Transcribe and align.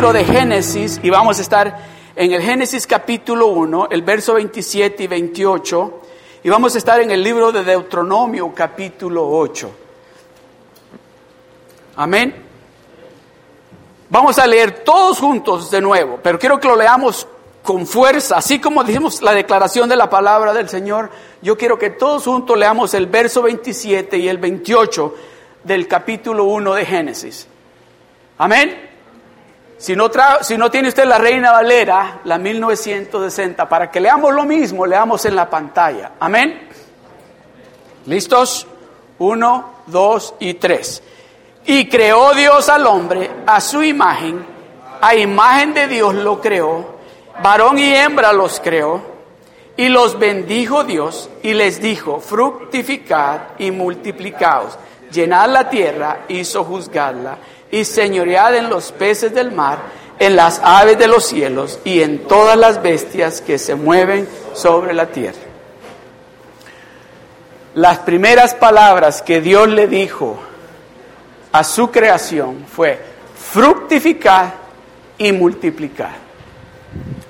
libro 0.00 0.14
de 0.14 0.24
Génesis 0.24 0.98
y 1.02 1.10
vamos 1.10 1.38
a 1.38 1.42
estar 1.42 1.78
en 2.16 2.32
el 2.32 2.40
Génesis 2.40 2.86
capítulo 2.86 3.48
1, 3.48 3.88
el 3.90 4.00
verso 4.00 4.32
27 4.32 5.02
y 5.02 5.06
28, 5.06 6.00
y 6.42 6.48
vamos 6.48 6.74
a 6.74 6.78
estar 6.78 7.00
en 7.00 7.10
el 7.10 7.22
libro 7.22 7.52
de 7.52 7.62
Deuteronomio 7.62 8.50
capítulo 8.54 9.28
8. 9.28 9.70
Amén. 11.96 12.34
Vamos 14.08 14.38
a 14.38 14.46
leer 14.46 14.82
todos 14.84 15.18
juntos 15.18 15.70
de 15.70 15.82
nuevo, 15.82 16.18
pero 16.22 16.38
quiero 16.38 16.58
que 16.58 16.68
lo 16.68 16.76
leamos 16.76 17.28
con 17.62 17.86
fuerza, 17.86 18.38
así 18.38 18.58
como 18.58 18.82
dijimos 18.82 19.20
la 19.20 19.34
declaración 19.34 19.86
de 19.86 19.96
la 19.96 20.08
palabra 20.08 20.54
del 20.54 20.70
Señor, 20.70 21.10
yo 21.42 21.58
quiero 21.58 21.78
que 21.78 21.90
todos 21.90 22.24
juntos 22.24 22.56
leamos 22.56 22.94
el 22.94 23.04
verso 23.04 23.42
27 23.42 24.16
y 24.16 24.30
el 24.30 24.38
28 24.38 25.14
del 25.64 25.86
capítulo 25.86 26.44
1 26.44 26.72
de 26.72 26.86
Génesis. 26.86 27.46
Amén. 28.38 28.89
Si 29.80 29.96
no, 29.96 30.10
si 30.42 30.58
no 30.58 30.70
tiene 30.70 30.88
usted 30.88 31.06
la 31.06 31.16
Reina 31.16 31.52
Valera, 31.52 32.20
la 32.24 32.36
1960, 32.36 33.66
para 33.66 33.90
que 33.90 33.98
leamos 33.98 34.34
lo 34.34 34.44
mismo, 34.44 34.84
leamos 34.84 35.24
en 35.24 35.34
la 35.34 35.48
pantalla. 35.48 36.12
Amén. 36.20 36.68
¿Listos? 38.04 38.66
Uno, 39.20 39.76
dos 39.86 40.34
y 40.38 40.52
tres. 40.54 41.02
Y 41.64 41.88
creó 41.88 42.34
Dios 42.34 42.68
al 42.68 42.86
hombre 42.86 43.30
a 43.46 43.58
su 43.62 43.82
imagen, 43.82 44.44
a 45.00 45.14
imagen 45.14 45.72
de 45.72 45.88
Dios 45.88 46.14
lo 46.14 46.42
creó, 46.42 46.98
varón 47.42 47.78
y 47.78 47.94
hembra 47.94 48.34
los 48.34 48.60
creó, 48.60 49.00
y 49.78 49.88
los 49.88 50.18
bendijo 50.18 50.84
Dios 50.84 51.30
y 51.42 51.54
les 51.54 51.80
dijo, 51.80 52.20
fructificad 52.20 53.40
y 53.58 53.70
multiplicaos, 53.70 54.78
llenad 55.10 55.48
la 55.48 55.70
tierra 55.70 56.24
y 56.28 56.44
sojuzgadla 56.44 57.38
y 57.70 57.84
señoread 57.84 58.56
en 58.56 58.68
los 58.68 58.92
peces 58.92 59.32
del 59.34 59.52
mar, 59.52 59.78
en 60.18 60.36
las 60.36 60.60
aves 60.62 60.98
de 60.98 61.06
los 61.06 61.24
cielos 61.26 61.78
y 61.84 62.02
en 62.02 62.26
todas 62.26 62.56
las 62.56 62.82
bestias 62.82 63.40
que 63.40 63.58
se 63.58 63.74
mueven 63.74 64.28
sobre 64.54 64.92
la 64.92 65.06
tierra. 65.06 65.38
Las 67.74 67.98
primeras 68.00 68.54
palabras 68.54 69.22
que 69.22 69.40
Dios 69.40 69.68
le 69.68 69.86
dijo 69.86 70.38
a 71.52 71.62
su 71.64 71.90
creación 71.90 72.66
fue 72.66 73.00
fructificar 73.52 74.54
y 75.18 75.32
multiplicar. 75.32 76.14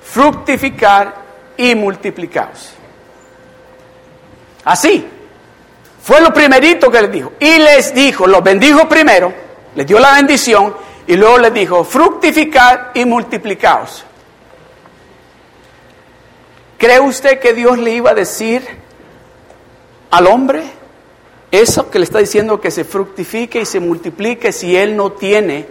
Fructificar 0.03 1.15
y 1.57 1.75
multiplicaos. 1.75 2.73
Así. 4.65 5.07
Fue 6.03 6.19
lo 6.19 6.33
primerito 6.33 6.89
que 6.89 7.01
les 7.03 7.11
dijo. 7.11 7.33
Y 7.39 7.59
les 7.59 7.93
dijo, 7.93 8.25
los 8.25 8.43
bendijo 8.43 8.89
primero 8.89 9.50
le 9.75 9.85
dio 9.85 9.99
la 9.99 10.13
bendición 10.13 10.75
y 11.07 11.15
luego 11.15 11.37
le 11.37 11.51
dijo, 11.51 11.83
fructificad 11.83 12.89
y 12.93 13.05
multiplicaos. 13.05 14.05
¿Cree 16.77 16.99
usted 16.99 17.39
que 17.39 17.53
Dios 17.53 17.77
le 17.77 17.91
iba 17.91 18.11
a 18.11 18.13
decir 18.13 18.67
al 20.09 20.27
hombre 20.27 20.63
eso 21.51 21.89
que 21.89 21.99
le 21.99 22.05
está 22.05 22.19
diciendo 22.19 22.59
que 22.59 22.71
se 22.71 22.83
fructifique 22.83 23.61
y 23.61 23.65
se 23.65 23.79
multiplique 23.79 24.51
si 24.51 24.75
él 24.75 24.95
no 24.95 25.11
tiene 25.11 25.67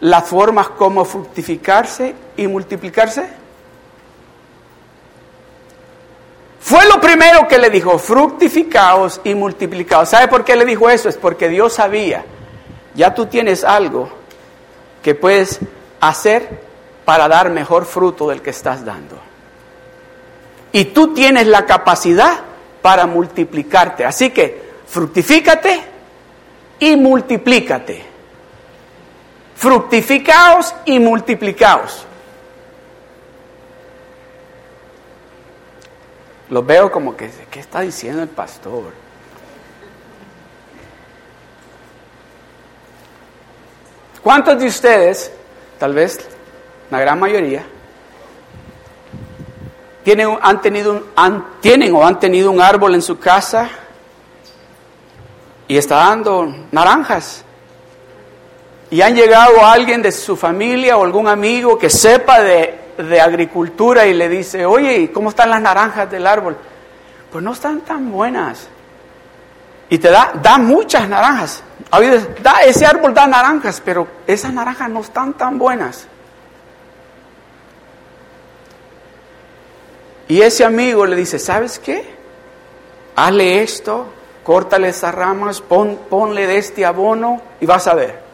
las 0.00 0.24
formas 0.24 0.70
como 0.70 1.04
fructificarse 1.04 2.14
y 2.36 2.46
multiplicarse? 2.46 3.26
Fue 6.60 6.84
lo 6.86 7.00
primero 7.00 7.46
que 7.46 7.58
le 7.58 7.70
dijo, 7.70 7.96
fructificaos 7.96 9.20
y 9.22 9.34
multiplicaos. 9.34 10.08
¿Sabe 10.08 10.26
por 10.26 10.44
qué 10.44 10.56
le 10.56 10.64
dijo 10.64 10.90
eso? 10.90 11.08
Es 11.08 11.16
porque 11.16 11.48
Dios 11.48 11.74
sabía 11.74 12.24
ya 12.96 13.14
tú 13.14 13.26
tienes 13.26 13.62
algo 13.62 14.08
que 15.02 15.14
puedes 15.14 15.60
hacer 16.00 16.60
para 17.04 17.28
dar 17.28 17.50
mejor 17.50 17.84
fruto 17.84 18.28
del 18.28 18.42
que 18.42 18.50
estás 18.50 18.84
dando. 18.84 19.16
Y 20.72 20.86
tú 20.86 21.14
tienes 21.14 21.46
la 21.46 21.64
capacidad 21.64 22.40
para 22.82 23.06
multiplicarte. 23.06 24.04
Así 24.04 24.30
que 24.30 24.72
fructifícate 24.86 25.80
y 26.80 26.96
multiplícate. 26.96 28.04
Fructificaos 29.54 30.74
y 30.84 30.98
multiplicaos. 30.98 32.06
Los 36.50 36.64
veo 36.64 36.90
como 36.92 37.16
que, 37.16 37.30
¿qué 37.50 37.60
está 37.60 37.80
diciendo 37.80 38.22
el 38.22 38.28
pastor? 38.28 39.05
¿Cuántos 44.26 44.58
de 44.58 44.66
ustedes, 44.66 45.30
tal 45.78 45.94
vez 45.94 46.18
la 46.90 46.98
gran 46.98 47.20
mayoría, 47.20 47.64
tienen, 50.02 50.36
han 50.42 50.60
tenido 50.60 51.00
tienen 51.60 51.94
o 51.94 52.04
han 52.04 52.18
tenido 52.18 52.50
un 52.50 52.60
árbol 52.60 52.96
en 52.96 53.02
su 53.02 53.20
casa 53.20 53.68
y 55.68 55.76
está 55.76 55.98
dando 55.98 56.52
naranjas? 56.72 57.44
Y 58.90 59.00
han 59.00 59.14
llegado 59.14 59.64
alguien 59.64 60.02
de 60.02 60.10
su 60.10 60.36
familia 60.36 60.96
o 60.96 61.04
algún 61.04 61.28
amigo 61.28 61.78
que 61.78 61.88
sepa 61.88 62.40
de, 62.40 62.94
de 62.98 63.20
agricultura 63.20 64.06
y 64.06 64.14
le 64.14 64.28
dice, 64.28 64.66
oye, 64.66 65.12
¿cómo 65.12 65.28
están 65.28 65.50
las 65.50 65.60
naranjas 65.60 66.10
del 66.10 66.26
árbol? 66.26 66.56
Pues 67.30 67.44
no 67.44 67.52
están 67.52 67.82
tan 67.82 68.10
buenas. 68.10 68.66
Y 69.88 69.98
te 69.98 70.10
da, 70.10 70.32
da 70.42 70.58
muchas 70.58 71.08
naranjas. 71.08 71.62
Da, 71.90 72.62
ese 72.64 72.84
árbol 72.84 73.14
da 73.14 73.26
naranjas, 73.26 73.80
pero 73.84 74.06
esas 74.26 74.52
naranjas 74.52 74.90
no 74.90 75.00
están 75.00 75.34
tan 75.34 75.58
buenas. 75.58 76.06
Y 80.28 80.42
ese 80.42 80.64
amigo 80.64 81.06
le 81.06 81.16
dice, 81.16 81.38
¿sabes 81.38 81.78
qué? 81.78 82.04
Hazle 83.14 83.62
esto, 83.62 84.06
córtale 84.42 84.88
esas 84.88 85.14
ramas, 85.14 85.60
pon, 85.60 86.00
ponle 86.10 86.46
de 86.46 86.58
este 86.58 86.84
abono 86.84 87.40
y 87.60 87.66
vas 87.66 87.86
a 87.86 87.94
ver. 87.94 88.26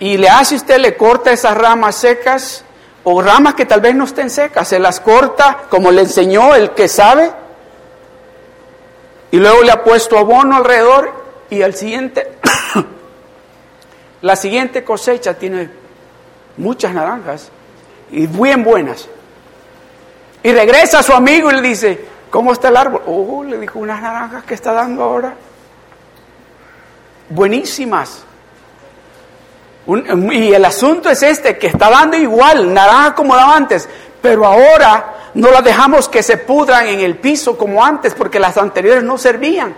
Y 0.00 0.16
le 0.16 0.28
hace 0.28 0.56
usted, 0.56 0.78
le 0.78 0.96
corta 0.96 1.32
esas 1.32 1.56
ramas 1.56 1.96
secas 1.96 2.64
o 3.04 3.22
ramas 3.22 3.54
que 3.54 3.66
tal 3.66 3.80
vez 3.80 3.94
no 3.94 4.04
estén 4.04 4.30
secas, 4.30 4.68
se 4.68 4.78
las 4.78 5.00
corta 5.00 5.64
como 5.70 5.90
le 5.90 6.02
enseñó 6.02 6.54
el 6.54 6.72
que 6.72 6.88
sabe 6.88 7.32
y 9.30 9.36
luego 9.36 9.62
le 9.62 9.72
ha 9.72 9.84
puesto 9.84 10.18
abono 10.18 10.56
alrededor 10.56 11.12
y 11.50 11.62
al 11.62 11.74
siguiente, 11.74 12.38
la 14.22 14.36
siguiente 14.36 14.84
cosecha 14.84 15.34
tiene 15.34 15.70
muchas 16.56 16.94
naranjas 16.94 17.50
y 18.10 18.26
bien 18.26 18.64
buenas. 18.64 19.08
Y 20.42 20.52
regresa 20.52 21.00
a 21.00 21.02
su 21.02 21.12
amigo 21.12 21.50
y 21.50 21.54
le 21.54 21.62
dice, 21.62 22.06
¿cómo 22.30 22.52
está 22.52 22.68
el 22.68 22.76
árbol? 22.76 23.02
Oh, 23.06 23.44
le 23.44 23.58
dijo, 23.58 23.78
unas 23.78 24.00
naranjas 24.00 24.44
que 24.44 24.54
está 24.54 24.72
dando 24.72 25.02
ahora. 25.02 25.34
Buenísimas. 27.28 28.24
y 29.86 30.52
el 30.52 30.64
asunto 30.64 31.10
es 31.10 31.22
este, 31.22 31.58
que 31.58 31.66
está 31.66 31.90
dando 31.90 32.16
igual, 32.16 32.72
naranja 32.72 33.14
como 33.14 33.36
daba 33.36 33.56
antes, 33.56 33.88
pero 34.22 34.46
ahora 34.46 35.17
no 35.38 35.52
las 35.52 35.62
dejamos 35.62 36.08
que 36.08 36.24
se 36.24 36.36
pudran 36.36 36.88
en 36.88 36.98
el 36.98 37.16
piso 37.16 37.56
como 37.56 37.84
antes 37.84 38.12
porque 38.12 38.40
las 38.40 38.56
anteriores 38.58 39.04
no 39.04 39.16
servían. 39.16 39.72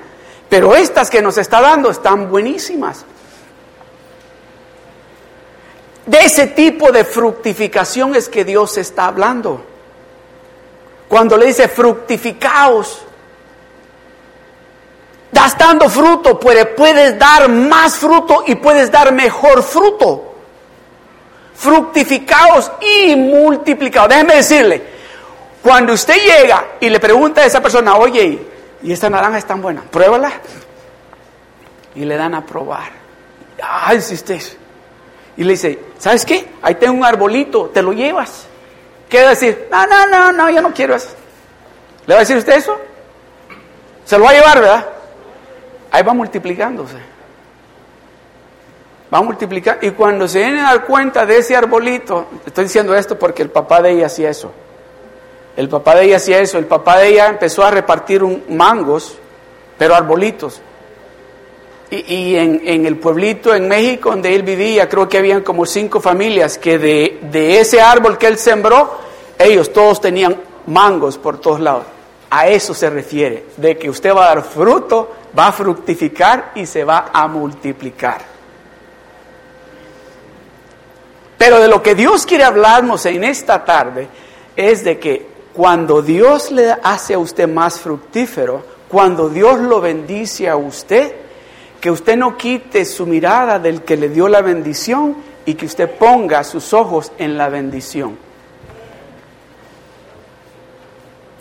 Pero 0.48 0.74
estas 0.74 1.10
que 1.10 1.20
nos 1.20 1.36
está 1.36 1.60
dando 1.60 1.90
están 1.90 2.30
buenísimas. 2.30 3.04
De 6.06 6.18
ese 6.18 6.46
tipo 6.46 6.90
de 6.90 7.04
fructificación 7.04 8.16
es 8.16 8.30
que 8.30 8.42
Dios 8.42 8.78
está 8.78 9.04
hablando. 9.04 9.62
Cuando 11.08 11.36
le 11.36 11.48
dice 11.48 11.68
fructificaos, 11.68 13.02
das 15.30 15.56
fruto, 15.90 16.40
puedes 16.40 17.18
dar 17.18 17.50
más 17.50 17.96
fruto 17.96 18.44
y 18.46 18.54
puedes 18.54 18.90
dar 18.90 19.12
mejor 19.12 19.62
fruto. 19.62 20.36
Fructificaos 21.54 22.72
y 22.80 23.14
multiplicaos. 23.14 24.08
Déjeme 24.08 24.36
decirle, 24.36 25.00
cuando 25.62 25.92
usted 25.92 26.14
llega 26.14 26.64
y 26.80 26.88
le 26.88 26.98
pregunta 26.98 27.42
a 27.42 27.44
esa 27.44 27.60
persona, 27.60 27.96
oye, 27.96 28.46
¿y 28.82 28.92
esta 28.92 29.10
naranja 29.10 29.38
es 29.38 29.44
tan 29.44 29.60
buena? 29.60 29.82
Pruébala. 29.82 30.32
Y 31.94 32.04
le 32.04 32.16
dan 32.16 32.34
a 32.34 32.46
probar. 32.46 32.90
Ay, 33.62 33.98
hiciste 33.98 34.40
Y 35.36 35.44
le 35.44 35.52
dice, 35.52 35.78
¿sabes 35.98 36.24
qué? 36.24 36.48
Ahí 36.62 36.76
tengo 36.76 36.94
un 36.94 37.04
arbolito, 37.04 37.66
te 37.66 37.82
lo 37.82 37.92
llevas. 37.92 38.46
¿Qué 39.08 39.20
va 39.20 39.26
a 39.26 39.30
decir? 39.30 39.68
No, 39.70 39.86
no, 39.86 40.06
no, 40.06 40.32
no, 40.32 40.50
yo 40.50 40.62
no 40.62 40.72
quiero 40.72 40.94
eso. 40.94 41.10
¿Le 42.06 42.14
va 42.14 42.20
a 42.20 42.22
decir 42.22 42.36
usted 42.36 42.54
eso? 42.54 42.78
Se 44.04 44.16
lo 44.16 44.24
va 44.24 44.30
a 44.30 44.34
llevar, 44.34 44.60
¿verdad? 44.60 44.86
Ahí 45.90 46.02
va 46.02 46.14
multiplicándose. 46.14 46.96
Va 49.12 49.18
a 49.18 49.22
multiplicar. 49.22 49.78
Y 49.82 49.90
cuando 49.90 50.26
se 50.26 50.38
viene 50.38 50.60
a 50.60 50.64
dar 50.64 50.84
cuenta 50.86 51.26
de 51.26 51.38
ese 51.38 51.54
arbolito, 51.56 52.28
estoy 52.46 52.64
diciendo 52.64 52.94
esto 52.94 53.18
porque 53.18 53.42
el 53.42 53.50
papá 53.50 53.82
de 53.82 53.90
ella 53.90 54.06
hacía 54.06 54.30
eso. 54.30 54.52
El 55.60 55.68
papá 55.68 55.94
de 55.94 56.06
ella 56.06 56.16
hacía 56.16 56.38
eso. 56.38 56.56
El 56.56 56.64
papá 56.64 56.96
de 56.96 57.08
ella 57.08 57.28
empezó 57.28 57.62
a 57.62 57.70
repartir 57.70 58.22
un, 58.24 58.44
mangos, 58.48 59.18
pero 59.76 59.94
arbolitos. 59.94 60.62
Y, 61.90 62.34
en, 62.36 62.86
el 62.86 62.96
pueblito 62.96 63.54
en 63.54 63.68
México 63.68 64.08
donde 64.08 64.34
él 64.34 64.42
vivía, 64.42 64.88
creo 64.88 65.06
que 65.06 65.18
habían 65.18 65.42
como 65.42 65.66
cinco 65.66 66.00
familias 66.00 66.56
que 66.56 66.78
de, 66.78 67.18
de 67.30 67.60
ese 67.60 67.78
árbol 67.78 68.16
que 68.16 68.28
él 68.28 68.38
sembró, 68.38 69.00
ellos 69.38 69.70
todos 69.70 70.00
tenían 70.00 70.40
mangos 70.66 71.18
por 71.18 71.38
todos 71.38 71.60
lados. 71.60 71.84
A 72.30 72.48
eso 72.48 72.72
se 72.72 72.88
refiere, 72.88 73.44
de 73.58 73.76
que 73.76 73.90
usted 73.90 74.14
va 74.14 74.30
a 74.30 74.34
dar 74.36 74.44
fruto, 74.44 75.12
va 75.38 75.48
a 75.48 75.52
fructificar 75.52 76.52
y 76.54 76.64
se 76.64 76.84
va 76.84 77.10
a 77.12 77.28
multiplicar. 77.28 78.22
Pero 81.36 81.60
de 81.60 81.68
lo 81.68 81.82
que 81.82 81.94
Dios 81.94 82.24
quiere 82.24 82.44
hablarnos 82.44 83.04
en 83.04 83.24
esta 83.24 83.62
tarde 83.62 84.08
es 84.56 84.84
de 84.84 84.98
que 84.98 85.30
cuando 85.55 86.02
Dios 86.02 86.50
le 86.50 86.73
hace 86.82 87.14
a 87.14 87.19
usted 87.19 87.49
más 87.49 87.81
fructífero, 87.81 88.62
cuando 88.88 89.29
Dios 89.29 89.61
lo 89.61 89.81
bendice 89.81 90.49
a 90.49 90.56
usted, 90.56 91.14
que 91.81 91.91
usted 91.91 92.17
no 92.17 92.37
quite 92.37 92.85
su 92.85 93.06
mirada 93.06 93.58
del 93.58 93.82
que 93.82 93.97
le 93.97 94.08
dio 94.08 94.29
la 94.29 94.43
bendición 94.43 95.17
y 95.47 95.55
que 95.55 95.67
usted 95.67 95.91
ponga 95.91 96.44
sus 96.44 96.73
ojos 96.73 97.12
en 97.19 97.38
la 97.38 97.49
bendición. 97.49 98.17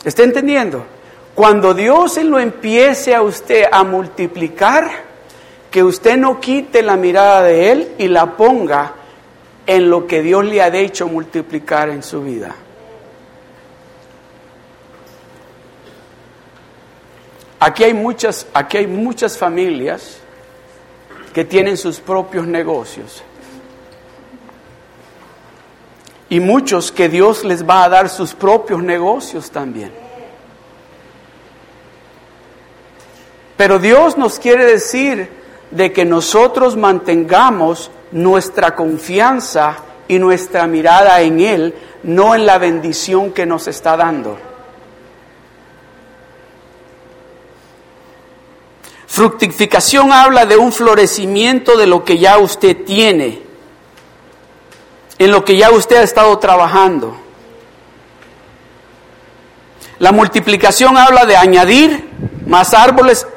¿Está 0.03 0.23
entendiendo? 0.23 0.85
Cuando 1.35 1.73
Dios 1.73 2.17
lo 2.23 2.39
empiece 2.39 3.13
a 3.13 3.21
usted 3.21 3.65
a 3.71 3.83
multiplicar, 3.83 4.89
que 5.69 5.83
usted 5.83 6.17
no 6.17 6.39
quite 6.39 6.81
la 6.81 6.95
mirada 6.95 7.43
de 7.43 7.71
Él 7.71 7.91
y 7.97 8.07
la 8.07 8.37
ponga 8.37 8.93
en 9.67 9.89
lo 9.89 10.07
que 10.07 10.21
Dios 10.21 10.45
le 10.45 10.61
ha 10.61 10.67
hecho 10.75 11.07
multiplicar 11.07 11.89
en 11.89 12.01
su 12.01 12.21
vida. 12.21 12.55
Aquí 17.59 17.83
hay 17.83 17.93
muchas, 17.93 18.47
aquí 18.53 18.77
hay 18.77 18.87
muchas 18.87 19.37
familias 19.37 20.19
que 21.33 21.43
tienen 21.43 21.77
sus 21.77 21.99
propios 21.99 22.47
negocios. 22.47 23.23
Y 26.29 26.39
muchos 26.39 26.91
que 26.91 27.09
Dios 27.09 27.43
les 27.43 27.67
va 27.67 27.83
a 27.83 27.89
dar 27.89 28.07
sus 28.07 28.33
propios 28.33 28.81
negocios 28.81 29.51
también. 29.51 29.91
Pero 33.57 33.77
Dios 33.77 34.17
nos 34.17 34.39
quiere 34.39 34.65
decir 34.65 35.29
de 35.71 35.91
que 35.91 36.05
nosotros 36.05 36.77
mantengamos 36.77 37.91
nuestra 38.11 38.73
confianza 38.73 39.77
y 40.07 40.17
nuestra 40.17 40.65
mirada 40.65 41.19
en 41.21 41.41
Él, 41.41 41.75
no 42.03 42.35
en 42.35 42.45
la 42.45 42.57
bendición 42.57 43.33
que 43.33 43.45
nos 43.45 43.67
está 43.67 43.97
dando. 43.97 44.48
Fructificación 49.19 50.13
habla 50.13 50.45
de 50.45 50.55
un 50.55 50.71
florecimiento 50.71 51.75
de 51.75 51.85
lo 51.85 52.05
que 52.05 52.19
ya 52.19 52.37
usted 52.37 52.85
tiene, 52.85 53.41
en 55.17 55.29
lo 55.29 55.43
que 55.43 55.57
ya 55.57 55.71
usted 55.71 55.97
ha 55.97 56.03
estado 56.03 56.39
trabajando. 56.39 57.17
La 59.97 60.13
multiplicación 60.13 60.95
habla 60.95 61.25
de 61.25 61.35
añadir 61.35 62.09
más 62.45 62.73
árboles, 62.73 63.27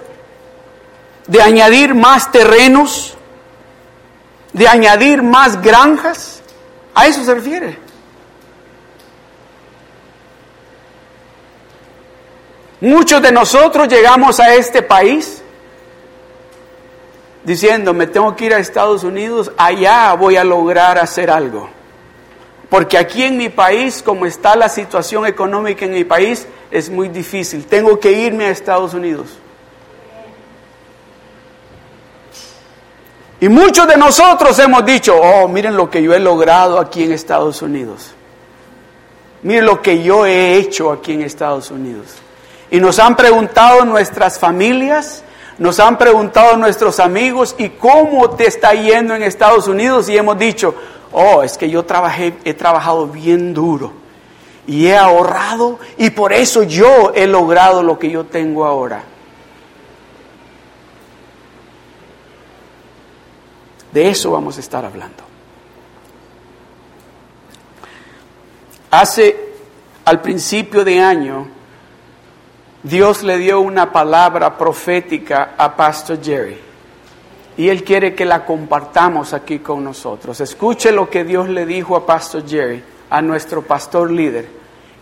de 1.27 1.43
añadir 1.43 1.97
más 1.97 2.31
terrenos, 2.31 3.15
de 4.53 4.69
añadir 4.69 5.21
más 5.21 5.61
granjas. 5.61 6.45
A 6.95 7.09
eso 7.09 7.25
se 7.25 7.35
refiere. 7.35 7.77
Muchos 12.81 13.21
de 13.21 13.33
nosotros 13.33 13.89
llegamos 13.89 14.39
a 14.39 14.55
este 14.55 14.83
país 14.83 15.43
diciendo, 17.45 17.93
me 17.95 18.07
tengo 18.07 18.35
que 18.37 18.47
ir 18.47 18.55
a 18.55 18.59
Estados 18.59 19.05
Unidos, 19.05 19.51
allá 19.57 20.13
voy 20.15 20.37
a 20.37 20.45
lograr 20.45 20.99
hacer 20.99 21.31
algo. 21.31 21.69
Porque 22.69 22.97
aquí 22.97 23.23
en 23.23 23.37
mi 23.37 23.51
país, 23.51 24.03
como 24.03 24.25
está 24.25 24.57
la 24.57 24.69
situación 24.69 25.27
económica 25.27 25.85
en 25.85 25.93
mi 25.93 26.05
país, 26.05 26.47
es 26.71 26.89
muy 26.89 27.09
difícil. 27.09 27.67
Tengo 27.67 28.01
que 28.01 28.13
irme 28.13 28.47
a 28.47 28.51
Estados 28.51 28.95
Unidos. 28.95 29.29
Y 33.43 33.49
muchos 33.49 33.89
de 33.89 33.97
nosotros 33.97 34.59
hemos 34.61 34.87
dicho, 34.87 35.21
oh, 35.21 35.49
miren 35.49 35.77
lo 35.77 35.91
que 35.91 36.03
yo 36.03 36.15
he 36.15 36.21
logrado 36.21 36.79
aquí 36.79 37.03
en 37.03 37.13
Estados 37.13 37.61
Unidos. 37.61 38.15
Miren 39.43 39.67
lo 39.67 39.83
que 39.83 40.03
yo 40.03 40.25
he 40.25 40.55
hecho 40.55 40.93
aquí 40.93 41.15
en 41.15 41.23
Estados 41.23 41.71
Unidos. 41.71 42.07
Y 42.71 42.81
nos 42.81 42.99
han 43.01 43.17
preguntado 43.17 43.85
nuestras 43.85 44.39
familias, 44.39 45.25
nos 45.59 45.79
han 45.81 45.99
preguntado 45.99 46.57
nuestros 46.57 47.01
amigos, 47.01 47.55
¿y 47.59 47.71
cómo 47.71 48.31
te 48.31 48.47
está 48.47 48.73
yendo 48.73 49.15
en 49.15 49.23
Estados 49.23 49.69
Unidos? 49.69 50.09
Y 50.09 50.17
hemos 50.17 50.39
dicho, 50.39 50.75
oh, 51.13 51.43
es 51.43 51.59
que 51.59 51.69
yo 51.69 51.85
trabajé, 51.85 52.35
he 52.45 52.55
trabajado 52.55 53.07
bien 53.07 53.55
duro 53.55 53.93
y 54.67 54.87
he 54.87 54.97
ahorrado 54.97 55.79
y 55.99 56.11
por 56.11 56.33
eso 56.33 56.63
yo 56.63 57.13
he 57.15 57.27
logrado 57.27 57.83
lo 57.83 57.99
que 57.99 58.11
yo 58.11 58.25
tengo 58.25 58.65
ahora. 58.65 59.05
De 63.93 64.09
eso 64.09 64.31
vamos 64.31 64.57
a 64.57 64.61
estar 64.61 64.85
hablando. 64.85 65.23
Hace, 68.91 69.55
al 70.05 70.21
principio 70.21 70.85
de 70.85 71.01
año, 71.01 71.49
Dios 72.83 73.23
le 73.23 73.39
dio 73.39 73.61
una 73.61 73.93
palabra 73.93 74.59
profética 74.59 75.55
a 75.57 75.77
Pastor 75.77 76.21
Jerry. 76.23 76.59
Y 77.57 77.69
Él 77.69 77.85
quiere 77.85 78.15
que 78.15 78.25
la 78.25 78.45
compartamos 78.45 79.33
aquí 79.35 79.61
con 79.61 79.85
nosotros. 79.85 80.41
Escuche 80.41 80.91
lo 80.91 81.09
que 81.09 81.23
Dios 81.23 81.49
le 81.49 81.65
dijo 81.65 81.95
a 81.95 82.05
Pastor 82.05 82.45
Jerry, 82.49 82.83
a 83.11 83.23
nuestro 83.23 83.63
pastor 83.63 84.11
líder, 84.11 84.49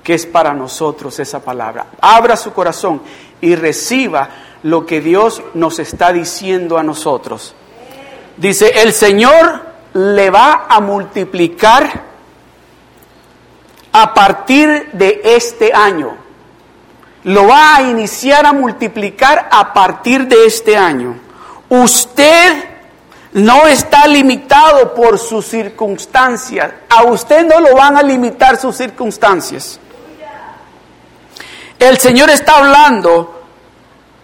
que 0.02 0.14
es 0.14 0.26
para 0.26 0.52
nosotros 0.52 1.18
esa 1.20 1.40
palabra. 1.40 1.87
Abra 2.00 2.37
su 2.37 2.52
corazón 2.52 3.00
y 3.40 3.54
reciba 3.54 4.28
lo 4.64 4.84
que 4.84 5.00
Dios 5.00 5.42
nos 5.54 5.78
está 5.78 6.12
diciendo 6.12 6.76
a 6.76 6.82
nosotros. 6.82 7.54
Dice, 8.37 8.82
el 8.82 8.92
Señor 8.92 9.62
le 9.94 10.28
va 10.30 10.66
a 10.68 10.80
multiplicar 10.80 12.02
a 13.92 14.14
partir 14.14 14.90
de 14.92 15.20
este 15.25 15.72
año. 15.72 16.19
Lo 17.24 17.46
va 17.46 17.76
a 17.76 17.82
iniciar 17.82 18.46
a 18.46 18.52
multiplicar 18.52 19.48
a 19.50 19.72
partir 19.72 20.26
de 20.26 20.46
este 20.46 20.76
año. 20.76 21.18
Usted 21.68 22.64
no 23.32 23.66
está 23.66 24.06
limitado 24.06 24.94
por 24.94 25.18
sus 25.18 25.46
circunstancias. 25.46 26.72
A 26.88 27.04
usted 27.04 27.44
no 27.46 27.60
lo 27.60 27.76
van 27.76 27.96
a 27.96 28.02
limitar 28.02 28.58
sus 28.58 28.76
circunstancias. 28.76 29.78
El 31.78 31.98
Señor 31.98 32.30
está 32.30 32.56
hablando 32.56 33.42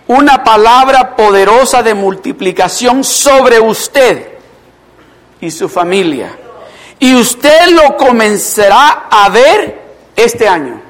una 0.09 0.45
palabra 0.45 1.17
poderosa 1.17 1.83
de 1.83 1.95
multiplicación 1.95 3.03
sobre 3.03 3.61
usted 3.61 4.29
y 5.41 5.51
su 5.51 5.69
familia. 5.69 6.37
Y 6.99 7.15
usted 7.15 7.69
lo 7.71 7.97
comenzará 7.97 9.07
a 9.11 9.29
ver 9.29 9.83
este 10.17 10.49
año. 10.49 10.86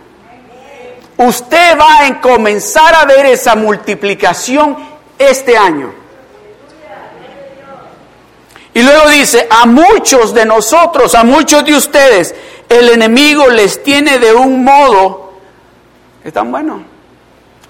Usted 1.19 1.79
va 1.79 2.07
a 2.07 2.21
comenzar 2.21 2.95
a 2.95 3.05
ver 3.07 3.27
esa 3.27 3.55
multiplicación 3.57 4.77
este 5.19 5.57
año. 5.57 5.93
Y 8.75 8.83
luego 8.83 9.09
dice, 9.09 9.49
a 9.51 9.65
muchos 9.65 10.35
de 10.35 10.45
nosotros, 10.45 11.15
a 11.15 11.25
muchos 11.25 11.65
de 11.65 11.75
ustedes, 11.75 12.35
el 12.69 12.91
enemigo 12.91 13.49
les 13.49 13.83
tiene 13.83 14.19
de 14.19 14.35
un 14.35 14.63
modo, 14.63 15.33
es 16.23 16.31
tan 16.33 16.51
bueno, 16.53 16.83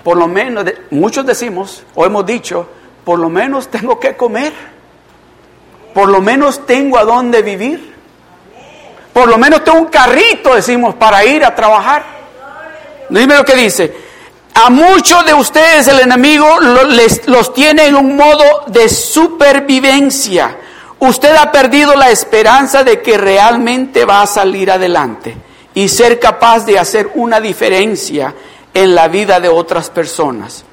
por 0.02 0.16
lo 0.16 0.26
menos, 0.26 0.64
muchos 0.90 1.24
decimos 1.24 1.84
o 1.94 2.04
hemos 2.04 2.26
dicho, 2.26 2.68
por 3.04 3.20
lo 3.20 3.28
menos 3.28 3.68
tengo 3.68 4.00
que 4.00 4.16
comer, 4.16 4.52
por 5.94 6.08
lo 6.08 6.20
menos 6.20 6.66
tengo 6.66 6.98
a 6.98 7.04
dónde 7.04 7.42
vivir, 7.42 7.94
por 9.12 9.28
lo 9.28 9.38
menos 9.38 9.62
tengo 9.62 9.78
un 9.78 9.86
carrito, 9.86 10.56
decimos, 10.56 10.96
para 10.96 11.24
ir 11.24 11.44
a 11.44 11.54
trabajar. 11.54 12.15
Dime 13.08 13.36
lo 13.36 13.44
que 13.44 13.54
dice. 13.54 13.94
A 14.54 14.70
muchos 14.70 15.24
de 15.26 15.34
ustedes 15.34 15.86
el 15.88 16.00
enemigo 16.00 16.58
les, 16.88 17.26
los 17.28 17.52
tiene 17.52 17.86
en 17.86 17.94
un 17.94 18.16
modo 18.16 18.64
de 18.68 18.88
supervivencia. 18.88 20.56
Usted 20.98 21.36
ha 21.36 21.52
perdido 21.52 21.94
la 21.94 22.10
esperanza 22.10 22.82
de 22.82 23.02
que 23.02 23.18
realmente 23.18 24.06
va 24.06 24.22
a 24.22 24.26
salir 24.26 24.70
adelante 24.70 25.36
y 25.74 25.88
ser 25.88 26.18
capaz 26.18 26.64
de 26.64 26.78
hacer 26.78 27.10
una 27.16 27.38
diferencia 27.38 28.34
en 28.72 28.94
la 28.94 29.08
vida 29.08 29.40
de 29.40 29.50
otras 29.50 29.90
personas. 29.90 30.64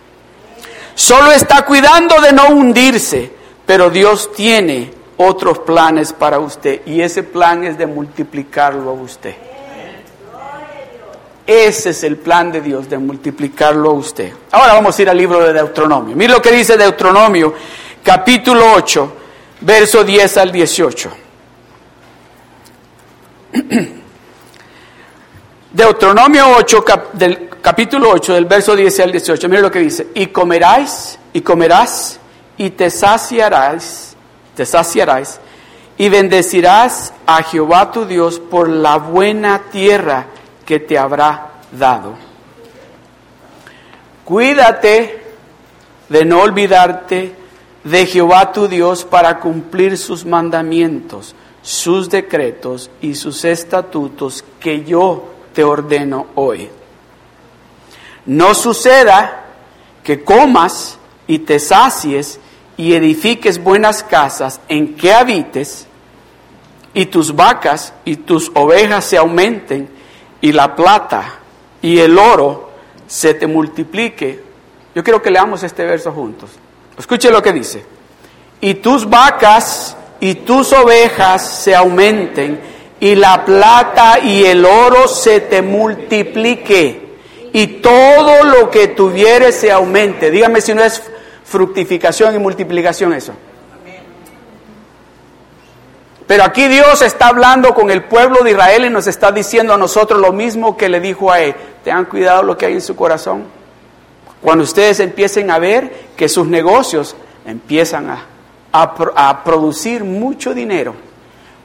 Solo 0.95 1.31
está 1.31 1.65
cuidando 1.65 2.21
de 2.21 2.31
no 2.31 2.47
hundirse, 2.49 3.33
pero 3.65 3.89
Dios 3.89 4.31
tiene 4.31 4.93
otros 5.17 5.59
planes 5.59 6.13
para 6.13 6.39
usted 6.39 6.81
y 6.85 7.01
ese 7.01 7.23
plan 7.23 7.65
es 7.65 7.77
de 7.77 7.87
multiplicarlo 7.87 8.91
a 8.91 8.93
usted. 8.93 9.35
Ese 11.45 11.89
es 11.89 12.03
el 12.03 12.15
plan 12.17 12.51
de 12.51 12.61
Dios, 12.61 12.89
de 12.89 12.97
multiplicarlo 12.97 13.89
a 13.89 13.93
usted. 13.93 14.31
Ahora 14.51 14.73
vamos 14.73 14.97
a 14.97 15.01
ir 15.01 15.09
al 15.09 15.17
libro 15.17 15.41
de 15.41 15.51
Deuteronomio. 15.51 16.15
Mira 16.15 16.35
lo 16.35 16.41
que 16.41 16.51
dice 16.51 16.77
Deuteronomio, 16.77 17.53
capítulo 18.01 18.71
8, 18.75 19.13
verso 19.61 20.05
10 20.05 20.37
al 20.37 20.51
18. 20.53 21.11
Deuteronomio 25.73 26.55
8, 26.57 26.85
del 27.13 27.49
capítulo 27.61 28.11
8, 28.11 28.33
del 28.35 28.45
verso 28.45 28.73
10 28.73 28.99
al 29.01 29.11
18. 29.11 29.49
Mire 29.49 29.61
lo 29.63 29.71
que 29.71 29.79
dice. 29.79 30.07
Y 30.13 30.27
comerás, 30.27 31.19
y 31.33 31.41
comerás, 31.41 32.21
y 32.57 32.69
te 32.69 32.89
saciarás, 32.89 34.15
te 34.55 34.65
saciarás, 34.65 35.41
y 35.97 36.07
bendecirás 36.07 37.11
a 37.25 37.43
Jehová 37.43 37.91
tu 37.91 38.05
Dios 38.05 38.39
por 38.39 38.69
la 38.69 38.95
buena 38.95 39.63
tierra 39.71 40.27
que 40.65 40.79
te 40.79 40.97
habrá 40.97 41.51
dado. 41.71 42.13
Cuídate 44.23 45.21
de 46.09 46.25
no 46.25 46.41
olvidarte 46.41 47.35
de 47.83 48.05
Jehová 48.05 48.51
tu 48.51 48.67
Dios 48.67 49.03
para 49.03 49.39
cumplir 49.39 49.97
sus 49.97 50.25
mandamientos, 50.25 51.35
sus 51.61 52.09
decretos 52.09 52.89
y 53.01 53.15
sus 53.15 53.43
estatutos 53.43 54.43
que 54.59 54.83
yo 54.83 55.25
te 55.53 55.63
ordeno 55.63 56.27
hoy. 56.35 56.69
No 58.25 58.53
suceda 58.53 59.45
que 60.03 60.23
comas 60.23 60.97
y 61.27 61.39
te 61.39 61.59
sacies 61.59 62.39
y 62.77 62.93
edifiques 62.93 63.61
buenas 63.61 64.03
casas 64.03 64.61
en 64.67 64.95
que 64.95 65.13
habites, 65.13 65.87
y 66.93 67.07
tus 67.07 67.35
vacas 67.35 67.93
y 68.05 68.17
tus 68.17 68.51
ovejas 68.53 69.05
se 69.05 69.17
aumenten, 69.17 69.89
y 70.43 70.51
la 70.51 70.75
plata 70.75 71.39
y 71.81 71.99
el 71.99 72.19
oro 72.19 72.69
se 73.07 73.33
te 73.33 73.47
multiplique. 73.47 74.41
Yo 74.93 75.01
quiero 75.01 75.21
que 75.21 75.31
leamos 75.31 75.63
este 75.63 75.85
verso 75.85 76.11
juntos. 76.11 76.49
Escuche 76.97 77.31
lo 77.31 77.41
que 77.41 77.53
dice. 77.53 77.85
Y 78.59 78.73
tus 78.75 79.09
vacas 79.09 79.95
y 80.19 80.35
tus 80.35 80.73
ovejas 80.73 81.49
se 81.49 81.73
aumenten, 81.73 82.59
y 82.99 83.15
la 83.15 83.45
plata 83.45 84.19
y 84.19 84.43
el 84.43 84.65
oro 84.65 85.07
se 85.07 85.39
te 85.39 85.61
multiplique, 85.61 87.17
y 87.53 87.67
todo 87.81 88.43
lo 88.43 88.69
que 88.69 88.89
tuvieres 88.89 89.55
se 89.55 89.71
aumente. 89.71 90.29
Dígame 90.29 90.59
si 90.59 90.73
no 90.73 90.83
es 90.83 91.01
fructificación 91.45 92.35
y 92.35 92.39
multiplicación 92.39 93.13
eso. 93.13 93.33
Pero 96.33 96.45
aquí 96.45 96.67
Dios 96.67 97.03
está 97.03 97.27
hablando 97.27 97.75
con 97.75 97.91
el 97.91 98.05
pueblo 98.05 98.43
de 98.43 98.49
Israel 98.49 98.85
y 98.85 98.89
nos 98.89 99.05
está 99.05 99.31
diciendo 99.31 99.71
a 99.71 99.77
nosotros 99.77 100.19
lo 100.19 100.33
mismo 100.33 100.75
que 100.75 100.89
le 100.89 100.99
dijo 100.99 101.31
a 101.31 101.39
él. 101.39 101.53
Tengan 101.83 102.05
cuidado 102.05 102.41
lo 102.41 102.57
que 102.57 102.65
hay 102.65 102.73
en 102.73 102.81
su 102.81 102.95
corazón. 102.95 103.43
Cuando 104.41 104.63
ustedes 104.63 104.99
empiecen 104.99 105.51
a 105.51 105.59
ver 105.59 106.07
que 106.17 106.27
sus 106.27 106.47
negocios 106.47 107.15
empiezan 107.45 108.17
a, 108.71 109.43
producir 109.43 110.03
mucho 110.03 110.55
dinero, 110.55 110.95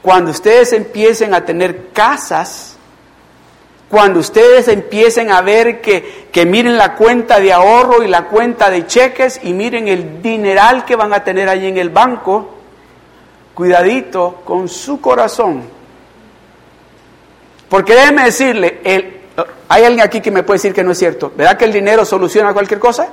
cuando 0.03 0.29
ustedes 0.29 0.71
empiecen 0.73 1.33
a 1.33 1.43
tener 1.43 1.87
casas, 1.91 2.77
cuando 3.89 4.19
ustedes 4.19 4.67
empiecen 4.67 5.31
a 5.31 5.41
ver 5.41 5.81
que, 5.81 6.27
que, 6.31 6.45
miren 6.45 6.77
la 6.77 6.93
cuenta 6.93 7.39
de 7.39 7.51
ahorro 7.51 8.03
y 8.03 8.07
la 8.07 8.25
cuenta 8.25 8.69
de 8.69 8.85
cheques 8.85 9.39
y 9.41 9.51
miren 9.53 9.87
el 9.87 10.21
dineral 10.21 10.85
que 10.85 10.95
van 10.95 11.11
a 11.11 11.23
tener 11.23 11.49
allí 11.49 11.65
en 11.65 11.79
el 11.79 11.89
banco, 11.89 12.58
cuidadito 13.59 14.35
con 14.45 14.69
su 14.69 15.01
corazón. 15.01 15.61
Porque 17.67 17.93
déjeme 17.93 18.23
decirle, 18.23 18.79
¿hay 19.67 19.83
alguien 19.83 19.99
aquí 19.99 20.21
que 20.21 20.31
me 20.31 20.43
puede 20.43 20.59
decir 20.59 20.73
que 20.73 20.81
no 20.81 20.91
es 20.91 20.97
cierto? 20.97 21.33
¿Verdad 21.35 21.57
que 21.57 21.65
el 21.65 21.73
dinero 21.73 22.05
soluciona 22.05 22.53
cualquier 22.53 22.79
cosa? 22.79 23.09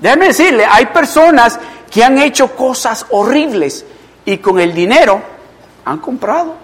Déjeme 0.00 0.26
decirle, 0.26 0.66
hay 0.68 0.86
personas 0.86 1.60
que 1.92 2.02
han 2.02 2.18
hecho 2.18 2.56
cosas 2.56 3.06
horribles 3.10 3.84
y 4.24 4.38
con 4.38 4.58
el 4.58 4.74
dinero 4.74 5.22
han 5.84 5.98
comprado. 5.98 6.61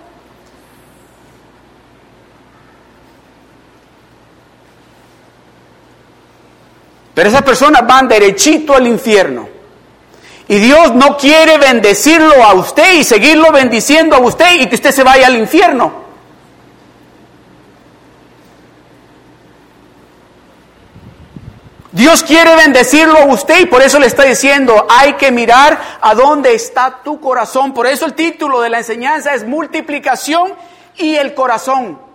Pero 7.18 7.30
esas 7.30 7.42
personas 7.42 7.84
van 7.84 8.06
derechito 8.06 8.76
al 8.76 8.86
infierno. 8.86 9.48
Y 10.46 10.58
Dios 10.58 10.94
no 10.94 11.16
quiere 11.16 11.58
bendecirlo 11.58 12.44
a 12.44 12.54
usted 12.54 12.92
y 12.94 13.02
seguirlo 13.02 13.50
bendiciendo 13.50 14.14
a 14.14 14.20
usted 14.20 14.60
y 14.60 14.66
que 14.66 14.76
usted 14.76 14.92
se 14.92 15.02
vaya 15.02 15.26
al 15.26 15.36
infierno. 15.36 16.04
Dios 21.90 22.22
quiere 22.22 22.54
bendecirlo 22.54 23.18
a 23.18 23.24
usted 23.24 23.62
y 23.62 23.66
por 23.66 23.82
eso 23.82 23.98
le 23.98 24.06
está 24.06 24.22
diciendo, 24.22 24.86
hay 24.88 25.14
que 25.14 25.32
mirar 25.32 25.98
a 26.00 26.14
dónde 26.14 26.54
está 26.54 27.00
tu 27.02 27.18
corazón. 27.18 27.74
Por 27.74 27.88
eso 27.88 28.06
el 28.06 28.14
título 28.14 28.60
de 28.60 28.70
la 28.70 28.78
enseñanza 28.78 29.34
es 29.34 29.44
multiplicación 29.44 30.54
y 30.96 31.16
el 31.16 31.34
corazón. 31.34 32.07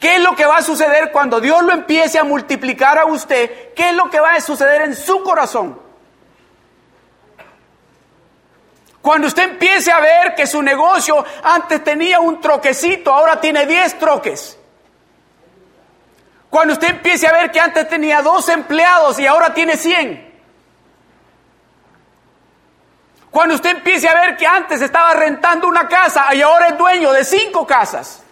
¿Qué 0.00 0.14
es 0.16 0.22
lo 0.22 0.34
que 0.34 0.46
va 0.46 0.56
a 0.56 0.62
suceder 0.62 1.12
cuando 1.12 1.40
Dios 1.40 1.62
lo 1.62 1.74
empiece 1.74 2.18
a 2.18 2.24
multiplicar 2.24 2.98
a 2.98 3.04
usted? 3.04 3.74
¿Qué 3.74 3.90
es 3.90 3.94
lo 3.94 4.08
que 4.08 4.18
va 4.18 4.32
a 4.32 4.40
suceder 4.40 4.80
en 4.80 4.96
su 4.96 5.22
corazón? 5.22 5.78
Cuando 9.02 9.26
usted 9.26 9.42
empiece 9.42 9.92
a 9.92 10.00
ver 10.00 10.34
que 10.34 10.46
su 10.46 10.62
negocio 10.62 11.22
antes 11.42 11.84
tenía 11.84 12.18
un 12.18 12.40
troquecito, 12.40 13.12
ahora 13.12 13.38
tiene 13.42 13.66
10 13.66 13.98
troques. 13.98 14.58
Cuando 16.48 16.72
usted 16.72 16.88
empiece 16.88 17.28
a 17.28 17.32
ver 17.32 17.50
que 17.50 17.60
antes 17.60 17.86
tenía 17.86 18.22
dos 18.22 18.48
empleados 18.48 19.18
y 19.18 19.26
ahora 19.26 19.52
tiene 19.52 19.76
100. 19.76 20.30
Cuando 23.30 23.54
usted 23.54 23.70
empiece 23.70 24.08
a 24.08 24.14
ver 24.14 24.36
que 24.38 24.46
antes 24.46 24.80
estaba 24.80 25.12
rentando 25.12 25.68
una 25.68 25.86
casa 25.86 26.34
y 26.34 26.40
ahora 26.40 26.68
es 26.68 26.78
dueño 26.78 27.12
de 27.12 27.22
cinco 27.22 27.66
casas. 27.66 28.24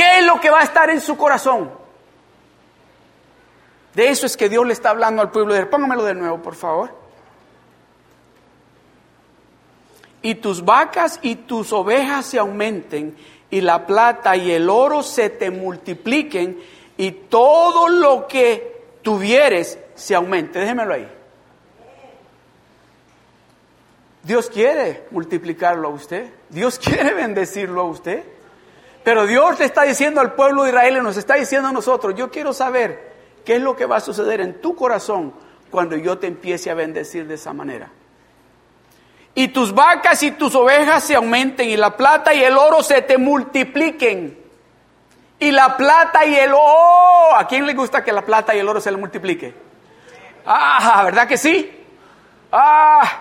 ¿Qué 0.00 0.20
es 0.20 0.24
lo 0.24 0.40
que 0.40 0.48
va 0.48 0.60
a 0.60 0.62
estar 0.62 0.88
en 0.88 1.02
su 1.02 1.14
corazón? 1.14 1.70
De 3.94 4.08
eso 4.08 4.24
es 4.24 4.34
que 4.34 4.48
Dios 4.48 4.66
le 4.66 4.72
está 4.72 4.88
hablando 4.88 5.20
al 5.20 5.30
pueblo 5.30 5.52
de 5.52 5.66
Póngamelo 5.66 6.02
de 6.04 6.14
nuevo, 6.14 6.38
por 6.38 6.54
favor. 6.54 6.90
Y 10.22 10.36
tus 10.36 10.64
vacas 10.64 11.18
y 11.20 11.36
tus 11.36 11.74
ovejas 11.74 12.24
se 12.24 12.38
aumenten 12.38 13.14
y 13.50 13.60
la 13.60 13.86
plata 13.86 14.34
y 14.36 14.52
el 14.52 14.70
oro 14.70 15.02
se 15.02 15.28
te 15.28 15.50
multipliquen 15.50 16.58
y 16.96 17.10
todo 17.10 17.90
lo 17.90 18.26
que 18.26 18.82
tuvieres 19.02 19.78
se 19.96 20.14
aumente. 20.14 20.60
Déjemelo 20.60 20.94
ahí. 20.94 21.12
Dios 24.22 24.48
quiere 24.48 25.08
multiplicarlo 25.10 25.88
a 25.88 25.90
usted. 25.90 26.32
Dios 26.48 26.78
quiere 26.82 27.12
bendecirlo 27.12 27.82
a 27.82 27.84
usted. 27.84 28.39
Pero 29.02 29.26
Dios 29.26 29.58
le 29.58 29.64
está 29.64 29.82
diciendo 29.82 30.20
al 30.20 30.34
pueblo 30.34 30.64
de 30.64 30.70
Israel 30.70 30.98
y 30.98 31.00
nos 31.00 31.16
está 31.16 31.34
diciendo 31.34 31.68
a 31.68 31.72
nosotros, 31.72 32.14
yo 32.14 32.30
quiero 32.30 32.52
saber 32.52 33.12
qué 33.44 33.56
es 33.56 33.62
lo 33.62 33.76
que 33.76 33.86
va 33.86 33.96
a 33.96 34.00
suceder 34.00 34.40
en 34.40 34.60
tu 34.60 34.76
corazón 34.76 35.34
cuando 35.70 35.96
yo 35.96 36.18
te 36.18 36.26
empiece 36.26 36.70
a 36.70 36.74
bendecir 36.74 37.26
de 37.26 37.34
esa 37.34 37.52
manera 37.52 37.90
y 39.34 39.48
tus 39.48 39.72
vacas 39.72 40.22
y 40.22 40.32
tus 40.32 40.54
ovejas 40.54 41.04
se 41.04 41.14
aumenten 41.14 41.68
y 41.68 41.76
la 41.76 41.96
plata 41.96 42.34
y 42.34 42.42
el 42.42 42.56
oro 42.56 42.82
se 42.82 43.02
te 43.02 43.16
multipliquen. 43.18 44.38
Y 45.38 45.50
la 45.52 45.76
plata 45.76 46.26
y 46.26 46.34
el 46.34 46.52
oro, 46.52 47.36
¿a 47.36 47.46
quién 47.46 47.64
le 47.64 47.72
gusta 47.72 48.04
que 48.04 48.12
la 48.12 48.22
plata 48.22 48.54
y 48.54 48.58
el 48.58 48.68
oro 48.68 48.80
se 48.80 48.90
le 48.90 48.98
multiplique? 48.98 49.54
Ah, 50.44 51.02
¿verdad 51.04 51.26
que 51.26 51.38
sí? 51.38 51.70
Ah, 52.52 53.20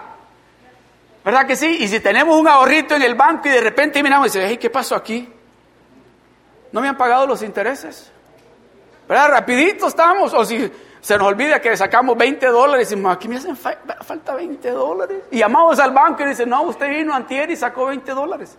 ¿verdad 1.23 1.47
que 1.47 1.55
sí? 1.55 1.77
Y 1.79 1.87
si 1.87 1.99
tenemos 2.01 2.37
un 2.37 2.47
ahorrito 2.47 2.95
en 2.95 3.03
el 3.03 3.15
banco 3.15 3.47
y 3.47 3.51
de 3.51 3.61
repente 3.61 4.03
miramos 4.03 4.35
y 4.35 4.39
decimos, 4.39 4.59
¿qué 4.59 4.69
pasó 4.69 4.95
aquí? 4.95 5.31
¿No 6.71 6.81
me 6.81 6.87
han 6.87 6.97
pagado 6.97 7.25
los 7.25 7.41
intereses? 7.41 8.11
¿Verdad? 9.07 9.29
Rapidito 9.29 9.87
estamos. 9.87 10.33
O 10.33 10.45
si 10.45 10.71
se 11.01 11.17
nos 11.17 11.27
olvida 11.27 11.61
que 11.61 11.75
sacamos 11.75 12.17
20 12.17 12.45
dólares 12.47 12.87
y 12.87 12.95
decimos, 12.95 13.15
aquí 13.15 13.27
me 13.27 13.37
hacen 13.37 13.55
falta 13.55 14.35
20 14.35 14.69
dólares. 14.71 15.23
Y 15.31 15.39
llamamos 15.39 15.79
al 15.79 15.91
banco 15.91 16.23
y 16.23 16.27
dice, 16.27 16.45
no, 16.45 16.63
usted 16.63 16.89
vino 16.89 17.13
antier 17.13 17.49
y 17.49 17.55
sacó 17.55 17.87
20 17.87 18.11
dólares. 18.11 18.57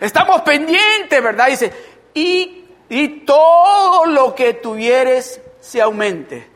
Estamos 0.00 0.40
pendientes, 0.42 1.22
¿verdad? 1.22 1.46
Dice, 1.46 1.72
y, 2.14 2.66
y 2.88 3.20
todo 3.20 4.06
lo 4.06 4.34
que 4.34 4.54
tuvieres 4.54 5.40
se 5.60 5.80
aumente. 5.80 6.50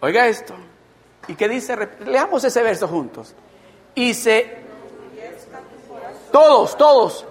Oiga 0.00 0.26
esto. 0.26 0.54
¿Y 1.28 1.34
qué 1.34 1.48
dice? 1.48 1.76
Leamos 2.00 2.44
ese 2.44 2.62
verso 2.62 2.88
juntos. 2.88 3.34
Y 3.94 4.14
se... 4.14 4.58
Todos, 6.30 6.76
todos. 6.76 7.27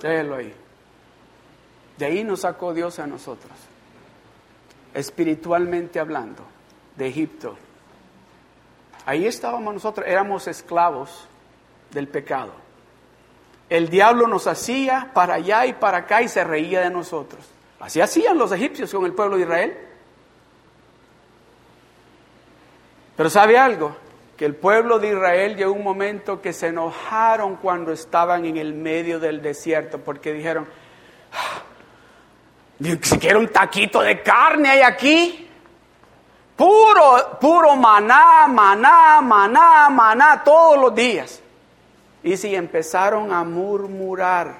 Déjelo 0.00 0.36
ahí. 0.36 0.54
De 1.98 2.06
ahí 2.06 2.24
nos 2.24 2.40
sacó 2.40 2.72
Dios 2.72 2.98
a 2.98 3.06
nosotros. 3.06 3.52
espiritualmente 4.92 6.00
hablando, 6.00 6.42
de 6.96 7.06
Egipto. 7.06 7.56
Ahí 9.06 9.24
estábamos 9.24 9.72
nosotros, 9.72 10.04
éramos 10.06 10.48
esclavos 10.48 11.28
del 11.92 12.08
pecado. 12.08 12.52
El 13.68 13.88
diablo 13.88 14.26
nos 14.26 14.48
hacía 14.48 15.12
para 15.14 15.34
allá 15.34 15.64
y 15.66 15.74
para 15.74 15.98
acá 15.98 16.22
y 16.22 16.28
se 16.28 16.42
reía 16.42 16.80
de 16.80 16.90
nosotros. 16.90 17.44
Así 17.78 18.00
hacían 18.00 18.36
los 18.36 18.50
egipcios 18.50 18.92
con 18.92 19.06
el 19.06 19.12
pueblo 19.12 19.36
de 19.36 19.42
Israel. 19.42 19.78
Pero 23.16 23.30
¿sabe 23.30 23.58
algo? 23.58 23.96
Que 24.40 24.46
el 24.46 24.54
pueblo 24.54 24.98
de 24.98 25.08
Israel 25.08 25.54
llegó 25.54 25.72
un 25.72 25.84
momento 25.84 26.40
que 26.40 26.54
se 26.54 26.68
enojaron 26.68 27.56
cuando 27.56 27.92
estaban 27.92 28.46
en 28.46 28.56
el 28.56 28.72
medio 28.72 29.20
del 29.20 29.42
desierto, 29.42 29.98
porque 29.98 30.32
dijeron, 30.32 30.66
ah, 31.30 31.62
si 33.02 33.18
quiere 33.18 33.36
un 33.36 33.48
taquito 33.48 34.00
de 34.00 34.22
carne 34.22 34.70
hay 34.70 34.80
aquí. 34.80 35.46
Puro, 36.56 37.36
puro 37.38 37.76
maná, 37.76 38.46
maná, 38.48 39.20
maná, 39.20 39.90
maná 39.90 40.42
todos 40.42 40.80
los 40.80 40.94
días. 40.94 41.42
Y 42.22 42.38
si 42.38 42.54
empezaron 42.54 43.34
a 43.34 43.44
murmurar 43.44 44.54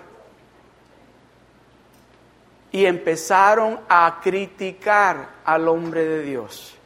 y 2.70 2.84
empezaron 2.84 3.80
a 3.88 4.20
criticar 4.22 5.26
al 5.42 5.68
hombre 5.68 6.04
de 6.04 6.22
Dios. 6.22 6.76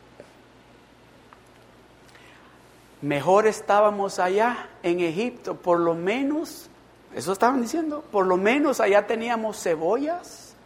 Mejor 3.04 3.46
estábamos 3.46 4.18
allá 4.18 4.70
en 4.82 4.98
Egipto, 5.00 5.56
por 5.56 5.78
lo 5.78 5.92
menos, 5.92 6.70
eso 7.14 7.34
estaban 7.34 7.60
diciendo, 7.60 8.02
por 8.10 8.24
lo 8.24 8.38
menos 8.38 8.80
allá 8.80 9.06
teníamos 9.06 9.62
cebollas. 9.62 10.56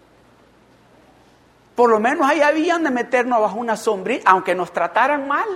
Por 1.74 1.90
lo 1.90 1.98
menos 1.98 2.30
allá 2.30 2.46
habían 2.46 2.84
de 2.84 2.92
meternos 2.92 3.40
bajo 3.40 3.58
una 3.58 3.76
sombrilla, 3.76 4.22
aunque 4.26 4.54
nos 4.54 4.72
trataran 4.72 5.26
mal, 5.26 5.48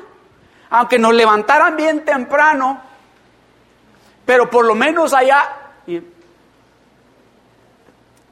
aunque 0.70 0.98
nos 0.98 1.14
levantaran 1.14 1.76
bien 1.76 2.04
temprano, 2.04 2.80
pero 4.26 4.50
por 4.50 4.64
lo 4.64 4.74
menos 4.74 5.14
allá. 5.14 5.61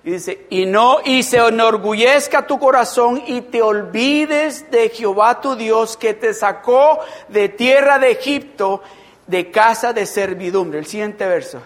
Y, 0.02 0.12
dice, 0.12 0.46
y 0.48 0.64
no, 0.64 0.98
y 1.04 1.22
se 1.22 1.36
enorgullezca 1.36 2.46
tu 2.46 2.58
corazón 2.58 3.22
y 3.26 3.42
te 3.42 3.60
olvides 3.60 4.70
de 4.70 4.88
Jehová 4.88 5.40
tu 5.40 5.56
Dios 5.56 5.96
que 5.96 6.14
te 6.14 6.32
sacó 6.32 7.00
de 7.28 7.50
tierra 7.50 7.98
de 7.98 8.12
Egipto, 8.12 8.82
de 9.26 9.50
casa 9.50 9.92
de 9.92 10.06
servidumbre. 10.06 10.78
El 10.78 10.86
siguiente 10.86 11.26
verso. 11.26 11.60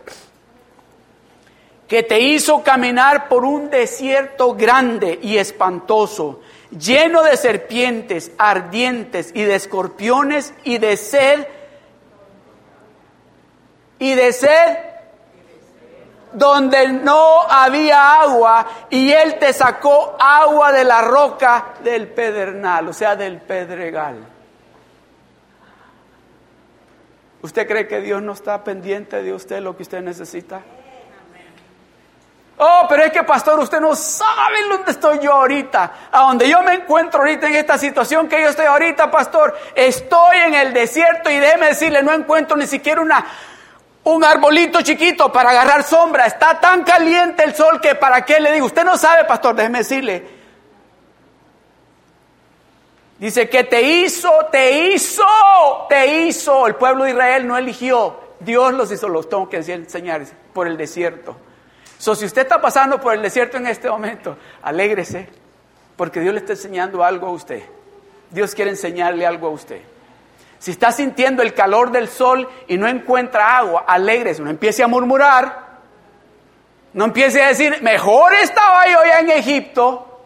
Que 1.87 2.03
te 2.03 2.19
hizo 2.19 2.65
caminar 2.65 3.29
por 3.29 3.45
un 3.45 3.71
desierto 3.71 4.55
grande 4.55 5.19
y 5.23 5.37
espantoso, 5.37 6.41
lleno 6.77 7.23
de 7.23 7.37
serpientes 7.37 8.33
ardientes 8.37 9.31
y 9.33 9.43
de 9.43 9.55
escorpiones 9.55 10.55
y 10.65 10.79
de 10.79 10.97
sed 10.97 11.47
y 14.01 14.15
de 14.15 14.33
sed 14.33 14.94
donde 16.35 16.89
no 16.89 17.43
había 17.49 18.21
agua 18.21 18.67
y 18.91 19.11
él 19.11 19.39
te 19.39 19.53
sacó 19.53 20.17
agua 20.19 20.73
de 20.73 20.85
la 20.85 21.03
roca 21.03 21.75
del 21.83 22.09
pedernal, 22.09 22.89
o 22.89 22.93
sea, 22.93 23.17
del 23.17 23.41
pedregal. 23.41 24.27
¿Usted 27.43 27.67
cree 27.67 27.87
que 27.87 28.01
Dios 28.01 28.23
no 28.23 28.33
está 28.33 28.65
pendiente 28.65 29.23
de 29.23 29.33
usted 29.33 29.61
lo 29.61 29.77
que 29.77 29.83
usted 29.83 30.01
necesita? 30.01 30.63
Oh, 32.57 32.87
pero 32.89 33.03
es 33.03 33.13
que 33.13 33.25
pastor, 33.25 33.59
usted 33.59 33.81
no 33.81 33.97
sabe 33.97 34.69
dónde 34.69 34.93
estoy 34.93 35.19
yo 35.19 35.33
ahorita, 35.33 35.93
a 36.13 36.21
donde 36.21 36.49
yo 36.49 36.63
me 36.63 36.75
encuentro 36.75 37.21
ahorita 37.21 37.49
en 37.49 37.57
esta 37.57 37.77
situación 37.77 38.29
que 38.29 38.41
yo 38.41 38.49
estoy 38.49 38.67
ahorita, 38.67 39.11
pastor. 39.11 39.57
Estoy 39.75 40.39
en 40.39 40.55
el 40.55 40.73
desierto 40.73 41.31
y 41.31 41.39
déjeme 41.39 41.67
decirle, 41.67 42.03
no 42.03 42.13
encuentro 42.13 42.57
ni 42.57 42.67
siquiera 42.67 43.01
una 43.01 43.27
un 44.05 44.23
arbolito 44.23 44.83
chiquito 44.83 45.33
para 45.33 45.51
agarrar 45.51 45.83
sombra. 45.83 46.27
Está 46.27 46.61
tan 46.61 46.85
caliente 46.85 47.43
el 47.45 47.55
sol 47.55 47.81
que 47.81 47.95
para 47.95 48.25
qué 48.25 48.41
le 48.41 48.53
digo. 48.53 48.67
Usted 48.67 48.85
no 48.85 48.97
sabe, 48.97 49.25
pastor, 49.25 49.55
déjeme 49.55 49.79
decirle. 49.79 50.45
Dice 53.19 53.49
que 53.49 53.65
te 53.65 53.81
hizo, 53.81 54.31
te 54.51 54.89
hizo, 54.89 55.25
te 55.89 56.27
hizo. 56.27 56.67
El 56.67 56.75
pueblo 56.75 57.05
de 57.05 57.11
Israel 57.11 57.47
no 57.47 57.57
eligió. 57.57 58.21
Dios 58.41 58.75
los 58.75 58.93
hizo, 58.93 59.09
los 59.09 59.29
tengo 59.29 59.49
que 59.49 59.57
enseñar 59.57 60.23
por 60.53 60.67
el 60.67 60.77
desierto. 60.77 61.37
So, 61.99 62.15
si 62.15 62.27
usted 62.27 62.43
está 62.43 62.61
pasando 62.61 63.01
por 63.01 63.15
el 63.15 63.23
desierto 63.23 63.57
en 63.57 63.67
este 63.67 63.89
momento, 63.89 64.37
alégrese, 64.63 65.29
porque 65.97 66.21
Dios 66.21 66.35
le 66.35 66.41
está 66.41 66.53
enseñando 66.53 67.03
algo 67.03 67.29
a 67.29 67.31
usted. 67.31 67.63
Dios 68.31 68.55
quiere 68.55 68.73
enseñarle 68.73 69.27
algo 69.27 69.47
a 69.47 69.51
usted. 69.51 69.81
Si 70.65 70.71
está 70.71 70.93
sintiendo 70.93 71.43
el 71.43 71.53
calor 71.53 71.91
del 71.91 72.09
sol 72.09 72.49
y 72.69 72.79
no 72.79 72.89
encuentra 72.89 73.59
agua, 73.59 73.85
alégrese, 73.87 74.41
no 74.41 74.49
empiece 74.49 74.83
a 74.83 74.87
murmurar. 74.87 75.75
No 76.95 77.05
empiece 77.05 77.43
a 77.43 77.49
decir, 77.49 77.83
mejor 77.83 78.33
estaba 78.33 78.89
yo 78.89 78.99
ya 79.05 79.19
en 79.19 79.31
Egipto. 79.33 80.25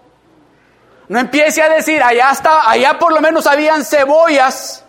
No 1.09 1.19
empiece 1.19 1.61
a 1.61 1.69
decir, 1.69 2.01
allá 2.05 2.31
está, 2.31 2.71
allá 2.71 3.01
por 3.01 3.13
lo 3.13 3.21
menos 3.21 3.49
habían 3.49 3.85
cebollas. 3.85 4.85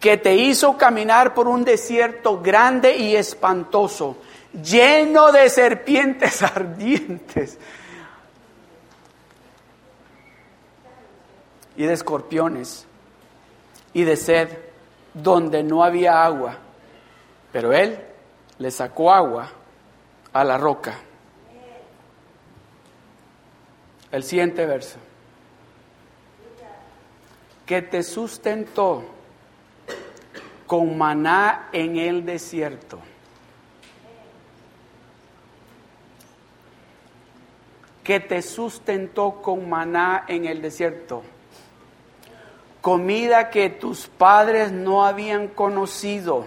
Que 0.00 0.16
te 0.16 0.36
hizo 0.36 0.78
caminar 0.78 1.34
por 1.34 1.48
un 1.48 1.64
desierto 1.64 2.40
grande 2.40 2.96
y 2.96 3.14
espantoso, 3.14 4.16
lleno 4.54 5.32
de 5.32 5.50
serpientes 5.50 6.42
ardientes. 6.56 7.58
Y 11.76 11.84
de 11.84 11.92
escorpiones 11.92 12.86
y 13.92 14.04
de 14.04 14.16
sed 14.16 14.48
donde 15.14 15.62
no 15.62 15.82
había 15.82 16.24
agua. 16.24 16.56
Pero 17.52 17.72
él 17.72 17.98
le 18.58 18.70
sacó 18.70 19.12
agua 19.12 19.50
a 20.32 20.44
la 20.44 20.58
roca. 20.58 20.94
El 24.12 24.22
siguiente 24.22 24.66
verso. 24.66 24.98
Que 27.66 27.82
te 27.82 28.02
sustentó 28.02 29.04
con 30.66 30.98
maná 30.98 31.68
en 31.72 31.96
el 31.96 32.24
desierto. 32.24 32.98
Que 38.02 38.18
te 38.18 38.42
sustentó 38.42 39.40
con 39.40 39.68
maná 39.68 40.24
en 40.26 40.46
el 40.46 40.60
desierto 40.60 41.22
comida 42.80 43.50
que 43.50 43.70
tus 43.70 44.06
padres 44.06 44.72
no 44.72 45.04
habían 45.04 45.48
conocido, 45.48 46.46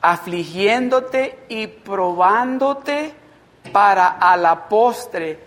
afligiéndote 0.00 1.38
y 1.48 1.66
probándote 1.66 3.12
para 3.72 4.08
a 4.08 4.36
la 4.36 4.68
postre. 4.68 5.38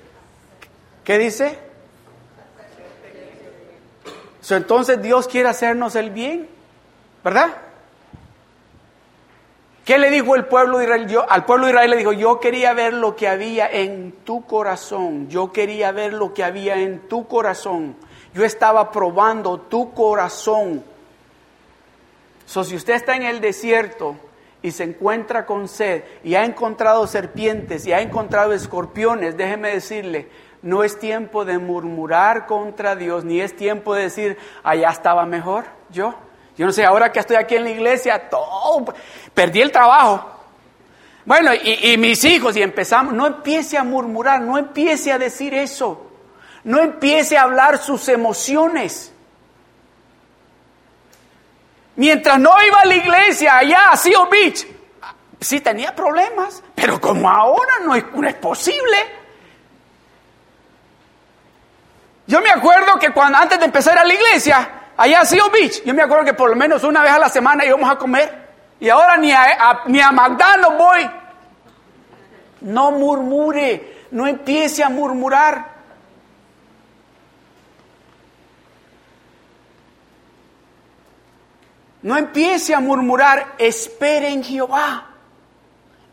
¿Qué 1.04 1.18
dice? 1.18 1.60
entonces 4.50 5.02
Dios 5.02 5.28
quiere 5.28 5.50
hacernos 5.50 5.96
el 5.96 6.12
bien, 6.12 6.48
¿verdad? 7.24 7.56
¿Qué 9.86 9.98
le 9.98 10.10
dijo 10.10 10.36
el 10.36 10.46
pueblo 10.46 10.78
de 10.78 10.86
Israel? 10.86 11.08
Yo, 11.08 11.30
al 11.30 11.46
pueblo 11.46 11.66
de 11.66 11.74
Israel 11.74 11.92
le 11.92 11.98
dijo, 11.98 12.14
yo 12.14 12.40
quería 12.40 12.74
ver 12.74 12.94
lo 12.94 13.16
que 13.16 13.28
había 13.28 13.70
en 13.70 14.14
tu 14.24 14.46
corazón, 14.46 15.28
yo 15.28 15.52
quería 15.52 15.92
ver 15.92 16.14
lo 16.14 16.34
que 16.34 16.44
había 16.44 16.76
en 16.76 17.08
tu 17.10 17.28
corazón. 17.28 17.96
Yo 18.34 18.44
estaba 18.44 18.92
probando 18.92 19.60
tu 19.60 19.94
corazón. 19.94 20.84
So, 22.46 22.64
si 22.64 22.76
usted 22.76 22.96
está 22.96 23.16
en 23.16 23.24
el 23.24 23.42
desierto 23.42 24.16
y 24.62 24.72
se 24.72 24.84
encuentra 24.84 25.46
con 25.46 25.68
sed 25.68 26.04
y 26.24 26.36
ha 26.36 26.44
encontrado 26.44 27.06
serpientes 27.08 27.86
y 27.86 27.94
ha 27.94 28.02
encontrado 28.02 28.54
escorpiones, 28.54 29.38
déjeme 29.38 29.70
decirle, 29.70 30.30
no 30.62 30.84
es 30.84 30.98
tiempo 30.98 31.46
de 31.46 31.60
murmurar 31.60 32.48
contra 32.48 32.96
Dios, 32.96 33.24
ni 33.24 33.40
es 33.42 33.56
tiempo 33.56 33.94
de 33.94 34.04
decir, 34.04 34.38
allá 34.64 34.90
estaba 34.90 35.26
mejor 35.26 35.66
yo. 35.90 36.16
Yo 36.58 36.66
no 36.66 36.72
sé, 36.72 36.86
ahora 36.86 37.12
que 37.12 37.20
estoy 37.20 37.36
aquí 37.36 37.56
en 37.56 37.64
la 37.64 37.72
iglesia, 37.72 38.30
perdí 39.34 39.62
el 39.62 39.72
trabajo. 39.72 40.30
Bueno, 41.26 41.52
y 41.54 41.98
mis 41.98 42.24
hijos, 42.26 42.56
y 42.58 42.62
empezamos, 42.62 43.14
no 43.14 43.26
empiece 43.26 43.78
a 43.78 43.84
murmurar, 43.84 44.42
no 44.42 44.58
empiece 44.58 45.12
a 45.12 45.18
decir 45.18 45.54
eso. 45.54 46.13
No 46.64 46.80
empiece 46.80 47.38
a 47.38 47.44
hablar 47.44 47.78
sus 47.78 48.08
emociones. 48.08 49.14
Mientras 51.96 52.40
no 52.40 52.52
iba 52.66 52.80
a 52.80 52.86
la 52.86 52.96
iglesia 52.96 53.58
allá 53.58 53.92
a 53.92 53.98
Seal 53.98 54.28
Beach, 54.32 54.66
sí 55.40 55.60
tenía 55.60 55.94
problemas, 55.94 56.64
pero 56.74 57.00
como 57.00 57.30
ahora 57.30 57.74
no 57.86 57.96
es, 57.96 58.36
posible. 58.36 58.98
Yo 62.26 62.42
me 62.42 62.50
acuerdo 62.50 62.98
que 62.98 63.12
cuando 63.12 63.38
antes 63.38 63.60
de 63.60 63.66
empezar 63.66 63.98
a 63.98 64.06
la 64.06 64.14
iglesia, 64.14 64.70
allá 64.98 65.22
a 65.22 65.26
Seal 65.26 65.52
Beach, 65.52 65.84
yo 65.84 65.94
me 65.94 66.02
acuerdo 66.02 66.26
que 66.26 66.34
por 66.34 66.50
lo 66.50 66.56
menos 66.56 66.84
una 66.84 67.04
vez 67.04 67.12
a 67.12 67.20
la 67.20 67.30
semana 67.30 67.66
íbamos 67.66 67.90
a 67.92 67.98
comer. 67.98 68.42
Y 68.80 68.90
ahora 68.90 69.18
ni 69.18 69.32
a, 69.32 69.82
ni 69.86 70.02
a 70.02 70.12
McDonald's 70.12 70.78
voy. 70.78 71.10
No 72.62 72.92
murmure, 72.92 74.08
no 74.12 74.26
empiece 74.26 74.84
a 74.84 74.90
murmurar. 74.90 75.73
No 82.04 82.18
empiece 82.18 82.76
a 82.76 82.82
murmurar, 82.82 83.56
espere 83.58 84.28
en 84.30 84.44
Jehová. 84.44 85.10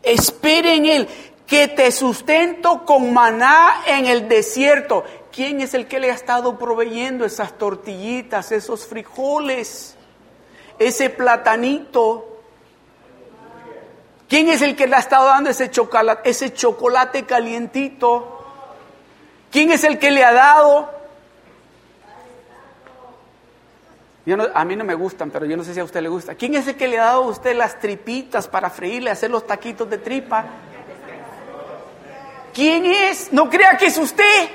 Espere 0.01 0.75
en 0.75 0.85
Él, 0.85 1.07
que 1.45 1.67
te 1.67 1.91
sustento 1.91 2.85
con 2.85 3.13
maná 3.13 3.83
en 3.85 4.05
el 4.05 4.29
desierto. 4.29 5.03
¿Quién 5.33 5.59
es 5.61 5.73
el 5.73 5.87
que 5.87 5.99
le 5.99 6.09
ha 6.09 6.13
estado 6.13 6.57
proveyendo 6.57 7.25
esas 7.25 7.57
tortillitas, 7.57 8.53
esos 8.53 8.85
frijoles, 8.85 9.95
ese 10.79 11.09
platanito? 11.09 12.39
¿Quién 14.29 14.47
es 14.47 14.61
el 14.61 14.77
que 14.77 14.87
le 14.87 14.95
ha 14.95 14.99
estado 14.99 15.27
dando 15.27 15.49
ese 15.49 15.69
chocolate, 15.69 16.29
ese 16.29 16.53
chocolate 16.53 17.25
calientito? 17.25 18.45
¿Quién 19.51 19.71
es 19.71 19.83
el 19.83 19.99
que 19.99 20.11
le 20.11 20.23
ha 20.23 20.31
dado 20.31 21.00
a 24.53 24.65
mí 24.65 24.75
no 24.75 24.83
me 24.83 24.93
gustan, 24.93 25.31
pero 25.31 25.45
yo 25.45 25.57
no 25.57 25.63
sé 25.63 25.73
si 25.73 25.79
a 25.79 25.83
usted 25.83 26.01
le 26.01 26.09
gusta. 26.09 26.35
¿Quién 26.35 26.55
es 26.55 26.67
el 26.67 26.75
que 26.75 26.87
le 26.87 26.99
ha 26.99 27.05
dado 27.05 27.23
a 27.23 27.27
usted 27.27 27.55
las 27.55 27.79
tripitas 27.79 28.47
para 28.47 28.69
freírle, 28.69 29.09
hacer 29.09 29.31
los 29.31 29.45
taquitos 29.45 29.89
de 29.89 29.97
tripa? 29.97 30.45
¿Quién 32.53 32.85
es? 32.85 33.31
No 33.31 33.49
crea 33.49 33.77
que 33.77 33.87
es 33.87 33.97
usted. 33.97 34.49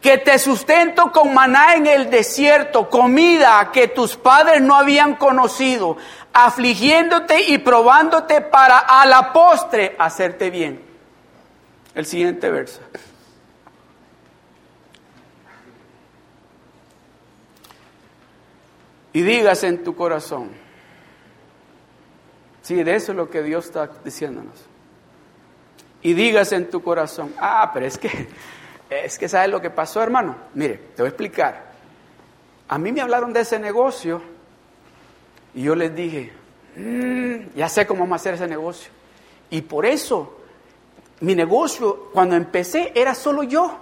Que 0.00 0.18
te 0.18 0.38
sustento 0.38 1.10
con 1.10 1.34
maná 1.34 1.74
en 1.74 1.86
el 1.86 2.10
desierto, 2.10 2.88
comida 2.88 3.70
que 3.72 3.88
tus 3.88 4.16
padres 4.16 4.62
no 4.62 4.76
habían 4.76 5.16
conocido, 5.16 5.96
afligiéndote 6.32 7.40
y 7.48 7.58
probándote 7.58 8.40
para 8.40 8.78
a 8.78 9.04
la 9.06 9.32
postre 9.32 9.96
hacerte 9.98 10.50
bien. 10.50 10.80
El 11.94 12.06
siguiente 12.06 12.50
verso. 12.50 12.80
Y 19.16 19.22
digas 19.22 19.64
en 19.64 19.82
tu 19.82 19.96
corazón. 19.96 20.50
Sí, 22.60 22.82
de 22.82 22.96
eso 22.96 23.12
es 23.12 23.16
lo 23.16 23.30
que 23.30 23.42
Dios 23.42 23.64
está 23.64 23.88
diciéndonos. 24.04 24.66
Y 26.02 26.12
digas 26.12 26.52
en 26.52 26.68
tu 26.68 26.82
corazón, 26.82 27.32
ah, 27.38 27.70
pero 27.72 27.86
es 27.86 27.96
que, 27.96 28.10
es 28.90 29.16
que 29.16 29.26
sabes 29.26 29.48
lo 29.48 29.58
que 29.58 29.70
pasó, 29.70 30.02
hermano. 30.02 30.36
Mire, 30.52 30.74
te 30.94 31.00
voy 31.00 31.06
a 31.06 31.08
explicar. 31.08 31.72
A 32.68 32.76
mí 32.76 32.92
me 32.92 33.00
hablaron 33.00 33.32
de 33.32 33.40
ese 33.40 33.58
negocio 33.58 34.20
y 35.54 35.62
yo 35.62 35.74
les 35.74 35.96
dije, 35.96 36.34
mm, 36.76 37.56
ya 37.56 37.70
sé 37.70 37.86
cómo 37.86 38.00
vamos 38.00 38.16
a 38.16 38.20
hacer 38.20 38.34
ese 38.34 38.46
negocio. 38.46 38.90
Y 39.48 39.62
por 39.62 39.86
eso, 39.86 40.40
mi 41.20 41.34
negocio, 41.34 42.10
cuando 42.12 42.36
empecé, 42.36 42.92
era 42.94 43.14
solo 43.14 43.44
yo. 43.44 43.78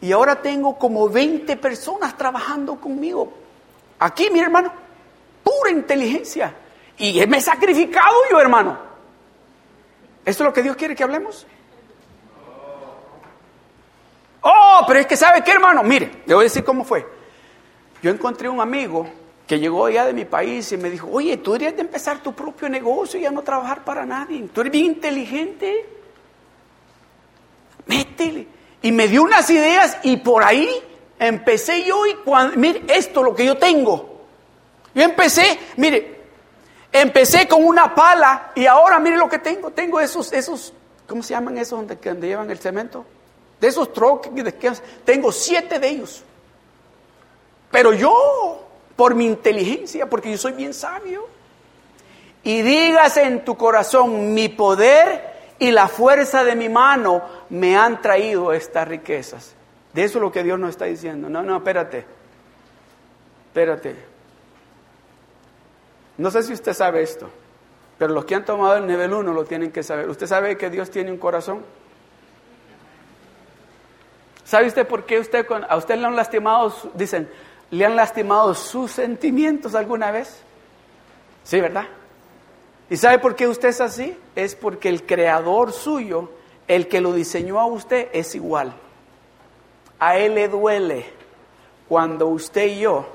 Y 0.00 0.12
ahora 0.12 0.40
tengo 0.40 0.78
como 0.78 1.10
20 1.10 1.58
personas 1.58 2.16
trabajando 2.16 2.80
conmigo 2.80 3.42
Aquí, 4.02 4.30
mi 4.30 4.40
hermano, 4.40 4.72
pura 5.44 5.70
inteligencia. 5.70 6.52
Y 6.98 7.24
me 7.26 7.36
he 7.36 7.40
sacrificado 7.40 8.16
yo, 8.28 8.40
hermano. 8.40 8.76
¿Esto 10.24 10.42
es 10.42 10.46
lo 10.48 10.52
que 10.52 10.62
Dios 10.62 10.74
quiere 10.74 10.96
que 10.96 11.04
hablemos? 11.04 11.46
Oh, 14.40 14.84
pero 14.88 14.98
es 14.98 15.06
que 15.06 15.16
sabe 15.16 15.44
qué, 15.44 15.52
hermano. 15.52 15.84
Mire, 15.84 16.22
le 16.26 16.34
voy 16.34 16.42
a 16.42 16.46
decir 16.46 16.64
cómo 16.64 16.84
fue. 16.84 17.06
Yo 18.02 18.10
encontré 18.10 18.48
un 18.48 18.60
amigo 18.60 19.08
que 19.46 19.60
llegó 19.60 19.86
allá 19.86 20.04
de 20.04 20.12
mi 20.12 20.24
país 20.24 20.72
y 20.72 20.76
me 20.76 20.90
dijo, 20.90 21.08
oye, 21.08 21.36
tú 21.36 21.52
deberías 21.52 21.76
de 21.76 21.82
empezar 21.82 22.20
tu 22.24 22.34
propio 22.34 22.68
negocio 22.68 23.20
y 23.20 23.22
ya 23.22 23.30
no 23.30 23.42
trabajar 23.42 23.84
para 23.84 24.04
nadie. 24.04 24.48
Tú 24.52 24.62
eres 24.62 24.72
bien 24.72 24.86
inteligente. 24.86 25.86
Métele. 27.86 28.48
Y 28.82 28.90
me 28.90 29.06
dio 29.06 29.22
unas 29.22 29.48
ideas 29.48 29.98
y 30.02 30.16
por 30.16 30.42
ahí 30.42 30.68
empecé 31.18 31.84
yo 31.84 32.06
y 32.06 32.14
cuando, 32.16 32.56
mire, 32.56 32.82
esto 32.88 33.20
es 33.20 33.26
lo 33.26 33.34
que 33.34 33.44
yo 33.44 33.56
tengo. 33.56 34.20
Yo 34.94 35.02
empecé, 35.02 35.58
mire, 35.76 36.20
empecé 36.92 37.48
con 37.48 37.64
una 37.64 37.94
pala 37.94 38.52
y 38.54 38.66
ahora 38.66 38.98
mire 38.98 39.16
lo 39.16 39.28
que 39.28 39.38
tengo. 39.38 39.70
Tengo 39.70 40.00
esos, 40.00 40.32
esos, 40.32 40.72
¿cómo 41.06 41.22
se 41.22 41.34
llaman 41.34 41.58
esos 41.58 41.78
donde, 41.78 41.96
donde 41.96 42.26
llevan 42.26 42.50
el 42.50 42.58
cemento? 42.58 43.04
De 43.60 43.68
esos 43.68 43.92
troques, 43.92 44.32
tengo 45.04 45.32
siete 45.32 45.78
de 45.78 45.88
ellos. 45.88 46.22
Pero 47.70 47.92
yo, 47.92 48.66
por 48.96 49.14
mi 49.14 49.26
inteligencia, 49.26 50.08
porque 50.08 50.30
yo 50.30 50.38
soy 50.38 50.52
bien 50.52 50.74
sabio, 50.74 51.26
y 52.44 52.62
digas 52.62 53.16
en 53.16 53.44
tu 53.44 53.56
corazón, 53.56 54.34
mi 54.34 54.48
poder 54.48 55.54
y 55.58 55.70
la 55.70 55.86
fuerza 55.86 56.42
de 56.44 56.56
mi 56.56 56.68
mano 56.68 57.22
me 57.50 57.76
han 57.76 58.02
traído 58.02 58.52
estas 58.52 58.88
riquezas. 58.88 59.54
De 59.92 60.04
eso 60.04 60.18
es 60.18 60.22
lo 60.22 60.32
que 60.32 60.42
Dios 60.42 60.58
nos 60.58 60.70
está 60.70 60.86
diciendo. 60.86 61.28
No, 61.28 61.42
no, 61.42 61.56
espérate. 61.56 62.04
Espérate. 63.48 63.96
No 66.18 66.30
sé 66.30 66.42
si 66.42 66.52
usted 66.52 66.72
sabe 66.72 67.02
esto, 67.02 67.28
pero 67.98 68.12
los 68.14 68.24
que 68.24 68.34
han 68.34 68.44
tomado 68.44 68.76
el 68.76 68.86
nivel 68.86 69.12
1 69.12 69.32
lo 69.32 69.44
tienen 69.44 69.72
que 69.72 69.82
saber. 69.82 70.08
¿Usted 70.08 70.26
sabe 70.26 70.56
que 70.56 70.70
Dios 70.70 70.90
tiene 70.90 71.10
un 71.10 71.18
corazón? 71.18 71.62
¿Sabe 74.44 74.66
usted 74.66 74.86
por 74.86 75.04
qué 75.04 75.18
usted, 75.18 75.46
a 75.68 75.76
usted 75.76 75.96
le 75.96 76.06
han 76.06 76.16
lastimado, 76.16 76.74
dicen, 76.94 77.28
le 77.70 77.84
han 77.86 77.96
lastimado 77.96 78.54
sus 78.54 78.90
sentimientos 78.92 79.74
alguna 79.74 80.10
vez? 80.10 80.42
Sí, 81.44 81.60
¿verdad? 81.60 81.86
¿Y 82.90 82.96
sabe 82.96 83.18
por 83.18 83.34
qué 83.34 83.48
usted 83.48 83.68
es 83.68 83.80
así? 83.80 84.16
Es 84.36 84.54
porque 84.54 84.88
el 84.88 85.06
creador 85.06 85.72
suyo, 85.72 86.30
el 86.68 86.88
que 86.88 87.00
lo 87.00 87.14
diseñó 87.14 87.58
a 87.58 87.66
usted, 87.66 88.08
es 88.12 88.34
igual. 88.34 88.74
A 90.02 90.16
Él 90.16 90.34
le 90.34 90.48
duele 90.48 91.06
cuando 91.88 92.26
usted 92.26 92.66
y 92.66 92.80
yo 92.80 93.06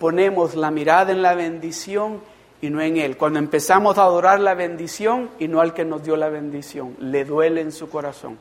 ponemos 0.00 0.56
la 0.56 0.72
mirada 0.72 1.12
en 1.12 1.22
la 1.22 1.34
bendición 1.36 2.20
y 2.60 2.68
no 2.68 2.80
en 2.80 2.96
Él. 2.96 3.16
Cuando 3.16 3.38
empezamos 3.38 3.96
a 3.96 4.02
adorar 4.02 4.40
la 4.40 4.54
bendición 4.54 5.30
y 5.38 5.46
no 5.46 5.60
al 5.60 5.72
que 5.72 5.84
nos 5.84 6.02
dio 6.02 6.16
la 6.16 6.28
bendición. 6.30 6.96
Le 6.98 7.24
duele 7.24 7.60
en 7.60 7.70
su 7.70 7.88
corazón. 7.88 8.40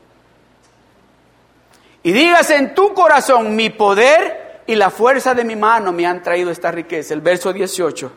Y 2.01 2.11
digas 2.11 2.49
en 2.49 2.73
tu 2.73 2.91
corazón, 2.95 3.55
mi 3.55 3.69
poder 3.69 4.63
y 4.65 4.73
la 4.73 4.89
fuerza 4.89 5.35
de 5.35 5.43
mi 5.43 5.55
mano 5.55 5.91
me 5.91 6.07
han 6.07 6.23
traído 6.23 6.49
esta 6.49 6.71
riqueza. 6.71 7.13
El 7.13 7.21
verso 7.21 7.53
18. 7.53 8.11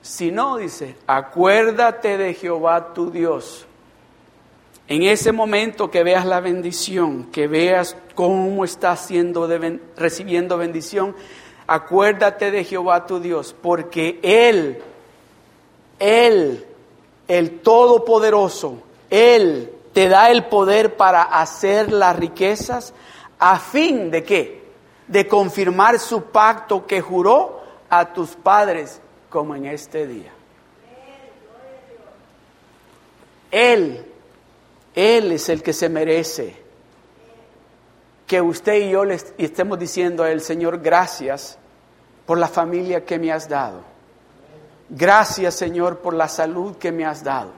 Si 0.00 0.32
no, 0.32 0.56
dice, 0.56 0.96
acuérdate 1.06 2.18
de 2.18 2.34
Jehová 2.34 2.92
tu 2.92 3.12
Dios 3.12 3.68
en 4.92 5.04
ese 5.04 5.32
momento 5.32 5.90
que 5.90 6.04
veas 6.04 6.26
la 6.26 6.40
bendición, 6.40 7.30
que 7.32 7.48
veas 7.48 7.96
cómo 8.14 8.62
estás 8.62 9.06
siendo 9.06 9.48
recibiendo 9.96 10.58
bendición, 10.58 11.16
acuérdate 11.66 12.50
de 12.50 12.62
Jehová 12.62 13.06
tu 13.06 13.18
Dios, 13.18 13.56
porque 13.58 14.20
Él, 14.22 14.82
Él, 15.98 16.66
el 17.26 17.60
Todopoderoso, 17.60 18.82
Él 19.08 19.72
te 19.94 20.10
da 20.10 20.30
el 20.30 20.44
poder 20.44 20.94
para 20.94 21.22
hacer 21.22 21.90
las 21.90 22.14
riquezas 22.14 22.92
a 23.38 23.58
fin 23.58 24.10
de 24.10 24.22
qué? 24.24 24.62
De 25.06 25.26
confirmar 25.26 26.00
su 26.00 26.24
pacto 26.24 26.86
que 26.86 27.00
juró 27.00 27.62
a 27.88 28.12
tus 28.12 28.36
padres 28.36 29.00
como 29.30 29.54
en 29.54 29.64
este 29.64 30.06
día. 30.06 30.32
Él 33.50 34.11
él 34.94 35.32
es 35.32 35.48
el 35.48 35.62
que 35.62 35.72
se 35.72 35.88
merece 35.88 36.62
que 38.26 38.40
usted 38.40 38.74
y 38.74 38.90
yo 38.90 39.04
le 39.04 39.18
estemos 39.36 39.78
diciendo 39.78 40.22
a 40.22 40.30
Él, 40.30 40.40
Señor, 40.40 40.80
gracias 40.80 41.58
por 42.24 42.38
la 42.38 42.48
familia 42.48 43.04
que 43.04 43.18
me 43.18 43.30
has 43.30 43.48
dado. 43.48 43.82
Gracias, 44.88 45.54
Señor, 45.54 45.98
por 45.98 46.14
la 46.14 46.28
salud 46.28 46.76
que 46.76 46.92
me 46.92 47.04
has 47.04 47.22
dado. 47.22 47.52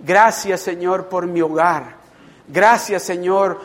Gracias, 0.00 0.60
Señor, 0.60 1.06
por 1.06 1.26
mi 1.26 1.40
hogar. 1.40 1.96
Gracias, 2.48 3.02
Señor, 3.02 3.60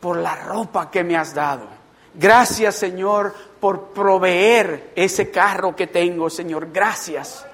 por 0.00 0.16
la 0.18 0.34
ropa 0.34 0.90
que 0.90 1.04
me 1.04 1.16
has 1.16 1.34
dado. 1.34 1.66
Gracias, 2.14 2.74
Señor, 2.74 3.34
por 3.60 3.88
proveer 3.94 4.92
ese 4.94 5.30
carro 5.30 5.74
que 5.74 5.86
tengo, 5.86 6.28
Señor. 6.28 6.70
Gracias. 6.72 7.46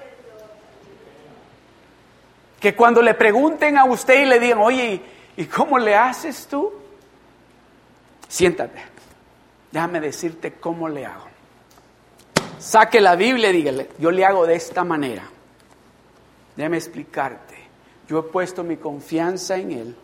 Que 2.59 2.75
cuando 2.75 3.01
le 3.01 3.13
pregunten 3.13 3.77
a 3.77 3.85
usted 3.85 4.23
y 4.23 4.25
le 4.25 4.39
digan, 4.39 4.59
oye, 4.59 5.01
¿y 5.35 5.45
cómo 5.45 5.77
le 5.77 5.95
haces 5.95 6.47
tú? 6.47 6.73
Siéntate, 8.27 8.81
déjame 9.71 9.99
decirte 9.99 10.53
cómo 10.53 10.89
le 10.89 11.05
hago. 11.05 11.27
Saque 12.59 12.99
la 12.99 13.15
Biblia 13.15 13.49
y 13.49 13.53
dígale, 13.53 13.89
yo 13.99 14.11
le 14.11 14.25
hago 14.25 14.45
de 14.47 14.55
esta 14.55 14.83
manera. 14.83 15.23
Déjame 16.55 16.77
explicarte. 16.77 17.55
Yo 18.07 18.19
he 18.19 18.23
puesto 18.23 18.63
mi 18.63 18.77
confianza 18.77 19.57
en 19.57 19.71
Él. 19.71 19.95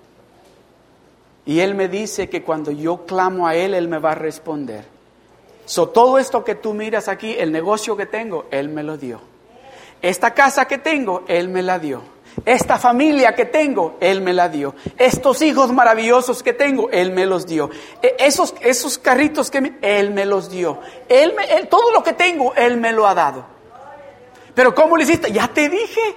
Y 1.46 1.60
Él 1.60 1.76
me 1.76 1.88
dice 1.88 2.30
que 2.30 2.44
cuando 2.44 2.72
yo 2.72 3.06
clamo 3.06 3.48
a 3.48 3.56
Él, 3.56 3.74
Él 3.74 3.88
me 3.88 3.98
va 3.98 4.12
a 4.12 4.16
responder. 4.16 4.86
So, 5.66 5.90
todo 5.90 6.20
esto 6.20 6.44
que 6.44 6.56
tú 6.56 6.74
miras 6.74 7.08
aquí, 7.08 7.36
el 7.38 7.52
negocio 7.52 7.98
que 7.98 8.06
tengo, 8.06 8.46
Él 8.52 8.70
me 8.70 8.84
lo 8.84 8.98
dio. 8.98 9.20
Esta 10.02 10.34
casa 10.34 10.66
que 10.66 10.78
tengo, 10.78 11.24
Él 11.28 11.48
me 11.48 11.62
la 11.62 11.80
dio. 11.80 12.13
Esta 12.46 12.78
familia 12.78 13.36
que 13.36 13.46
tengo, 13.46 13.98
Él 14.00 14.22
me 14.22 14.34
la 14.34 14.50
dio. 14.50 14.76
Estos 14.98 15.42
hijos 15.42 15.72
maravillosos 15.72 16.44
que 16.44 16.54
tengo, 16.54 16.90
Él 16.92 17.12
me 17.12 17.26
los 17.26 17.46
dio. 17.46 17.70
E, 18.02 18.16
esos, 18.20 18.56
esos 18.62 18.98
carritos 18.98 19.50
que 19.50 19.74
Él 19.82 20.12
me 20.12 20.26
los 20.26 20.50
dio. 20.50 20.80
Él, 21.10 21.34
me, 21.36 21.46
él 21.46 21.68
todo 21.68 21.92
lo 21.92 22.04
que 22.04 22.14
tengo, 22.14 22.54
Él 22.56 22.78
me 22.78 22.92
lo 22.92 23.08
ha 23.08 23.14
dado. 23.14 23.46
Pero 24.54 24.76
¿cómo 24.76 24.98
le 24.98 25.04
hiciste? 25.04 25.32
Ya 25.32 25.48
te 25.48 25.70
dije. 25.70 26.16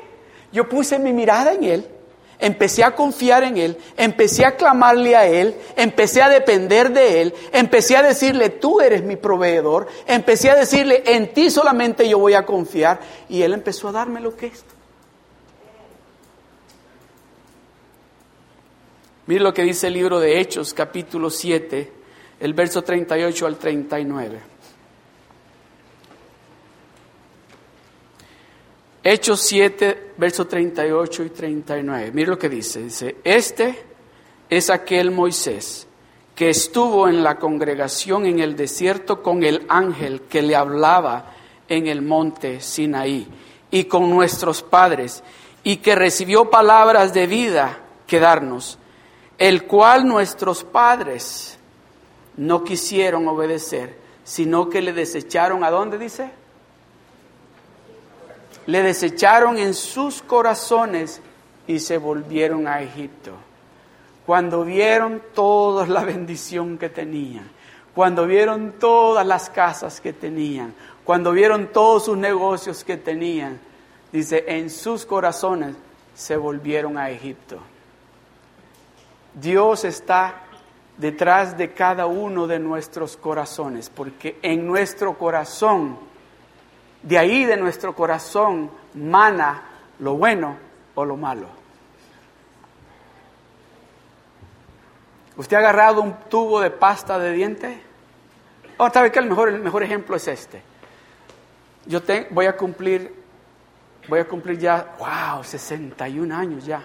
Yo 0.52 0.68
puse 0.68 0.98
mi 0.98 1.12
mirada 1.12 1.52
en 1.52 1.64
Él. 1.64 1.90
Empecé 2.38 2.84
a 2.84 2.94
confiar 2.94 3.44
en 3.44 3.56
Él, 3.56 3.78
empecé 3.96 4.44
a 4.44 4.56
clamarle 4.56 5.16
a 5.16 5.26
Él, 5.26 5.56
empecé 5.74 6.20
a 6.20 6.28
depender 6.28 6.92
de 6.92 7.22
Él, 7.22 7.34
empecé 7.52 7.96
a 7.96 8.02
decirle, 8.02 8.50
tú 8.50 8.82
eres 8.82 9.02
mi 9.02 9.16
proveedor, 9.16 9.88
empecé 10.06 10.50
a 10.50 10.54
decirle, 10.54 11.02
en 11.06 11.32
ti 11.32 11.50
solamente 11.50 12.06
yo 12.06 12.18
voy 12.18 12.34
a 12.34 12.44
confiar, 12.44 13.00
y 13.30 13.40
Él 13.40 13.54
empezó 13.54 13.88
a 13.88 13.92
darme 13.92 14.20
lo 14.20 14.36
que 14.36 14.48
es. 14.48 14.66
Mire 19.26 19.40
lo 19.42 19.52
que 19.52 19.62
dice 19.62 19.88
el 19.88 19.94
libro 19.94 20.20
de 20.20 20.40
Hechos, 20.40 20.72
capítulo 20.72 21.30
7, 21.30 21.92
el 22.38 22.54
verso 22.54 22.82
38 22.82 23.46
al 23.46 23.56
39. 23.56 24.40
Hechos 29.02 29.40
7, 29.40 30.12
verso 30.16 30.46
38 30.46 31.24
y 31.24 31.30
39. 31.30 32.10
Mire 32.12 32.28
lo 32.28 32.38
que 32.38 32.48
dice. 32.48 32.82
Dice, 32.82 33.16
este 33.24 33.84
es 34.48 34.70
aquel 34.70 35.10
Moisés 35.10 35.86
que 36.36 36.50
estuvo 36.50 37.08
en 37.08 37.24
la 37.24 37.36
congregación 37.36 38.26
en 38.26 38.40
el 38.40 38.54
desierto 38.54 39.22
con 39.22 39.42
el 39.42 39.64
ángel 39.68 40.22
que 40.22 40.42
le 40.42 40.54
hablaba 40.54 41.32
en 41.68 41.86
el 41.86 42.02
monte 42.02 42.60
Sinaí 42.60 43.26
y 43.70 43.84
con 43.84 44.10
nuestros 44.10 44.62
padres 44.62 45.24
y 45.64 45.78
que 45.78 45.96
recibió 45.96 46.50
palabras 46.50 47.14
de 47.14 47.26
vida 47.26 47.80
que 48.06 48.20
darnos, 48.20 48.78
el 49.38 49.64
cual 49.64 50.06
nuestros 50.06 50.64
padres 50.64 51.58
no 52.36 52.64
quisieron 52.64 53.26
obedecer, 53.28 53.98
sino 54.24 54.68
que 54.68 54.82
le 54.82 54.92
desecharon. 54.92 55.64
¿A 55.64 55.70
dónde 55.70 55.98
dice? 55.98 56.30
le 58.66 58.82
desecharon 58.82 59.58
en 59.58 59.74
sus 59.74 60.22
corazones 60.22 61.20
y 61.66 61.78
se 61.78 61.98
volvieron 61.98 62.66
a 62.66 62.82
Egipto. 62.82 63.32
Cuando 64.24 64.64
vieron 64.64 65.22
toda 65.34 65.86
la 65.86 66.04
bendición 66.04 66.78
que 66.78 66.88
tenían, 66.88 67.48
cuando 67.94 68.26
vieron 68.26 68.74
todas 68.78 69.24
las 69.24 69.48
casas 69.48 70.00
que 70.00 70.12
tenían, 70.12 70.74
cuando 71.04 71.32
vieron 71.32 71.68
todos 71.68 72.06
sus 72.06 72.18
negocios 72.18 72.82
que 72.82 72.96
tenían, 72.96 73.60
dice, 74.12 74.44
en 74.48 74.68
sus 74.68 75.06
corazones 75.06 75.76
se 76.14 76.36
volvieron 76.36 76.98
a 76.98 77.10
Egipto. 77.10 77.60
Dios 79.36 79.84
está 79.84 80.42
detrás 80.96 81.58
de 81.58 81.74
cada 81.74 82.06
uno 82.06 82.46
de 82.46 82.58
nuestros 82.58 83.18
corazones, 83.18 83.90
porque 83.90 84.38
en 84.42 84.66
nuestro 84.66 85.18
corazón 85.18 85.98
de 87.02 87.18
ahí 87.18 87.44
de 87.44 87.58
nuestro 87.58 87.94
corazón 87.94 88.70
mana 88.94 89.62
lo 89.98 90.16
bueno 90.16 90.56
o 90.94 91.04
lo 91.04 91.16
malo. 91.16 91.48
¿Usted 95.36 95.56
ha 95.56 95.60
agarrado 95.60 96.00
un 96.00 96.14
tubo 96.30 96.60
de 96.60 96.70
pasta 96.70 97.18
de 97.18 97.32
diente? 97.32 97.82
Oh, 98.78 98.88
¿sabe 98.90 99.12
que 99.12 99.18
el 99.18 99.26
mejor, 99.26 99.50
el 99.50 99.60
mejor 99.60 99.82
ejemplo 99.82 100.16
es 100.16 100.26
este? 100.28 100.62
Yo 101.84 102.00
voy 102.30 102.46
a 102.46 102.56
cumplir, 102.56 103.14
voy 104.08 104.20
a 104.20 104.26
cumplir 104.26 104.58
ya, 104.58 104.96
wow, 104.98 105.44
61 105.44 106.34
años 106.34 106.64
ya. 106.64 106.82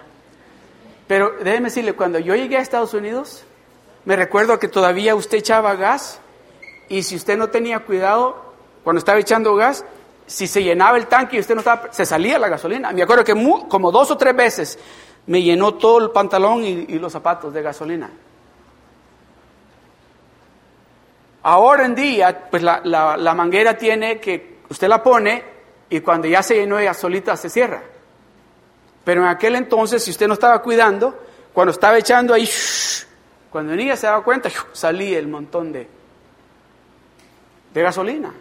Pero 1.12 1.34
déjeme 1.44 1.66
decirle, 1.68 1.92
cuando 1.92 2.18
yo 2.18 2.34
llegué 2.34 2.56
a 2.56 2.62
Estados 2.62 2.94
Unidos, 2.94 3.44
me 4.06 4.16
recuerdo 4.16 4.58
que 4.58 4.66
todavía 4.66 5.14
usted 5.14 5.36
echaba 5.36 5.74
gas 5.74 6.18
y 6.88 7.02
si 7.02 7.16
usted 7.16 7.36
no 7.36 7.50
tenía 7.50 7.80
cuidado, 7.80 8.54
cuando 8.82 8.98
estaba 8.98 9.18
echando 9.18 9.54
gas, 9.54 9.84
si 10.26 10.46
se 10.46 10.62
llenaba 10.62 10.96
el 10.96 11.08
tanque 11.08 11.36
y 11.36 11.40
usted 11.40 11.54
no 11.54 11.60
estaba, 11.60 11.92
se 11.92 12.06
salía 12.06 12.38
la 12.38 12.48
gasolina. 12.48 12.92
Me 12.92 13.02
acuerdo 13.02 13.24
que 13.24 13.34
como 13.68 13.92
dos 13.92 14.10
o 14.10 14.16
tres 14.16 14.34
veces 14.34 14.78
me 15.26 15.42
llenó 15.42 15.74
todo 15.74 15.98
el 15.98 16.12
pantalón 16.12 16.64
y, 16.64 16.98
los 16.98 17.12
zapatos 17.12 17.52
de 17.52 17.60
gasolina. 17.60 18.10
Ahora 21.42 21.84
en 21.84 21.94
día, 21.94 22.48
pues 22.50 22.62
la, 22.62 22.80
la, 22.84 23.34
manguera 23.34 23.76
tiene 23.76 24.18
que, 24.18 24.60
usted 24.70 24.88
la 24.88 25.02
pone 25.02 25.44
y 25.90 26.00
cuando 26.00 26.26
ya 26.26 26.42
se 26.42 26.54
llenó 26.54 26.78
ella 26.78 26.94
solita 26.94 27.36
se 27.36 27.50
cierra. 27.50 27.91
Pero 29.04 29.22
en 29.22 29.28
aquel 29.28 29.56
entonces, 29.56 30.02
si 30.04 30.10
usted 30.10 30.28
no 30.28 30.34
estaba 30.34 30.62
cuidando, 30.62 31.18
cuando 31.52 31.72
estaba 31.72 31.98
echando 31.98 32.32
ahí, 32.34 32.48
cuando 33.50 33.72
ella 33.72 33.96
se 33.96 34.06
daba 34.06 34.22
cuenta, 34.22 34.48
salía 34.72 35.18
el 35.18 35.28
montón 35.28 35.72
de, 35.72 35.88
de 37.74 37.82
gasolina. 37.82 38.32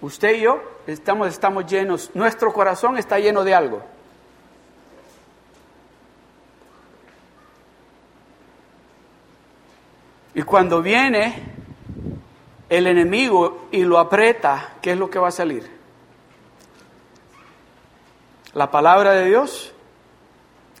Usted 0.00 0.34
y 0.34 0.40
yo 0.42 0.62
estamos, 0.86 1.28
estamos 1.28 1.66
llenos, 1.66 2.10
nuestro 2.14 2.52
corazón 2.52 2.98
está 2.98 3.18
lleno 3.18 3.42
de 3.42 3.54
algo. 3.54 3.82
Y 10.34 10.42
cuando 10.42 10.82
viene 10.82 11.53
el 12.76 12.86
enemigo 12.86 13.66
y 13.70 13.82
lo 13.84 13.98
aprieta, 13.98 14.74
¿qué 14.82 14.92
es 14.92 14.98
lo 14.98 15.10
que 15.10 15.18
va 15.18 15.28
a 15.28 15.32
salir? 15.32 15.70
¿La 18.52 18.70
palabra 18.70 19.12
de 19.12 19.26
Dios? 19.26 19.72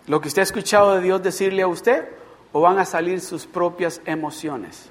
¿Lo 0.06 0.20
que 0.20 0.28
usted 0.28 0.40
ha 0.40 0.44
escuchado 0.44 0.94
de 0.94 1.02
Dios 1.02 1.22
decirle 1.22 1.62
a 1.62 1.66
usted? 1.66 2.08
¿O 2.52 2.60
van 2.60 2.78
a 2.78 2.84
salir 2.84 3.20
sus 3.20 3.46
propias 3.46 4.00
emociones? 4.04 4.88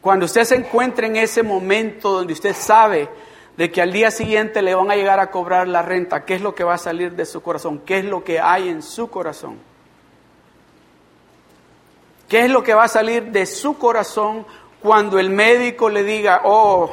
Cuando 0.00 0.26
usted 0.26 0.44
se 0.44 0.56
encuentre 0.56 1.06
en 1.06 1.16
ese 1.16 1.42
momento 1.42 2.12
donde 2.12 2.32
usted 2.32 2.54
sabe 2.54 3.08
de 3.56 3.70
que 3.70 3.80
al 3.80 3.92
día 3.92 4.10
siguiente 4.10 4.60
le 4.60 4.74
van 4.74 4.90
a 4.90 4.96
llegar 4.96 5.20
a 5.20 5.30
cobrar 5.30 5.68
la 5.68 5.82
renta, 5.82 6.24
¿qué 6.24 6.34
es 6.34 6.40
lo 6.40 6.54
que 6.54 6.64
va 6.64 6.74
a 6.74 6.78
salir 6.78 7.12
de 7.12 7.24
su 7.24 7.40
corazón? 7.40 7.80
¿Qué 7.86 7.98
es 7.98 8.04
lo 8.04 8.24
que 8.24 8.40
hay 8.40 8.68
en 8.68 8.82
su 8.82 9.08
corazón? 9.08 9.71
¿Qué 12.32 12.46
es 12.46 12.50
lo 12.50 12.62
que 12.62 12.72
va 12.72 12.84
a 12.84 12.88
salir 12.88 13.24
de 13.24 13.44
su 13.44 13.76
corazón 13.76 14.46
cuando 14.80 15.18
el 15.18 15.28
médico 15.28 15.90
le 15.90 16.02
diga, 16.02 16.40
oh, 16.44 16.90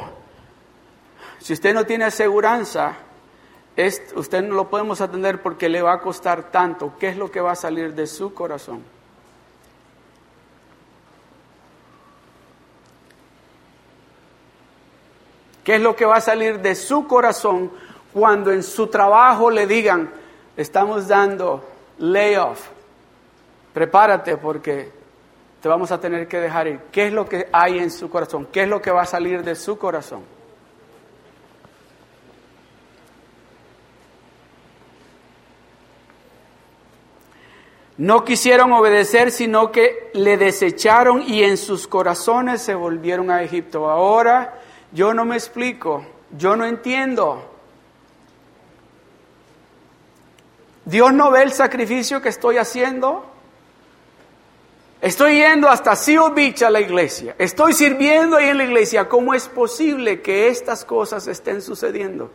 si 1.38 1.54
usted 1.54 1.72
no 1.72 1.86
tiene 1.86 2.04
aseguranza, 2.04 2.98
usted 4.16 4.42
no 4.42 4.54
lo 4.54 4.68
podemos 4.68 5.00
atender 5.00 5.40
porque 5.40 5.70
le 5.70 5.80
va 5.80 5.94
a 5.94 6.00
costar 6.00 6.50
tanto? 6.50 6.92
¿Qué 7.00 7.08
es 7.08 7.16
lo 7.16 7.30
que 7.30 7.40
va 7.40 7.52
a 7.52 7.56
salir 7.56 7.94
de 7.94 8.06
su 8.06 8.34
corazón? 8.34 8.84
¿Qué 15.64 15.76
es 15.76 15.80
lo 15.80 15.96
que 15.96 16.04
va 16.04 16.16
a 16.16 16.20
salir 16.20 16.60
de 16.60 16.74
su 16.74 17.06
corazón 17.06 17.72
cuando 18.12 18.52
en 18.52 18.62
su 18.62 18.88
trabajo 18.88 19.50
le 19.50 19.66
digan, 19.66 20.12
estamos 20.58 21.08
dando 21.08 21.64
layoff? 21.96 22.68
Prepárate 23.72 24.36
porque 24.36 24.99
te 25.60 25.68
vamos 25.68 25.92
a 25.92 26.00
tener 26.00 26.26
que 26.26 26.38
dejar 26.38 26.68
ir. 26.68 26.80
¿Qué 26.90 27.08
es 27.08 27.12
lo 27.12 27.28
que 27.28 27.48
hay 27.52 27.78
en 27.78 27.90
su 27.90 28.08
corazón? 28.08 28.48
¿Qué 28.50 28.62
es 28.62 28.68
lo 28.68 28.80
que 28.80 28.90
va 28.90 29.02
a 29.02 29.06
salir 29.06 29.42
de 29.42 29.54
su 29.54 29.78
corazón? 29.78 30.22
No 37.98 38.24
quisieron 38.24 38.72
obedecer, 38.72 39.30
sino 39.30 39.70
que 39.70 40.10
le 40.14 40.38
desecharon 40.38 41.22
y 41.22 41.42
en 41.42 41.58
sus 41.58 41.86
corazones 41.86 42.62
se 42.62 42.74
volvieron 42.74 43.30
a 43.30 43.42
Egipto. 43.42 43.90
Ahora 43.90 44.54
yo 44.90 45.12
no 45.12 45.26
me 45.26 45.36
explico, 45.36 46.06
yo 46.30 46.56
no 46.56 46.64
entiendo. 46.64 47.44
Dios 50.86 51.12
no 51.12 51.30
ve 51.30 51.42
el 51.42 51.52
sacrificio 51.52 52.22
que 52.22 52.30
estoy 52.30 52.56
haciendo. 52.56 53.29
Estoy 55.00 55.36
yendo 55.36 55.68
hasta 55.68 55.96
Seal 55.96 56.32
Beach 56.34 56.62
a 56.62 56.70
la 56.70 56.80
iglesia. 56.80 57.34
Estoy 57.38 57.72
sirviendo 57.72 58.36
ahí 58.36 58.48
en 58.48 58.58
la 58.58 58.64
iglesia. 58.64 59.08
¿Cómo 59.08 59.32
es 59.32 59.48
posible 59.48 60.20
que 60.20 60.48
estas 60.48 60.84
cosas 60.84 61.26
estén 61.26 61.62
sucediendo? 61.62 62.30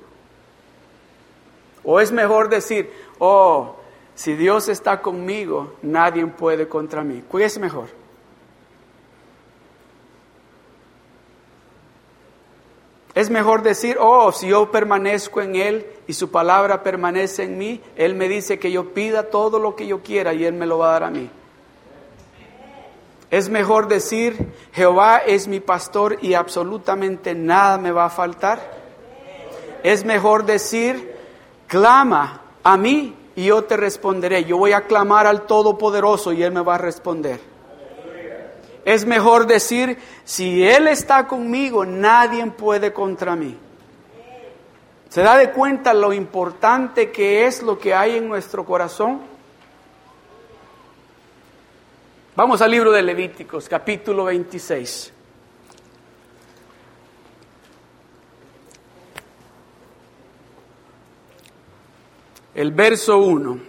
O 1.84 1.99
es 1.99 2.12
mejor 2.12 2.49
decir, 2.49 2.91
oh, 3.19 3.75
si 4.15 4.34
Dios 4.34 4.67
está 4.67 5.01
conmigo, 5.01 5.73
nadie 5.84 6.25
puede 6.25 6.67
contra 6.67 7.04
mí. 7.04 7.23
¿Cuál 7.28 7.43
es 7.43 7.60
mejor? 7.60 7.89
Es 13.13 13.30
mejor 13.30 13.62
decir, 13.62 13.97
oh, 13.99 14.32
si 14.32 14.47
yo 14.47 14.71
permanezco 14.71 15.39
en 15.39 15.56
Él 15.56 15.86
y 16.08 16.13
su 16.13 16.32
palabra 16.32 16.82
permanece 16.82 17.43
en 17.43 17.60
mí, 17.60 17.82
Él 17.95 18.15
me 18.15 18.28
dice 18.28 18.58
que 18.58 18.71
yo 18.71 18.93
pida 18.93 19.30
todo 19.30 19.60
lo 19.60 19.75
que 19.75 19.86
yo 19.86 20.01
quiera 20.01 20.34
y 20.34 20.43
Él 20.43 20.54
me 20.54 20.65
lo 20.65 20.80
va 20.80 20.89
a 20.89 20.93
dar 20.93 21.04
a 21.04 21.12
mí. 21.12 21.30
Es 23.36 23.50
mejor 23.50 23.89
decir, 23.89 24.54
Jehová 24.71 25.17
es 25.17 25.50
mi 25.50 25.60
pastor 25.60 26.19
y 26.21 26.36
absolutamente 26.36 27.36
nada 27.36 27.78
me 27.78 27.91
va 27.91 28.06
a 28.06 28.10
faltar. 28.10 28.62
Es 29.84 30.06
mejor 30.06 30.45
decir, 30.45 31.13
clama 31.67 32.43
a 32.63 32.78
mí 32.78 33.13
y 33.36 33.48
yo 33.48 33.65
te 33.65 33.76
responderé. 33.76 34.45
Yo 34.45 34.58
voy 34.58 34.71
a 34.71 34.86
clamar 34.86 35.28
al 35.28 35.41
Todopoderoso 35.41 36.32
y 36.32 36.43
Él 36.43 36.54
me 36.54 36.62
va 36.62 36.76
a 36.76 36.78
responder. 36.78 37.41
Es 38.86 39.06
mejor 39.06 39.48
decir, 39.48 40.00
si 40.24 40.65
Él 40.65 40.88
está 40.88 41.28
conmigo, 41.28 41.86
nadie 41.86 42.45
puede 42.52 42.93
contra 42.93 43.36
mí. 43.36 43.58
¿Se 45.10 45.21
da 45.21 45.36
de 45.36 45.52
cuenta 45.52 45.93
lo 45.93 46.13
importante 46.13 47.12
que 47.12 47.45
es 47.45 47.62
lo 47.62 47.78
que 47.80 47.93
hay 47.93 48.15
en 48.15 48.30
nuestro 48.30 48.63
corazón? 48.63 49.35
Vamos 52.38 52.62
al 52.62 52.71
libro 52.71 52.91
de 52.91 53.02
Levíticos, 53.02 53.69
capítulo 53.69 54.26
26. 54.26 55.13
El 62.56 62.71
verso 62.71 63.19
1. 63.19 63.60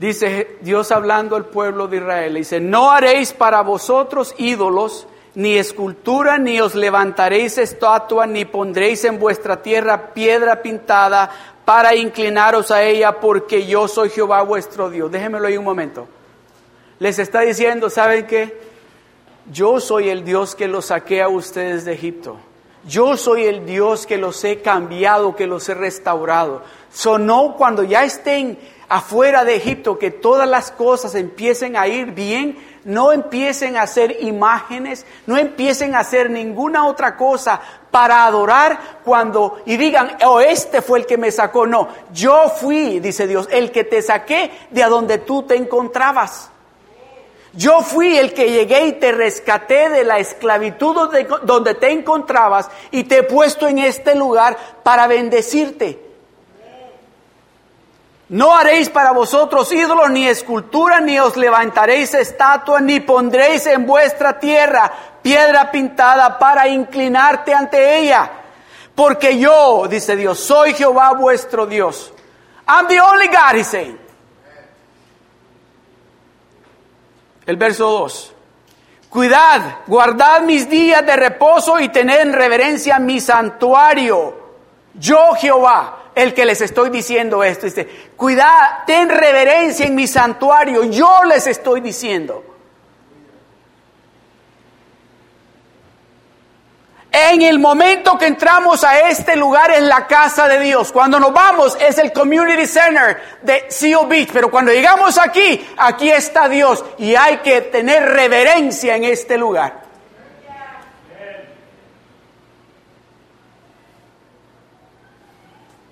Dice 0.00 0.58
Dios 0.62 0.90
hablando 0.90 1.36
al 1.36 1.44
pueblo 1.44 1.86
de 1.86 1.98
Israel, 1.98 2.34
dice, 2.34 2.58
no 2.58 2.90
haréis 2.90 3.32
para 3.32 3.60
vosotros 3.60 4.34
ídolos, 4.36 5.06
ni 5.36 5.56
escultura, 5.56 6.38
ni 6.38 6.60
os 6.60 6.74
levantaréis 6.74 7.56
estatua, 7.56 8.26
ni 8.26 8.46
pondréis 8.46 9.04
en 9.04 9.20
vuestra 9.20 9.62
tierra 9.62 10.12
piedra 10.12 10.60
pintada 10.60 11.30
para 11.64 11.94
inclinaros 11.94 12.72
a 12.72 12.82
ella, 12.82 13.20
porque 13.20 13.64
yo 13.64 13.86
soy 13.86 14.10
Jehová 14.10 14.42
vuestro 14.42 14.90
Dios. 14.90 15.08
Déjenmelo 15.12 15.46
ahí 15.46 15.56
un 15.56 15.64
momento. 15.64 16.08
Les 17.04 17.18
está 17.18 17.40
diciendo, 17.40 17.90
¿saben 17.90 18.26
qué? 18.26 18.58
Yo 19.52 19.78
soy 19.78 20.08
el 20.08 20.24
Dios 20.24 20.54
que 20.54 20.68
los 20.68 20.86
saqué 20.86 21.20
a 21.20 21.28
ustedes 21.28 21.84
de 21.84 21.92
Egipto. 21.92 22.38
Yo 22.88 23.18
soy 23.18 23.44
el 23.44 23.66
Dios 23.66 24.06
que 24.06 24.16
los 24.16 24.42
he 24.42 24.62
cambiado, 24.62 25.36
que 25.36 25.46
los 25.46 25.68
he 25.68 25.74
restaurado. 25.74 26.62
Sonó 26.90 27.56
cuando 27.58 27.82
ya 27.82 28.04
estén 28.04 28.58
afuera 28.88 29.44
de 29.44 29.56
Egipto, 29.56 29.98
que 29.98 30.10
todas 30.10 30.48
las 30.48 30.70
cosas 30.70 31.14
empiecen 31.14 31.76
a 31.76 31.88
ir 31.88 32.12
bien, 32.12 32.56
no 32.84 33.12
empiecen 33.12 33.76
a 33.76 33.82
hacer 33.82 34.22
imágenes, 34.22 35.04
no 35.26 35.36
empiecen 35.36 35.94
a 35.94 35.98
hacer 35.98 36.30
ninguna 36.30 36.86
otra 36.86 37.18
cosa 37.18 37.60
para 37.90 38.24
adorar 38.24 39.00
cuando 39.04 39.60
y 39.66 39.76
digan, 39.76 40.16
oh, 40.24 40.40
este 40.40 40.80
fue 40.80 41.00
el 41.00 41.06
que 41.06 41.18
me 41.18 41.30
sacó. 41.30 41.66
No, 41.66 41.86
yo 42.14 42.48
fui, 42.48 42.98
dice 42.98 43.26
Dios, 43.26 43.46
el 43.50 43.72
que 43.72 43.84
te 43.84 44.00
saqué 44.00 44.50
de 44.70 44.82
a 44.82 44.88
donde 44.88 45.18
tú 45.18 45.42
te 45.42 45.54
encontrabas. 45.54 46.50
Yo 47.56 47.82
fui 47.82 48.16
el 48.16 48.34
que 48.34 48.50
llegué 48.50 48.86
y 48.86 48.92
te 48.94 49.12
rescaté 49.12 49.88
de 49.88 50.04
la 50.04 50.18
esclavitud 50.18 51.10
donde 51.42 51.74
te 51.74 51.90
encontrabas 51.90 52.68
y 52.90 53.04
te 53.04 53.18
he 53.18 53.22
puesto 53.22 53.68
en 53.68 53.78
este 53.78 54.14
lugar 54.14 54.56
para 54.82 55.06
bendecirte. 55.06 56.00
No 58.28 58.56
haréis 58.56 58.88
para 58.88 59.12
vosotros 59.12 59.70
ídolos 59.70 60.10
ni 60.10 60.26
escultura, 60.26 61.00
ni 61.00 61.20
os 61.20 61.36
levantaréis 61.36 62.14
estatua, 62.14 62.80
ni 62.80 63.00
pondréis 63.00 63.66
en 63.66 63.86
vuestra 63.86 64.40
tierra 64.40 64.90
piedra 65.24 65.70
pintada 65.70 66.38
para 66.38 66.68
inclinarte 66.68 67.54
ante 67.54 67.98
ella. 67.98 68.30
Porque 68.94 69.38
yo, 69.38 69.86
dice 69.88 70.16
Dios, 70.16 70.38
soy 70.38 70.74
Jehová 70.74 71.12
vuestro 71.14 71.66
Dios. 71.66 72.12
I'm 72.68 72.86
the 72.86 73.00
only 73.00 73.28
God, 73.28 73.56
he's 73.56 73.66
saying. 73.66 74.03
El 77.46 77.56
verso 77.56 77.90
2. 77.90 78.32
Cuidad, 79.10 79.78
guardad 79.86 80.42
mis 80.42 80.68
días 80.68 81.04
de 81.06 81.14
reposo 81.14 81.78
y 81.78 81.88
tened 81.88 82.20
en 82.20 82.32
reverencia 82.32 82.98
mi 82.98 83.20
santuario. 83.20 84.34
Yo, 84.94 85.34
Jehová, 85.34 86.10
el 86.14 86.34
que 86.34 86.44
les 86.44 86.60
estoy 86.60 86.90
diciendo 86.90 87.44
esto. 87.44 87.66
Dice, 87.66 87.86
cuidad, 88.16 88.84
ten 88.86 89.08
reverencia 89.08 89.86
en 89.86 89.94
mi 89.94 90.06
santuario, 90.06 90.84
yo 90.84 91.24
les 91.24 91.46
estoy 91.46 91.80
diciendo. 91.80 92.53
En 97.16 97.42
el 97.42 97.60
momento 97.60 98.18
que 98.18 98.26
entramos 98.26 98.82
a 98.82 99.08
este 99.08 99.36
lugar 99.36 99.70
es 99.70 99.84
la 99.84 100.04
casa 100.04 100.48
de 100.48 100.58
Dios. 100.58 100.90
Cuando 100.90 101.20
nos 101.20 101.32
vamos 101.32 101.78
es 101.80 101.96
el 101.98 102.12
Community 102.12 102.66
Center 102.66 103.38
de 103.40 103.66
Seal 103.68 104.08
Beach. 104.08 104.30
Pero 104.32 104.50
cuando 104.50 104.72
llegamos 104.72 105.16
aquí, 105.16 105.64
aquí 105.76 106.10
está 106.10 106.48
Dios. 106.48 106.84
Y 106.98 107.14
hay 107.14 107.36
que 107.36 107.60
tener 107.60 108.02
reverencia 108.02 108.96
en 108.96 109.04
este 109.04 109.38
lugar. 109.38 109.84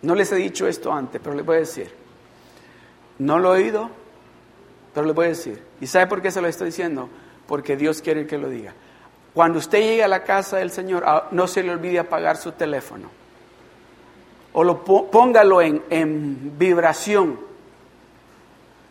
No 0.02 0.16
les 0.16 0.32
he 0.32 0.34
dicho 0.34 0.66
esto 0.66 0.92
antes, 0.92 1.20
pero 1.22 1.36
les 1.36 1.46
voy 1.46 1.58
a 1.58 1.60
decir. 1.60 1.94
No 3.20 3.38
lo 3.38 3.54
he 3.54 3.62
oído, 3.62 3.90
pero 4.92 5.06
les 5.06 5.14
voy 5.14 5.26
a 5.26 5.28
decir. 5.28 5.62
¿Y 5.80 5.86
sabe 5.86 6.08
por 6.08 6.20
qué 6.20 6.32
se 6.32 6.40
lo 6.40 6.48
estoy 6.48 6.66
diciendo? 6.66 7.08
Porque 7.46 7.76
Dios 7.76 8.02
quiere 8.02 8.26
que 8.26 8.38
lo 8.38 8.48
diga. 8.48 8.74
Cuando 9.34 9.58
usted 9.58 9.80
llegue 9.80 10.04
a 10.04 10.08
la 10.08 10.24
casa 10.24 10.58
del 10.58 10.70
Señor, 10.70 11.04
ah, 11.06 11.28
no 11.30 11.46
se 11.46 11.62
le 11.62 11.70
olvide 11.70 11.98
apagar 11.98 12.36
su 12.36 12.52
teléfono. 12.52 13.08
O 14.52 14.64
lo 14.64 14.84
póngalo 14.84 15.62
en, 15.62 15.82
en 15.88 16.58
vibración. 16.58 17.40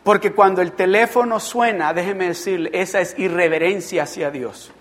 Porque 0.03 0.33
cuando 0.33 0.61
el 0.61 0.71
teléfono 0.71 1.39
suena, 1.39 1.93
déjeme 1.93 2.29
decirle, 2.29 2.71
esa 2.73 3.01
es 3.01 3.17
irreverencia 3.19 4.03
hacia 4.03 4.31
Dios. 4.31 4.71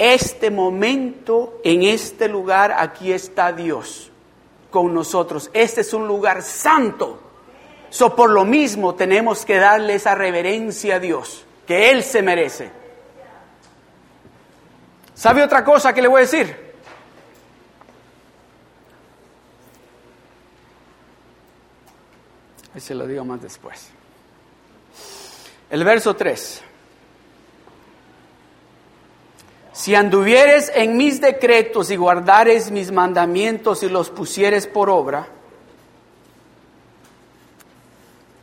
este 0.00 0.50
momento, 0.50 1.60
en 1.62 1.82
este 1.82 2.26
lugar, 2.26 2.74
aquí 2.78 3.12
está 3.12 3.52
Dios 3.52 4.10
con 4.70 4.94
nosotros. 4.94 5.50
Este 5.52 5.82
es 5.82 5.92
un 5.92 6.08
lugar 6.08 6.42
santo. 6.42 7.20
So, 7.90 8.16
por 8.16 8.30
lo 8.30 8.46
mismo 8.46 8.94
tenemos 8.94 9.44
que 9.44 9.56
darle 9.56 9.94
esa 9.94 10.14
reverencia 10.14 10.96
a 10.96 11.00
Dios, 11.00 11.44
que 11.70 11.88
Él 11.88 12.02
se 12.02 12.20
merece. 12.20 12.68
¿Sabe 15.14 15.40
otra 15.40 15.64
cosa 15.64 15.92
que 15.92 16.02
le 16.02 16.08
voy 16.08 16.18
a 16.18 16.22
decir? 16.22 16.74
Ahí 22.74 22.80
se 22.80 22.92
lo 22.92 23.06
digo 23.06 23.24
más 23.24 23.40
después. 23.40 23.88
El 25.70 25.84
verso 25.84 26.16
3. 26.16 26.60
Si 29.70 29.94
anduvieres 29.94 30.72
en 30.74 30.96
mis 30.96 31.20
decretos 31.20 31.92
y 31.92 31.96
guardares 31.96 32.72
mis 32.72 32.90
mandamientos 32.90 33.84
y 33.84 33.88
los 33.88 34.10
pusieres 34.10 34.66
por 34.66 34.90
obra, 34.90 35.28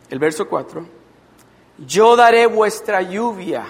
el 0.10 0.18
verso 0.18 0.48
4, 0.48 0.97
yo 1.86 2.16
daré 2.16 2.48
vuestra 2.48 3.02
lluvia 3.02 3.66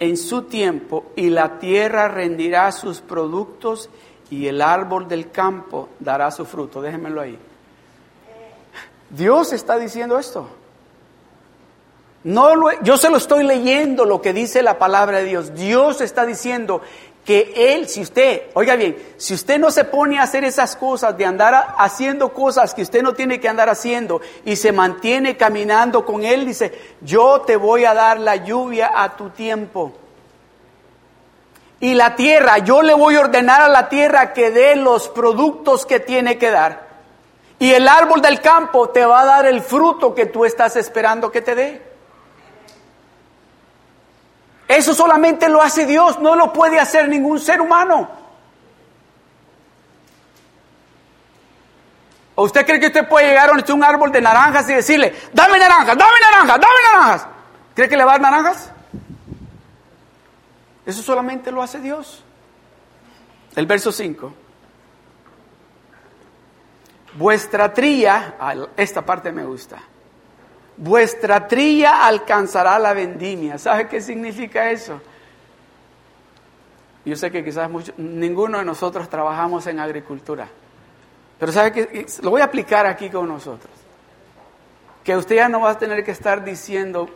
en 0.00 0.16
su 0.16 0.42
tiempo 0.42 1.12
y 1.16 1.30
la 1.30 1.58
tierra 1.58 2.08
rendirá 2.08 2.70
sus 2.72 3.00
productos 3.00 3.90
y 4.30 4.46
el 4.46 4.60
árbol 4.60 5.08
del 5.08 5.30
campo 5.30 5.88
dará 5.98 6.30
su 6.30 6.44
fruto. 6.44 6.82
Déjenmelo 6.82 7.20
ahí. 7.20 7.38
Dios 9.10 9.52
está 9.52 9.78
diciendo 9.78 10.18
esto. 10.18 10.48
No 12.24 12.72
yo 12.82 12.96
se 12.96 13.10
lo 13.10 13.16
estoy 13.16 13.44
leyendo 13.44 14.04
lo 14.04 14.20
que 14.20 14.32
dice 14.32 14.62
la 14.62 14.78
palabra 14.78 15.18
de 15.18 15.24
Dios. 15.24 15.54
Dios 15.54 16.00
está 16.00 16.26
diciendo 16.26 16.82
que 17.28 17.52
Él, 17.74 17.86
si 17.90 18.00
usted, 18.00 18.44
oiga 18.54 18.74
bien, 18.74 18.96
si 19.18 19.34
usted 19.34 19.58
no 19.58 19.70
se 19.70 19.84
pone 19.84 20.18
a 20.18 20.22
hacer 20.22 20.44
esas 20.44 20.74
cosas, 20.76 21.14
de 21.18 21.26
andar 21.26 21.74
haciendo 21.76 22.32
cosas 22.32 22.72
que 22.72 22.80
usted 22.80 23.02
no 23.02 23.12
tiene 23.12 23.38
que 23.38 23.50
andar 23.50 23.68
haciendo 23.68 24.22
y 24.46 24.56
se 24.56 24.72
mantiene 24.72 25.36
caminando 25.36 26.06
con 26.06 26.24
Él, 26.24 26.46
dice, 26.46 26.72
yo 27.02 27.42
te 27.42 27.56
voy 27.56 27.84
a 27.84 27.92
dar 27.92 28.18
la 28.18 28.36
lluvia 28.36 28.92
a 28.94 29.14
tu 29.14 29.28
tiempo. 29.28 29.92
Y 31.80 31.92
la 31.92 32.16
tierra, 32.16 32.60
yo 32.60 32.80
le 32.80 32.94
voy 32.94 33.16
a 33.16 33.20
ordenar 33.20 33.60
a 33.60 33.68
la 33.68 33.90
tierra 33.90 34.32
que 34.32 34.50
dé 34.50 34.74
los 34.76 35.10
productos 35.10 35.84
que 35.84 36.00
tiene 36.00 36.38
que 36.38 36.50
dar. 36.50 36.88
Y 37.58 37.74
el 37.74 37.88
árbol 37.88 38.22
del 38.22 38.40
campo 38.40 38.88
te 38.88 39.04
va 39.04 39.20
a 39.20 39.26
dar 39.26 39.44
el 39.44 39.60
fruto 39.60 40.14
que 40.14 40.24
tú 40.24 40.46
estás 40.46 40.76
esperando 40.76 41.30
que 41.30 41.42
te 41.42 41.54
dé. 41.54 41.87
Eso 44.68 44.94
solamente 44.94 45.48
lo 45.48 45.62
hace 45.62 45.86
Dios, 45.86 46.20
no 46.20 46.36
lo 46.36 46.52
puede 46.52 46.78
hacer 46.78 47.08
ningún 47.08 47.40
ser 47.40 47.60
humano. 47.60 48.08
¿O 52.34 52.44
usted 52.44 52.64
cree 52.64 52.78
que 52.78 52.86
usted 52.86 53.08
puede 53.08 53.28
llegar 53.28 53.50
a 53.50 53.72
un 53.74 53.82
árbol 53.82 54.12
de 54.12 54.20
naranjas 54.20 54.68
y 54.68 54.74
decirle, 54.74 55.12
dame 55.32 55.58
naranjas, 55.58 55.96
dame 55.96 56.20
naranjas, 56.20 56.60
dame 56.60 56.80
naranjas? 56.92 57.26
¿Cree 57.74 57.88
que 57.88 57.96
le 57.96 58.04
va 58.04 58.12
a 58.12 58.18
dar 58.18 58.20
naranjas? 58.20 58.70
Eso 60.86 61.02
solamente 61.02 61.50
lo 61.50 61.62
hace 61.62 61.80
Dios. 61.80 62.22
El 63.56 63.66
verso 63.66 63.90
5. 63.90 64.32
Vuestra 67.14 67.72
trilla, 67.72 68.36
esta 68.76 69.04
parte 69.04 69.32
me 69.32 69.44
gusta. 69.44 69.78
Vuestra 70.78 71.48
trilla 71.48 72.06
alcanzará 72.06 72.78
la 72.78 72.94
vendimia. 72.94 73.58
¿Sabe 73.58 73.88
qué 73.88 74.00
significa 74.00 74.70
eso? 74.70 75.00
Yo 77.04 77.16
sé 77.16 77.32
que 77.32 77.44
quizás 77.44 77.68
ninguno 77.96 78.58
de 78.58 78.64
nosotros 78.64 79.08
trabajamos 79.08 79.66
en 79.66 79.80
agricultura. 79.80 80.48
Pero 81.38 81.50
¿sabe 81.50 81.72
qué? 81.72 82.06
Lo 82.22 82.30
voy 82.30 82.42
a 82.42 82.44
aplicar 82.44 82.86
aquí 82.86 83.10
con 83.10 83.26
nosotros. 83.26 83.72
Que 85.02 85.16
usted 85.16 85.36
ya 85.36 85.48
no 85.48 85.60
va 85.60 85.70
a 85.70 85.78
tener 85.78 86.04
que 86.04 86.12
estar 86.12 86.44
diciendo, 86.44 87.08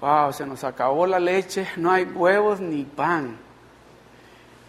wow, 0.00 0.32
se 0.32 0.46
nos 0.46 0.62
acabó 0.62 1.06
la 1.06 1.18
leche, 1.18 1.66
no 1.76 1.90
hay 1.90 2.04
huevos 2.04 2.60
ni 2.60 2.84
pan. 2.84 3.36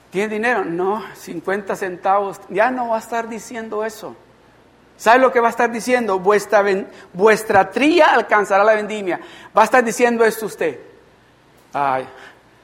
¿Tiene 0.10 0.34
dinero? 0.34 0.66
No, 0.66 1.04
50 1.14 1.76
centavos. 1.76 2.42
Ya 2.50 2.72
no 2.72 2.90
va 2.90 2.96
a 2.96 3.00
estar 3.00 3.30
diciendo 3.30 3.86
eso. 3.86 4.16
¿Sabe 5.02 5.18
lo 5.18 5.32
que 5.32 5.40
va 5.40 5.48
a 5.48 5.50
estar 5.50 5.72
diciendo? 5.72 6.20
Vuestra, 6.20 6.64
vuestra 7.12 7.72
trilla 7.72 8.14
alcanzará 8.14 8.64
la 8.64 8.76
vendimia. 8.76 9.20
Va 9.58 9.64
a 9.64 9.66
estar 9.66 9.84
diciendo 9.84 10.24
esto 10.24 10.46
usted. 10.46 10.80
Ay, 11.74 12.08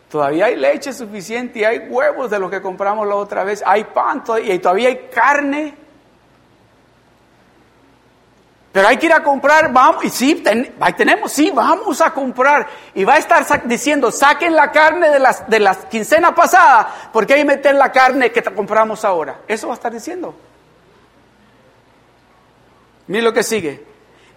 todavía 0.07 0.45
hay 0.45 0.55
leche 0.55 0.93
suficiente 0.93 1.57
y 1.57 1.63
hay 1.63 1.79
huevos 1.89 2.29
de 2.29 2.37
lo 2.37 2.47
que 2.47 2.61
compramos 2.61 3.07
la 3.07 3.15
otra 3.15 3.43
vez. 3.43 3.63
Hay 3.65 3.85
pan 3.85 4.23
y 4.43 4.59
todavía 4.59 4.89
hay 4.89 5.09
carne. 5.11 5.73
Pero 8.71 8.87
hay 8.87 8.97
que 8.97 9.07
ir 9.07 9.13
a 9.13 9.23
comprar, 9.23 9.73
vamos, 9.73 10.05
y 10.05 10.11
sí, 10.11 10.43
ahí 10.79 10.93
tenemos, 10.93 11.31
sí, 11.31 11.49
vamos 11.49 11.99
a 12.01 12.13
comprar. 12.13 12.67
Y 12.93 13.03
va 13.03 13.15
a 13.15 13.17
estar 13.17 13.67
diciendo, 13.67 14.11
saquen 14.11 14.55
la 14.55 14.71
carne 14.71 15.09
de 15.09 15.17
las, 15.17 15.49
de 15.49 15.59
las 15.59 15.85
quincena 15.85 16.35
pasada, 16.35 17.09
porque 17.11 17.33
hay 17.33 17.39
que 17.39 17.45
meter 17.45 17.73
la 17.73 17.91
carne 17.91 18.31
que 18.31 18.43
compramos 18.43 19.03
ahora. 19.03 19.39
Eso 19.47 19.69
va 19.69 19.73
a 19.73 19.77
estar 19.77 19.91
diciendo. 19.91 20.35
Mira 23.07 23.23
lo 23.23 23.33
que 23.33 23.43
sigue. 23.43 23.83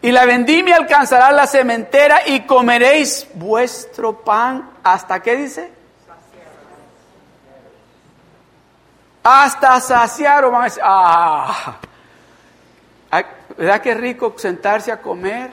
Y 0.03 0.13
la 0.13 0.25
vendimia 0.25 0.77
alcanzará 0.77 1.31
la 1.33 1.47
cementera 1.47 2.27
y 2.27 2.41
comeréis 2.41 3.27
vuestro 3.35 4.25
pan. 4.25 4.71
¿Hasta 4.83 5.21
qué 5.21 5.37
dice? 5.37 5.71
Hasta 9.23 9.81
saciar 9.81 10.45
o 10.45 10.51
van 10.51 10.71
ah, 10.83 11.77
¿verdad 13.57 13.83
que 13.83 13.93
rico 13.95 14.35
sentarse 14.39 14.91
a 14.91 15.03
comer 15.03 15.53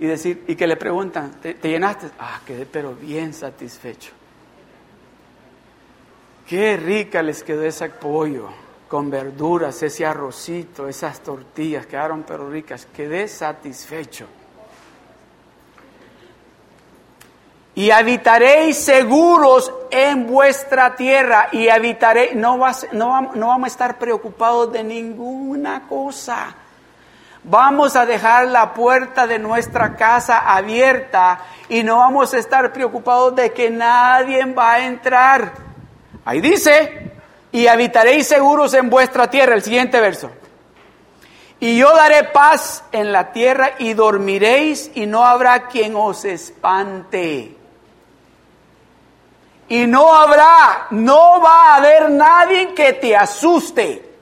y 0.00 0.06
decir, 0.06 0.44
y 0.48 0.56
que 0.56 0.66
le 0.66 0.74
preguntan, 0.74 1.40
¿te, 1.40 1.54
te 1.54 1.68
llenaste? 1.68 2.10
Ah, 2.18 2.40
quedé 2.44 2.66
pero 2.66 2.94
bien 2.94 3.32
satisfecho. 3.32 4.10
Qué 6.48 6.76
rica 6.76 7.22
les 7.22 7.44
quedó 7.44 7.62
ese 7.62 7.88
pollo 7.88 8.63
con 8.94 9.10
verduras, 9.10 9.82
ese 9.82 10.06
arrocito, 10.06 10.86
esas 10.86 11.18
tortillas, 11.18 11.84
quedaron 11.84 12.22
pero 12.22 12.48
ricas, 12.48 12.86
quedé 12.94 13.26
satisfecho. 13.26 14.28
Y 17.74 17.90
habitaréis 17.90 18.78
seguros 18.78 19.74
en 19.90 20.28
vuestra 20.28 20.94
tierra 20.94 21.48
y 21.50 21.70
habitaréis, 21.70 22.36
no, 22.36 22.56
no, 22.92 23.32
no 23.34 23.48
vamos 23.48 23.64
a 23.64 23.72
estar 23.72 23.98
preocupados 23.98 24.72
de 24.72 24.84
ninguna 24.84 25.88
cosa. 25.88 26.54
Vamos 27.42 27.96
a 27.96 28.06
dejar 28.06 28.46
la 28.46 28.74
puerta 28.74 29.26
de 29.26 29.40
nuestra 29.40 29.96
casa 29.96 30.54
abierta 30.54 31.40
y 31.68 31.82
no 31.82 31.96
vamos 31.96 32.32
a 32.32 32.38
estar 32.38 32.72
preocupados 32.72 33.34
de 33.34 33.52
que 33.52 33.70
nadie 33.70 34.44
va 34.44 34.74
a 34.74 34.86
entrar. 34.86 35.52
Ahí 36.24 36.40
dice, 36.40 37.13
y 37.54 37.68
habitaréis 37.68 38.26
seguros 38.26 38.74
en 38.74 38.90
vuestra 38.90 39.30
tierra. 39.30 39.54
El 39.54 39.62
siguiente 39.62 40.00
verso. 40.00 40.28
Y 41.60 41.78
yo 41.78 41.94
daré 41.94 42.24
paz 42.24 42.82
en 42.90 43.12
la 43.12 43.30
tierra 43.30 43.74
y 43.78 43.94
dormiréis 43.94 44.90
y 44.96 45.06
no 45.06 45.24
habrá 45.24 45.68
quien 45.68 45.94
os 45.94 46.24
espante. 46.24 47.56
Y 49.68 49.86
no 49.86 50.12
habrá, 50.12 50.88
no 50.90 51.40
va 51.40 51.68
a 51.68 51.76
haber 51.76 52.10
nadie 52.10 52.74
que 52.74 52.94
te 52.94 53.16
asuste. 53.16 54.12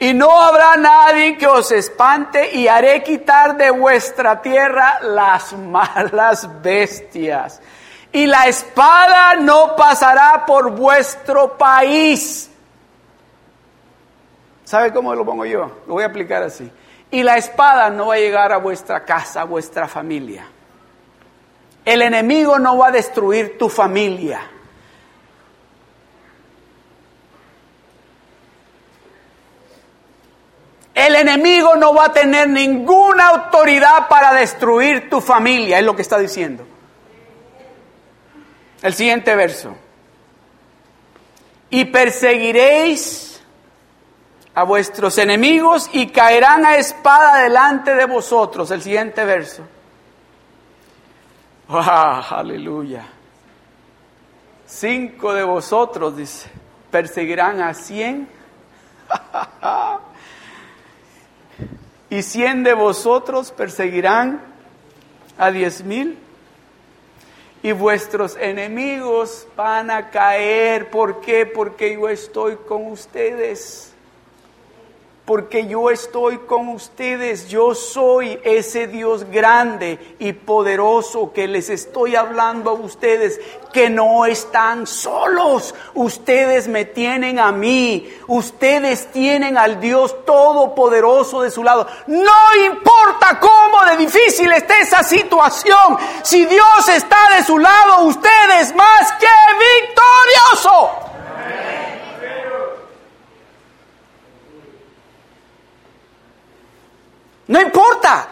Y 0.00 0.12
no 0.12 0.40
habrá 0.40 0.76
nadie 0.76 1.38
que 1.38 1.46
os 1.46 1.70
espante 1.70 2.52
y 2.52 2.66
haré 2.66 3.04
quitar 3.04 3.56
de 3.56 3.70
vuestra 3.70 4.42
tierra 4.42 4.98
las 5.02 5.52
malas 5.56 6.60
bestias 6.60 7.60
y 8.12 8.26
la 8.26 8.46
espada 8.46 9.36
no 9.36 9.76
pasará 9.76 10.44
por 10.46 10.70
vuestro 10.72 11.56
país. 11.56 12.50
¿Sabe 14.64 14.92
cómo 14.92 15.14
lo 15.14 15.24
pongo 15.24 15.44
yo? 15.44 15.82
Lo 15.86 15.94
voy 15.94 16.04
a 16.04 16.06
aplicar 16.06 16.42
así. 16.42 16.70
Y 17.10 17.22
la 17.22 17.36
espada 17.36 17.90
no 17.90 18.08
va 18.08 18.14
a 18.14 18.18
llegar 18.18 18.52
a 18.52 18.58
vuestra 18.58 19.04
casa, 19.04 19.42
a 19.42 19.44
vuestra 19.44 19.88
familia. 19.88 20.46
El 21.84 22.02
enemigo 22.02 22.58
no 22.58 22.78
va 22.78 22.88
a 22.88 22.92
destruir 22.92 23.58
tu 23.58 23.68
familia. 23.68 24.40
El 30.94 31.14
enemigo 31.14 31.76
no 31.76 31.94
va 31.94 32.06
a 32.06 32.12
tener 32.12 32.48
ninguna 32.48 33.28
autoridad 33.28 34.08
para 34.08 34.32
destruir 34.34 35.08
tu 35.08 35.20
familia, 35.20 35.78
es 35.78 35.84
lo 35.84 35.96
que 35.96 36.02
está 36.02 36.18
diciendo. 36.18 36.66
El 38.82 38.94
siguiente 38.94 39.34
verso. 39.34 39.76
Y 41.68 41.84
perseguiréis 41.86 43.42
a 44.54 44.64
vuestros 44.64 45.18
enemigos 45.18 45.88
y 45.92 46.08
caerán 46.08 46.66
a 46.66 46.76
espada 46.76 47.42
delante 47.42 47.94
de 47.94 48.06
vosotros. 48.06 48.70
El 48.70 48.82
siguiente 48.82 49.24
verso. 49.24 49.62
Ah, 51.72 52.26
aleluya. 52.30 53.06
Cinco 54.66 55.32
de 55.32 55.44
vosotros, 55.44 56.16
dice, 56.16 56.50
perseguirán 56.90 57.60
a 57.60 57.72
cien. 57.74 58.28
y 62.10 62.22
cien 62.22 62.64
de 62.64 62.74
vosotros 62.74 63.52
perseguirán 63.52 64.42
a 65.38 65.52
diez 65.52 65.84
mil 65.84 66.18
y 67.62 67.72
vuestros 67.72 68.36
enemigos 68.36 69.46
van 69.56 69.90
a 69.90 70.10
caer. 70.10 70.90
¿Por 70.90 71.20
qué? 71.20 71.46
Porque 71.46 71.94
yo 71.94 72.08
estoy 72.08 72.56
con 72.56 72.86
ustedes 72.86 73.89
porque 75.30 75.68
yo 75.68 75.90
estoy 75.90 76.38
con 76.38 76.66
ustedes. 76.70 77.48
Yo 77.48 77.72
soy 77.76 78.40
ese 78.42 78.88
Dios 78.88 79.30
grande 79.30 80.16
y 80.18 80.32
poderoso 80.32 81.32
que 81.32 81.46
les 81.46 81.70
estoy 81.70 82.16
hablando 82.16 82.70
a 82.70 82.72
ustedes, 82.72 83.40
que 83.72 83.88
no 83.88 84.26
están 84.26 84.88
solos. 84.88 85.72
Ustedes 85.94 86.66
me 86.66 86.84
tienen 86.84 87.38
a 87.38 87.52
mí. 87.52 88.12
Ustedes 88.26 89.06
tienen 89.12 89.56
al 89.56 89.80
Dios 89.80 90.16
todopoderoso 90.24 91.42
de 91.42 91.52
su 91.52 91.62
lado. 91.62 91.86
No 92.08 92.64
importa 92.66 93.38
cómo 93.38 93.84
de 93.84 93.98
difícil 93.98 94.50
esté 94.50 94.80
esa 94.80 95.04
situación. 95.04 95.96
Si 96.24 96.44
Dios 96.44 96.88
está 96.88 97.36
de 97.36 97.44
su 97.44 97.56
lado, 97.56 98.02
ustedes 98.02 98.74
más 98.74 99.12
que 99.12 99.28
victorioso. 99.86 101.10
No 107.50 107.60
importa. 107.60 108.28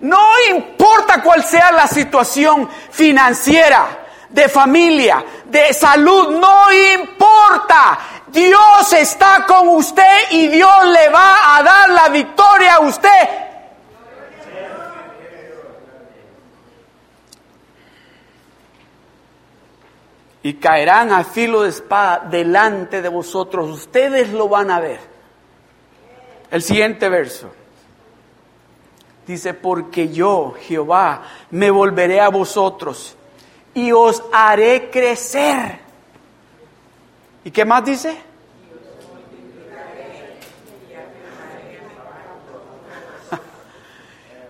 No 0.00 0.20
importa 0.48 1.20
cuál 1.20 1.42
sea 1.42 1.72
la 1.72 1.88
situación 1.88 2.68
financiera, 2.90 4.06
de 4.28 4.48
familia, 4.48 5.24
de 5.44 5.72
salud, 5.72 6.38
no 6.38 6.72
importa. 6.72 7.98
Dios 8.28 8.92
está 8.92 9.44
con 9.46 9.68
usted 9.68 10.30
y 10.30 10.48
Dios 10.48 10.86
le 10.86 11.08
va 11.08 11.56
a 11.56 11.62
dar 11.64 11.90
la 11.90 12.08
victoria 12.10 12.74
a 12.74 12.80
usted. 12.80 13.28
Y 20.42 20.54
caerán 20.54 21.10
a 21.12 21.24
filo 21.24 21.62
de 21.62 21.70
espada 21.70 22.24
delante 22.30 23.02
de 23.02 23.08
vosotros. 23.08 23.68
Ustedes 23.68 24.30
lo 24.30 24.48
van 24.48 24.70
a 24.70 24.78
ver. 24.78 25.00
El 26.52 26.62
siguiente 26.62 27.08
verso. 27.08 27.50
Dice, 29.26 29.54
porque 29.54 30.10
yo, 30.10 30.54
Jehová, 30.60 31.22
me 31.50 31.70
volveré 31.70 32.20
a 32.20 32.28
vosotros 32.28 33.16
y 33.72 33.90
os 33.92 34.22
haré 34.32 34.90
crecer. 34.90 35.78
¿Y 37.44 37.50
qué 37.50 37.64
más 37.64 37.82
dice? 37.84 38.16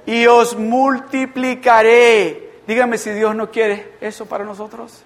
y 0.06 0.26
os 0.26 0.56
multiplicaré 0.56 2.44
Dígame 2.66 2.98
si 2.98 3.10
Dios 3.10 3.34
no 3.34 3.50
quiere 3.50 3.96
eso 4.00 4.26
para 4.26 4.44
nosotros. 4.44 5.02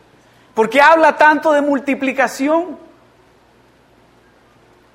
¿Por 0.55 0.71
qué 0.71 0.81
habla 0.81 1.17
tanto 1.17 1.53
de 1.53 1.61
multiplicación? 1.61 2.79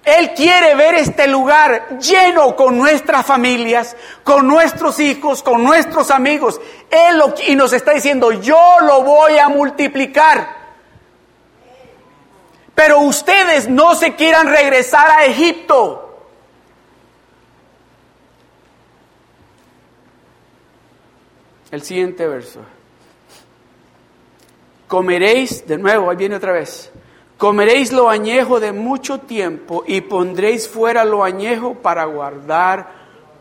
Él 0.04 0.34
quiere 0.36 0.76
ver 0.76 0.96
este 0.96 1.28
lugar 1.28 1.98
lleno 1.98 2.56
con 2.58 2.78
nuestras 2.78 3.26
familias, 3.26 3.96
con 4.24 4.46
nuestros 4.48 5.00
hijos, 5.00 5.42
con 5.42 5.64
nuestros 5.64 6.12
amigos. 6.12 6.60
Él 6.90 7.18
lo, 7.18 7.34
y 7.48 7.56
nos 7.56 7.72
está 7.72 7.94
diciendo, 7.94 8.32
yo 8.34 8.78
lo 8.82 9.04
voy 9.04 9.38
a 9.38 9.48
multiplicar. 9.48 10.64
Pero 12.76 13.00
ustedes 13.00 13.70
no 13.70 13.96
se 13.96 14.16
quieran 14.16 14.48
regresar 14.48 15.10
a 15.10 15.26
Egipto. 15.26 16.00
El 21.72 21.82
siguiente 21.82 22.28
verso. 22.28 22.60
Comeréis, 24.88 25.66
de 25.66 25.78
nuevo, 25.78 26.10
ahí 26.10 26.18
viene 26.18 26.36
otra 26.36 26.52
vez. 26.52 26.92
Comeréis 27.44 27.92
lo 27.92 28.10
añejo 28.10 28.62
de 28.62 28.72
mucho 28.72 29.20
tiempo 29.20 29.84
y 29.86 30.00
pondréis 30.00 30.70
fuera 30.70 31.04
lo 31.04 31.26
añejo 31.26 31.74
para 31.74 32.06
guardar 32.06 32.88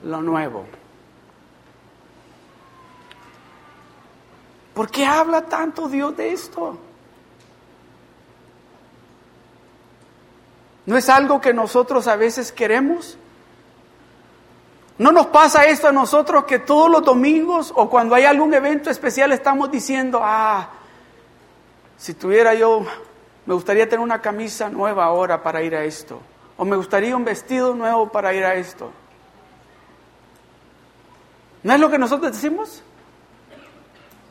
lo 0.03 0.21
nuevo. 0.21 0.65
¿Por 4.75 4.91
qué 4.91 5.07
habla 5.07 5.43
tanto 5.43 5.89
Dios 5.89 6.17
de 6.17 6.33
esto? 6.33 6.77
¿No 10.85 10.97
es 10.97 11.09
algo 11.09 11.41
que 11.41 11.55
nosotros 11.55 12.09
a 12.09 12.17
veces 12.17 12.51
queremos? 12.51 13.17
¿No 14.99 15.13
nos 15.13 15.27
pasa 15.27 15.67
esto 15.67 15.87
a 15.87 15.93
nosotros 15.93 16.45
que 16.47 16.59
todos 16.59 16.91
los 16.91 17.05
domingos 17.05 17.73
o 17.77 17.89
cuando 17.89 18.17
hay 18.17 18.25
algún 18.25 18.53
evento 18.53 18.91
especial 18.91 19.31
estamos 19.31 19.71
diciendo, 19.71 20.21
ah, 20.25 20.71
si 21.97 22.15
tuviera 22.15 22.53
yo, 22.55 22.85
me 23.47 23.55
gustaría 23.55 23.89
tener 23.89 24.01
una 24.01 24.21
camisa 24.21 24.69
nueva 24.69 25.05
ahora 25.05 25.43
para 25.43 25.63
ir 25.63 25.75
a 25.75 25.85
esto, 25.85 26.21
o 26.57 26.65
me 26.65 26.77
gustaría 26.77 27.17
un 27.17 27.25
vestido 27.25 27.75
nuevo 27.75 28.11
para 28.11 28.33
ir 28.33 28.45
a 28.45 28.55
esto? 28.55 28.93
¿No 31.63 31.75
es 31.75 31.81
lo 31.81 31.91
que 31.91 31.99
nosotros 31.99 32.33
decimos? 32.33 32.83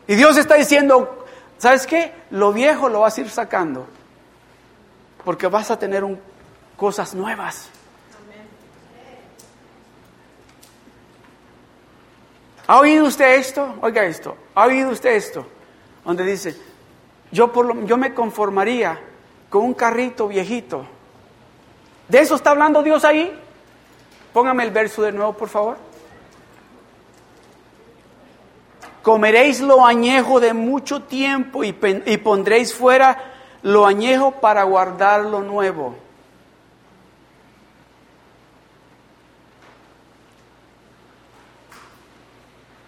Y 0.07 0.15
Dios 0.15 0.37
está 0.37 0.55
diciendo, 0.55 1.25
¿sabes 1.57 1.87
qué? 1.87 2.13
Lo 2.29 2.51
viejo 2.51 2.89
lo 2.89 3.01
vas 3.01 3.17
a 3.17 3.21
ir 3.21 3.29
sacando, 3.29 3.87
porque 5.23 5.47
vas 5.47 5.71
a 5.71 5.79
tener 5.79 6.03
cosas 6.75 7.13
nuevas. 7.13 7.69
¿Ha 12.67 12.79
oído 12.79 13.05
usted 13.05 13.35
esto? 13.35 13.75
Oiga 13.81 14.05
esto. 14.05 14.37
¿Ha 14.55 14.65
oído 14.65 14.91
usted 14.91 15.11
esto? 15.11 15.45
Donde 16.05 16.23
dice, 16.23 16.55
yo, 17.31 17.51
por 17.51 17.65
lo, 17.65 17.85
yo 17.85 17.97
me 17.97 18.13
conformaría 18.13 18.99
con 19.49 19.63
un 19.63 19.73
carrito 19.73 20.27
viejito. 20.27 20.85
¿De 22.07 22.19
eso 22.19 22.35
está 22.35 22.51
hablando 22.51 22.83
Dios 22.83 23.05
ahí? 23.05 23.37
Póngame 24.33 24.63
el 24.63 24.71
verso 24.71 25.01
de 25.01 25.11
nuevo, 25.11 25.33
por 25.33 25.49
favor. 25.49 25.77
Comeréis 29.01 29.61
lo 29.61 29.85
añejo 29.85 30.39
de 30.39 30.53
mucho 30.53 31.03
tiempo 31.03 31.63
y, 31.63 31.75
y 32.05 32.17
pondréis 32.17 32.73
fuera 32.73 33.31
lo 33.63 33.85
añejo 33.85 34.31
para 34.31 34.63
guardar 34.63 35.25
lo 35.25 35.41
nuevo. 35.41 35.95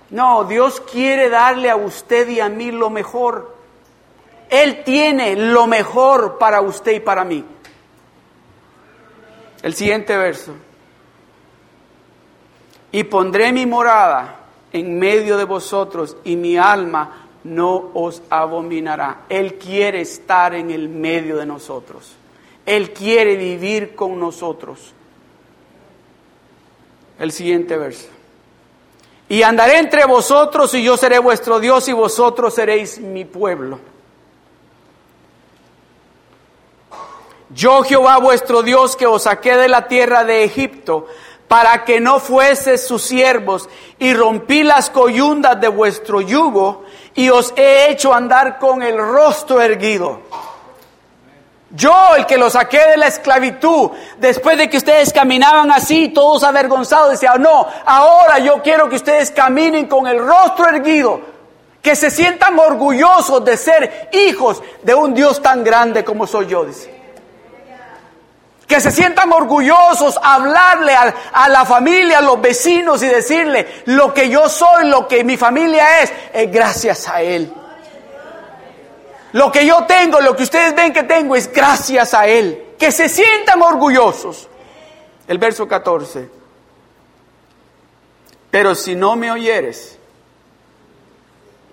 No, 0.10 0.44
Dios 0.44 0.80
quiere 0.80 1.30
darle 1.30 1.72
a 1.72 1.76
usted 1.76 2.30
y 2.30 2.40
a 2.40 2.50
mí 2.50 2.72
lo 2.72 2.90
mejor. 2.90 3.56
Él 4.54 4.84
tiene 4.84 5.36
lo 5.36 5.66
mejor 5.66 6.38
para 6.38 6.62
usted 6.62 6.92
y 6.92 7.00
para 7.00 7.24
mí. 7.24 7.44
El 9.64 9.74
siguiente 9.74 10.16
verso. 10.16 10.54
Y 12.92 13.04
pondré 13.06 13.52
mi 13.52 13.66
morada 13.66 14.42
en 14.72 15.00
medio 15.00 15.38
de 15.38 15.46
vosotros 15.46 16.18
y 16.24 16.36
mi 16.36 16.56
alma 16.56 17.30
no 17.44 17.90
os 17.96 18.22
abominará. 18.30 19.22
Él 19.28 19.56
quiere 19.56 20.02
estar 20.02 20.54
en 20.54 20.70
el 20.70 20.88
medio 20.88 21.38
de 21.38 21.48
nosotros. 21.48 22.14
Él 22.64 22.94
quiere 22.94 23.36
vivir 23.36 23.96
con 23.96 24.20
nosotros. 24.20 24.94
El 27.18 27.32
siguiente 27.32 27.76
verso. 27.76 28.10
Y 29.30 29.42
andaré 29.42 29.80
entre 29.80 30.06
vosotros 30.06 30.76
y 30.76 30.84
yo 30.84 30.96
seré 30.96 31.18
vuestro 31.18 31.60
Dios 31.60 31.88
y 31.88 31.94
vosotros 31.94 32.54
seréis 32.54 33.00
mi 33.00 33.26
pueblo. 33.26 33.93
Yo 37.54 37.84
Jehová 37.84 38.18
vuestro 38.18 38.64
Dios 38.64 38.96
que 38.96 39.06
os 39.06 39.24
saqué 39.24 39.56
de 39.56 39.68
la 39.68 39.88
tierra 39.88 40.24
de 40.24 40.44
Egipto 40.44 41.08
para 41.48 41.86
que 41.86 42.00
no 42.00 42.20
fueses 42.20 42.86
sus 42.88 43.04
siervos 43.04 43.70
y 44.00 44.14
rompí 44.14 44.64
las 44.64 44.90
coyundas 44.90 45.62
de 45.62 45.68
vuestro 45.68 46.20
yugo 46.20 46.84
y 47.14 47.30
os 47.30 47.54
he 47.56 47.92
hecho 47.92 48.12
andar 48.14 48.58
con 48.58 48.82
el 48.82 48.98
rostro 48.98 49.62
erguido. 49.62 50.22
Yo, 51.70 52.16
el 52.16 52.26
que 52.26 52.38
lo 52.38 52.50
saqué 52.50 52.80
de 52.90 52.98
la 52.98 53.08
esclavitud, 53.08 53.92
después 54.18 54.58
de 54.58 54.70
que 54.70 54.78
ustedes 54.78 55.12
caminaban 55.12 55.72
así, 55.72 56.10
todos 56.10 56.44
avergonzados, 56.44 57.12
decía, 57.12 57.36
no, 57.40 57.68
ahora 57.86 58.40
yo 58.40 58.62
quiero 58.62 58.90
que 58.90 58.96
ustedes 58.96 59.32
caminen 59.32 59.88
con 59.88 60.08
el 60.08 60.20
rostro 60.20 60.70
erguido, 60.70 61.22
que 61.82 61.96
se 61.96 62.12
sientan 62.12 62.58
orgullosos 62.58 63.44
de 63.44 63.58
ser 63.58 64.10
hijos 64.12 64.62
de 64.84 64.94
un 64.94 65.16
Dios 65.16 65.42
tan 65.42 65.64
grande 65.64 66.04
como 66.04 66.28
soy 66.28 66.48
yo, 66.48 66.64
dice. 66.64 66.93
Que 68.74 68.82
se 68.82 68.90
sientan 68.90 69.32
orgullosos, 69.32 70.18
hablarle 70.20 70.96
a, 70.96 71.48
la 71.48 71.64
familia, 71.64 72.18
a 72.18 72.22
los 72.22 72.42
vecinos 72.42 73.04
y 73.04 73.06
decirle, 73.08 73.84
lo 73.86 74.12
que 74.16 74.30
yo 74.30 74.50
soy, 74.50 74.88
lo 74.88 75.08
que 75.08 75.24
mi 75.24 75.38
familia 75.38 76.02
es, 76.02 76.12
es 76.34 76.52
gracias 76.52 77.08
a 77.08 77.22
Él. 77.22 77.54
Lo 79.34 79.52
que 79.52 79.68
yo 79.68 79.86
tengo, 79.86 80.20
lo 80.22 80.36
que 80.36 80.42
ustedes 80.42 80.76
ven 80.76 80.92
que 80.92 81.04
tengo 81.04 81.36
es 81.36 81.54
gracias 81.54 82.16
a 82.16 82.26
Él. 82.26 82.70
Que 82.80 82.92
se 82.92 83.10
sientan 83.10 83.62
orgullosos. 83.62 84.50
El 85.28 85.38
verso 85.38 85.68
14. 85.68 86.28
Pero 88.50 88.74
si 88.74 88.96
no 88.96 89.16
me 89.16 89.30
oyeres, 89.30 90.00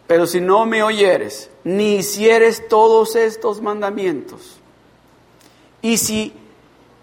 pero 0.07 0.27
si 0.27 0.43
no 0.43 0.67
me 0.67 0.83
oyeres, 0.83 1.49
ni 1.65 1.95
hicieres 1.95 2.69
todos 2.69 3.17
estos 3.17 3.63
mandamientos, 3.63 4.61
y 5.81 5.97
si 5.97 6.37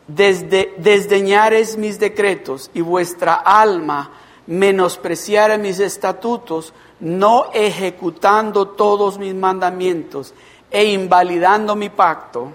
desde, 0.08 0.74
desdeñares 0.78 1.78
mis 1.78 2.00
decretos 2.00 2.72
y 2.74 2.82
vuestra 2.82 3.36
alma 3.36 4.12
menospreciare 4.48 5.58
mis 5.58 5.80
estatutos, 5.80 6.74
no 7.00 7.50
ejecutando 7.54 8.70
todos 8.70 9.18
mis 9.18 9.36
mandamientos 9.36 10.34
e 10.72 10.86
invalidando 10.86 11.76
mi 11.76 11.90
pacto, 11.90 12.54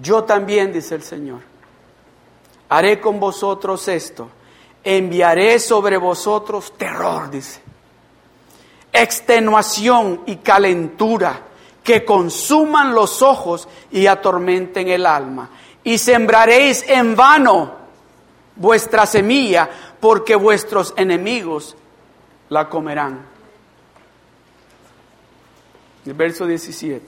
yo 0.00 0.24
también, 0.24 0.72
dice 0.72 0.96
el 0.96 1.02
Señor, 1.02 1.40
haré 2.68 3.00
con 3.00 3.18
vosotros 3.18 3.88
esto, 3.88 4.28
enviaré 4.84 5.58
sobre 5.58 5.96
vosotros 5.96 6.72
terror, 6.76 7.30
dice, 7.30 7.60
extenuación 8.92 10.22
y 10.26 10.36
calentura 10.36 11.42
que 11.82 12.04
consuman 12.04 12.94
los 12.94 13.22
ojos 13.22 13.68
y 13.90 14.06
atormenten 14.06 14.88
el 14.88 15.06
alma. 15.06 15.50
Y 15.86 15.98
sembraréis 15.98 16.84
en 16.88 17.14
vano 17.14 17.70
vuestra 18.56 19.06
semilla, 19.06 19.70
porque 20.00 20.34
vuestros 20.34 20.92
enemigos 20.96 21.76
la 22.48 22.68
comerán. 22.68 23.24
El 26.04 26.14
verso 26.14 26.44
17. 26.44 27.06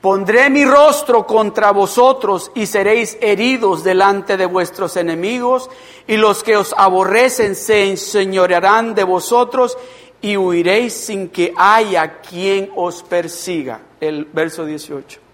Pondré 0.00 0.48
mi 0.48 0.64
rostro 0.64 1.26
contra 1.26 1.72
vosotros 1.72 2.52
y 2.54 2.66
seréis 2.66 3.18
heridos 3.20 3.82
delante 3.82 4.36
de 4.36 4.46
vuestros 4.46 4.96
enemigos 4.96 5.68
y 6.06 6.16
los 6.16 6.44
que 6.44 6.56
os 6.56 6.72
aborrecen 6.78 7.56
se 7.56 7.90
enseñorearán 7.90 8.94
de 8.94 9.02
vosotros 9.02 9.76
y 10.20 10.36
huiréis 10.36 10.92
sin 10.92 11.30
que 11.30 11.52
haya 11.56 12.20
quien 12.20 12.70
os 12.76 13.02
persiga. 13.02 13.80
El 14.00 14.26
verso 14.26 14.64
18. 14.64 15.25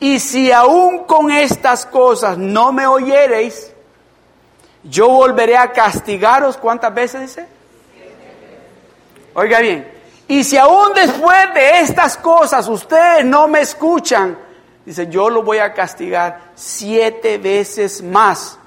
Y 0.00 0.18
si 0.18 0.50
aún 0.50 1.04
con 1.04 1.30
estas 1.30 1.84
cosas 1.84 2.38
no 2.38 2.72
me 2.72 2.86
oyereis, 2.86 3.70
yo 4.82 5.08
volveré 5.10 5.56
a 5.56 5.70
castigaros. 5.70 6.56
¿Cuántas 6.56 6.92
veces 6.94 7.20
dice? 7.20 7.46
Oiga 9.34 9.60
bien, 9.60 10.00
y 10.26 10.42
si 10.42 10.56
aún 10.56 10.92
después 10.94 11.54
de 11.54 11.80
estas 11.80 12.16
cosas 12.16 12.68
ustedes 12.68 13.24
no 13.24 13.46
me 13.46 13.60
escuchan, 13.60 14.38
dice, 14.84 15.06
yo 15.08 15.28
lo 15.28 15.42
voy 15.42 15.58
a 15.58 15.72
castigar 15.72 16.52
siete 16.54 17.38
veces 17.38 18.02
más 18.02 18.58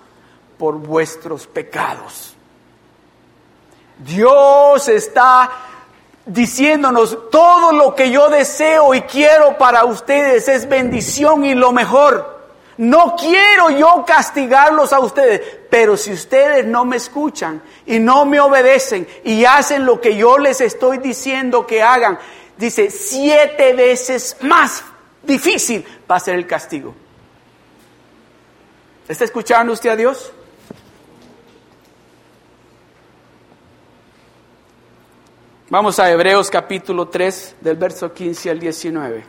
por 0.57 0.75
vuestros 0.75 1.47
pecados. 1.47 2.35
Dios 3.97 4.87
está 4.87 5.51
diciéndonos, 6.25 7.29
todo 7.29 7.71
lo 7.71 7.95
que 7.95 8.11
yo 8.11 8.29
deseo 8.29 8.93
y 8.93 9.01
quiero 9.01 9.57
para 9.57 9.85
ustedes 9.85 10.47
es 10.47 10.67
bendición 10.67 11.45
y 11.45 11.53
lo 11.53 11.71
mejor. 11.71 12.33
No 12.77 13.15
quiero 13.15 13.69
yo 13.69 14.03
castigarlos 14.05 14.93
a 14.93 14.99
ustedes, 14.99 15.41
pero 15.69 15.95
si 15.95 16.11
ustedes 16.11 16.65
no 16.65 16.85
me 16.85 16.95
escuchan 16.95 17.61
y 17.85 17.99
no 17.99 18.25
me 18.25 18.39
obedecen 18.39 19.07
y 19.23 19.45
hacen 19.45 19.85
lo 19.85 20.01
que 20.01 20.15
yo 20.15 20.39
les 20.39 20.59
estoy 20.59 20.97
diciendo 20.97 21.67
que 21.67 21.83
hagan, 21.83 22.17
dice, 22.57 22.89
siete 22.89 23.73
veces 23.73 24.37
más 24.41 24.83
difícil 25.21 25.85
va 26.09 26.15
a 26.15 26.19
ser 26.19 26.35
el 26.35 26.47
castigo. 26.47 26.95
¿Está 29.07 29.25
escuchando 29.25 29.73
usted 29.73 29.89
a 29.89 29.95
Dios? 29.95 30.31
Vamos 35.73 35.97
a 35.97 36.11
Hebreos 36.11 36.51
capítulo 36.51 37.07
3 37.07 37.55
del 37.61 37.77
verso 37.77 38.13
15 38.13 38.51
al 38.51 38.59
19. 38.59 39.25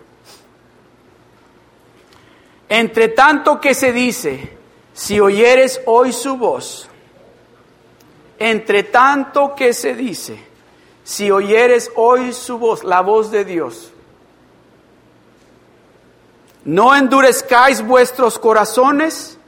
Entre 2.68 3.08
tanto 3.08 3.58
que 3.58 3.72
se 3.72 3.94
dice, 3.94 4.54
si 4.92 5.18
oyeres 5.20 5.80
hoy 5.86 6.12
su 6.12 6.36
voz, 6.36 6.86
entre 8.38 8.82
tanto 8.82 9.54
que 9.54 9.72
se 9.72 9.94
dice, 9.94 10.38
si 11.02 11.30
oyeres 11.30 11.90
hoy 11.96 12.34
su 12.34 12.58
voz, 12.58 12.84
la 12.84 13.00
voz 13.00 13.30
de 13.30 13.46
Dios, 13.46 13.90
no 16.66 16.94
endurezcáis 16.94 17.80
vuestros 17.80 18.38
corazones 18.38 19.38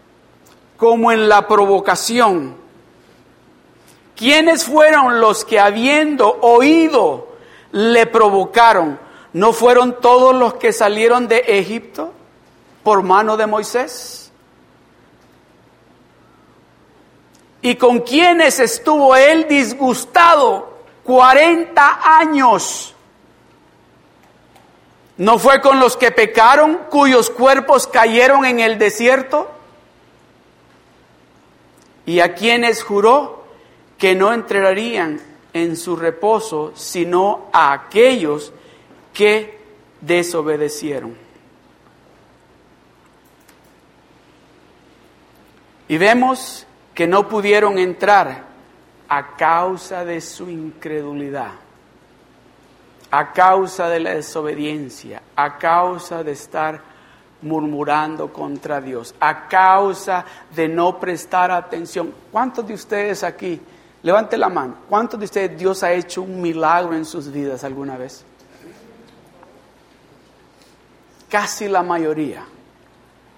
como 0.78 1.12
en 1.12 1.28
la 1.28 1.46
provocación. 1.46 2.56
¿Quiénes 4.16 4.64
fueron 4.64 5.20
los 5.20 5.44
que 5.44 5.60
habiendo 5.60 6.38
oído 6.40 7.28
le 7.72 8.06
provocaron? 8.06 8.98
¿No 9.32 9.52
fueron 9.52 10.00
todos 10.00 10.34
los 10.34 10.54
que 10.54 10.72
salieron 10.72 11.28
de 11.28 11.44
Egipto? 11.46 12.12
por 12.86 13.02
mano 13.02 13.36
de 13.36 13.48
Moisés? 13.48 14.30
¿Y 17.60 17.74
con 17.74 17.98
quienes 18.02 18.60
estuvo 18.60 19.16
él 19.16 19.48
disgustado 19.48 20.82
40 21.02 22.18
años? 22.20 22.94
¿No 25.16 25.40
fue 25.40 25.60
con 25.60 25.80
los 25.80 25.96
que 25.96 26.12
pecaron, 26.12 26.78
cuyos 26.88 27.28
cuerpos 27.28 27.88
cayeron 27.88 28.44
en 28.44 28.60
el 28.60 28.78
desierto? 28.78 29.50
¿Y 32.06 32.20
a 32.20 32.36
quienes 32.36 32.84
juró 32.84 33.45
que 33.98 34.14
no 34.14 34.32
entrarían 34.32 35.20
en 35.52 35.76
su 35.76 35.96
reposo, 35.96 36.72
sino 36.74 37.46
a 37.52 37.72
aquellos 37.72 38.52
que 39.12 39.58
desobedecieron? 40.00 41.16
Y 45.88 45.98
vemos 45.98 46.66
que 46.94 47.06
no 47.06 47.28
pudieron 47.28 47.78
entrar 47.78 48.44
a 49.08 49.36
causa 49.36 50.04
de 50.04 50.20
su 50.20 50.50
incredulidad, 50.50 51.52
a 53.10 53.32
causa 53.32 53.88
de 53.88 54.00
la 54.00 54.14
desobediencia, 54.14 55.22
a 55.36 55.58
causa 55.58 56.24
de 56.24 56.32
estar 56.32 56.80
murmurando 57.42 58.32
contra 58.32 58.80
Dios, 58.80 59.14
a 59.20 59.46
causa 59.46 60.24
de 60.54 60.68
no 60.68 60.98
prestar 60.98 61.50
atención. 61.50 62.12
¿Cuántos 62.32 62.66
de 62.66 62.74
ustedes 62.74 63.22
aquí, 63.22 63.60
levante 64.06 64.38
la 64.38 64.48
mano, 64.48 64.76
cuántos 64.88 65.18
de 65.18 65.24
ustedes 65.24 65.58
Dios 65.58 65.82
ha 65.82 65.92
hecho 65.92 66.22
un 66.22 66.40
milagro 66.40 66.94
en 66.94 67.04
sus 67.04 67.28
vidas 67.32 67.64
alguna 67.64 67.96
vez? 67.96 68.24
Casi 71.28 71.66
la 71.66 71.82
mayoría. 71.82 72.44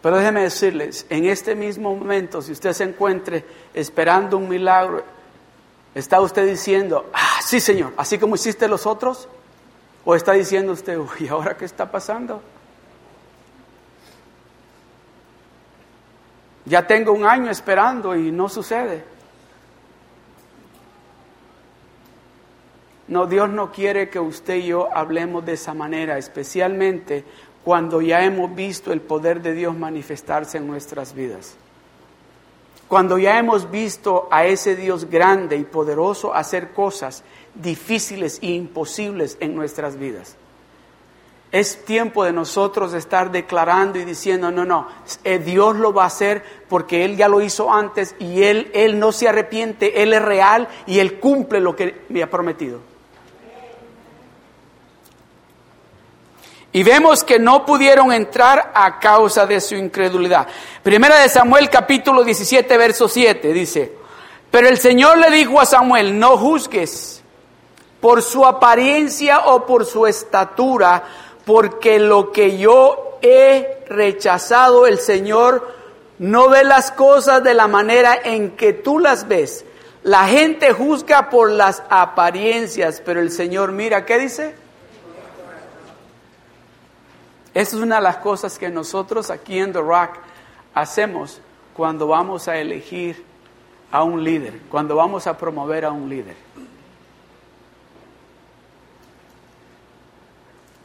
Pero 0.02 0.18
déjeme 0.18 0.42
decirles, 0.42 1.06
en 1.08 1.24
este 1.24 1.54
mismo 1.54 1.96
momento, 1.96 2.42
si 2.42 2.52
usted 2.52 2.74
se 2.74 2.84
encuentre 2.84 3.46
esperando 3.72 4.36
un 4.36 4.46
milagro, 4.46 5.02
¿está 5.94 6.20
usted 6.20 6.46
diciendo, 6.46 7.08
ah, 7.14 7.40
sí 7.42 7.60
Señor, 7.60 7.94
así 7.96 8.18
como 8.18 8.34
hiciste 8.34 8.68
los 8.68 8.84
otros? 8.84 9.26
¿O 10.04 10.14
está 10.14 10.32
diciendo 10.32 10.72
usted, 10.72 10.98
uy, 10.98 11.28
¿ahora 11.28 11.56
qué 11.56 11.64
está 11.64 11.90
pasando? 11.90 12.42
Ya 16.66 16.86
tengo 16.86 17.12
un 17.12 17.24
año 17.24 17.50
esperando 17.50 18.14
y 18.14 18.30
no 18.30 18.50
sucede. 18.50 19.17
No, 23.08 23.26
Dios 23.26 23.48
no 23.48 23.72
quiere 23.72 24.10
que 24.10 24.20
usted 24.20 24.56
y 24.56 24.66
yo 24.66 24.88
hablemos 24.94 25.44
de 25.44 25.54
esa 25.54 25.72
manera, 25.72 26.18
especialmente 26.18 27.24
cuando 27.64 28.00
ya 28.00 28.24
hemos 28.24 28.54
visto 28.54 28.92
el 28.92 29.00
poder 29.00 29.42
de 29.42 29.54
Dios 29.54 29.76
manifestarse 29.76 30.58
en 30.58 30.66
nuestras 30.66 31.14
vidas. 31.14 31.56
Cuando 32.86 33.18
ya 33.18 33.38
hemos 33.38 33.70
visto 33.70 34.28
a 34.30 34.46
ese 34.46 34.76
Dios 34.76 35.10
grande 35.10 35.56
y 35.56 35.64
poderoso 35.64 36.34
hacer 36.34 36.72
cosas 36.72 37.22
difíciles 37.54 38.38
e 38.42 38.48
imposibles 38.52 39.36
en 39.40 39.54
nuestras 39.54 39.98
vidas. 39.98 40.36
Es 41.50 41.84
tiempo 41.84 42.24
de 42.24 42.32
nosotros 42.32 42.92
estar 42.92 43.30
declarando 43.30 43.98
y 43.98 44.04
diciendo, 44.04 44.50
no, 44.50 44.66
no, 44.66 44.86
eh, 45.24 45.38
Dios 45.38 45.76
lo 45.76 45.94
va 45.94 46.04
a 46.04 46.08
hacer 46.08 46.42
porque 46.68 47.06
Él 47.06 47.16
ya 47.16 47.28
lo 47.28 47.40
hizo 47.40 47.72
antes 47.72 48.14
y 48.18 48.42
Él, 48.42 48.70
Él 48.74 48.98
no 48.98 49.12
se 49.12 49.28
arrepiente, 49.28 50.02
Él 50.02 50.12
es 50.12 50.22
real 50.22 50.68
y 50.86 50.98
Él 50.98 51.18
cumple 51.18 51.60
lo 51.60 51.74
que 51.74 52.02
me 52.10 52.22
ha 52.22 52.30
prometido. 52.30 52.80
Y 56.72 56.82
vemos 56.82 57.24
que 57.24 57.38
no 57.38 57.64
pudieron 57.64 58.12
entrar 58.12 58.72
a 58.74 58.98
causa 58.98 59.46
de 59.46 59.60
su 59.60 59.74
incredulidad. 59.74 60.46
Primera 60.82 61.18
de 61.20 61.28
Samuel 61.28 61.70
capítulo 61.70 62.22
17, 62.22 62.76
verso 62.76 63.08
7 63.08 63.52
dice, 63.52 63.92
pero 64.50 64.68
el 64.68 64.78
Señor 64.78 65.18
le 65.18 65.30
dijo 65.30 65.60
a 65.60 65.66
Samuel, 65.66 66.18
no 66.18 66.36
juzgues 66.36 67.22
por 68.00 68.22
su 68.22 68.44
apariencia 68.44 69.40
o 69.46 69.66
por 69.66 69.86
su 69.86 70.06
estatura, 70.06 71.04
porque 71.44 71.98
lo 71.98 72.32
que 72.32 72.58
yo 72.58 73.18
he 73.22 73.84
rechazado, 73.88 74.86
el 74.86 74.98
Señor 74.98 75.74
no 76.18 76.48
ve 76.48 76.64
las 76.64 76.90
cosas 76.90 77.42
de 77.42 77.54
la 77.54 77.66
manera 77.66 78.18
en 78.22 78.50
que 78.56 78.72
tú 78.72 78.98
las 78.98 79.26
ves. 79.26 79.64
La 80.02 80.26
gente 80.26 80.72
juzga 80.72 81.30
por 81.30 81.50
las 81.50 81.82
apariencias, 81.88 83.02
pero 83.04 83.20
el 83.20 83.30
Señor 83.30 83.72
mira, 83.72 84.04
¿qué 84.04 84.18
dice? 84.18 84.54
Esa 87.58 87.74
es 87.74 87.82
una 87.82 87.96
de 87.96 88.02
las 88.02 88.18
cosas 88.18 88.56
que 88.56 88.68
nosotros 88.68 89.30
aquí 89.30 89.58
en 89.58 89.72
The 89.72 89.80
Rock 89.80 90.10
hacemos 90.74 91.40
cuando 91.74 92.06
vamos 92.06 92.46
a 92.46 92.56
elegir 92.56 93.24
a 93.90 94.04
un 94.04 94.22
líder, 94.22 94.60
cuando 94.70 94.94
vamos 94.94 95.26
a 95.26 95.36
promover 95.36 95.84
a 95.84 95.90
un 95.90 96.08
líder. 96.08 96.36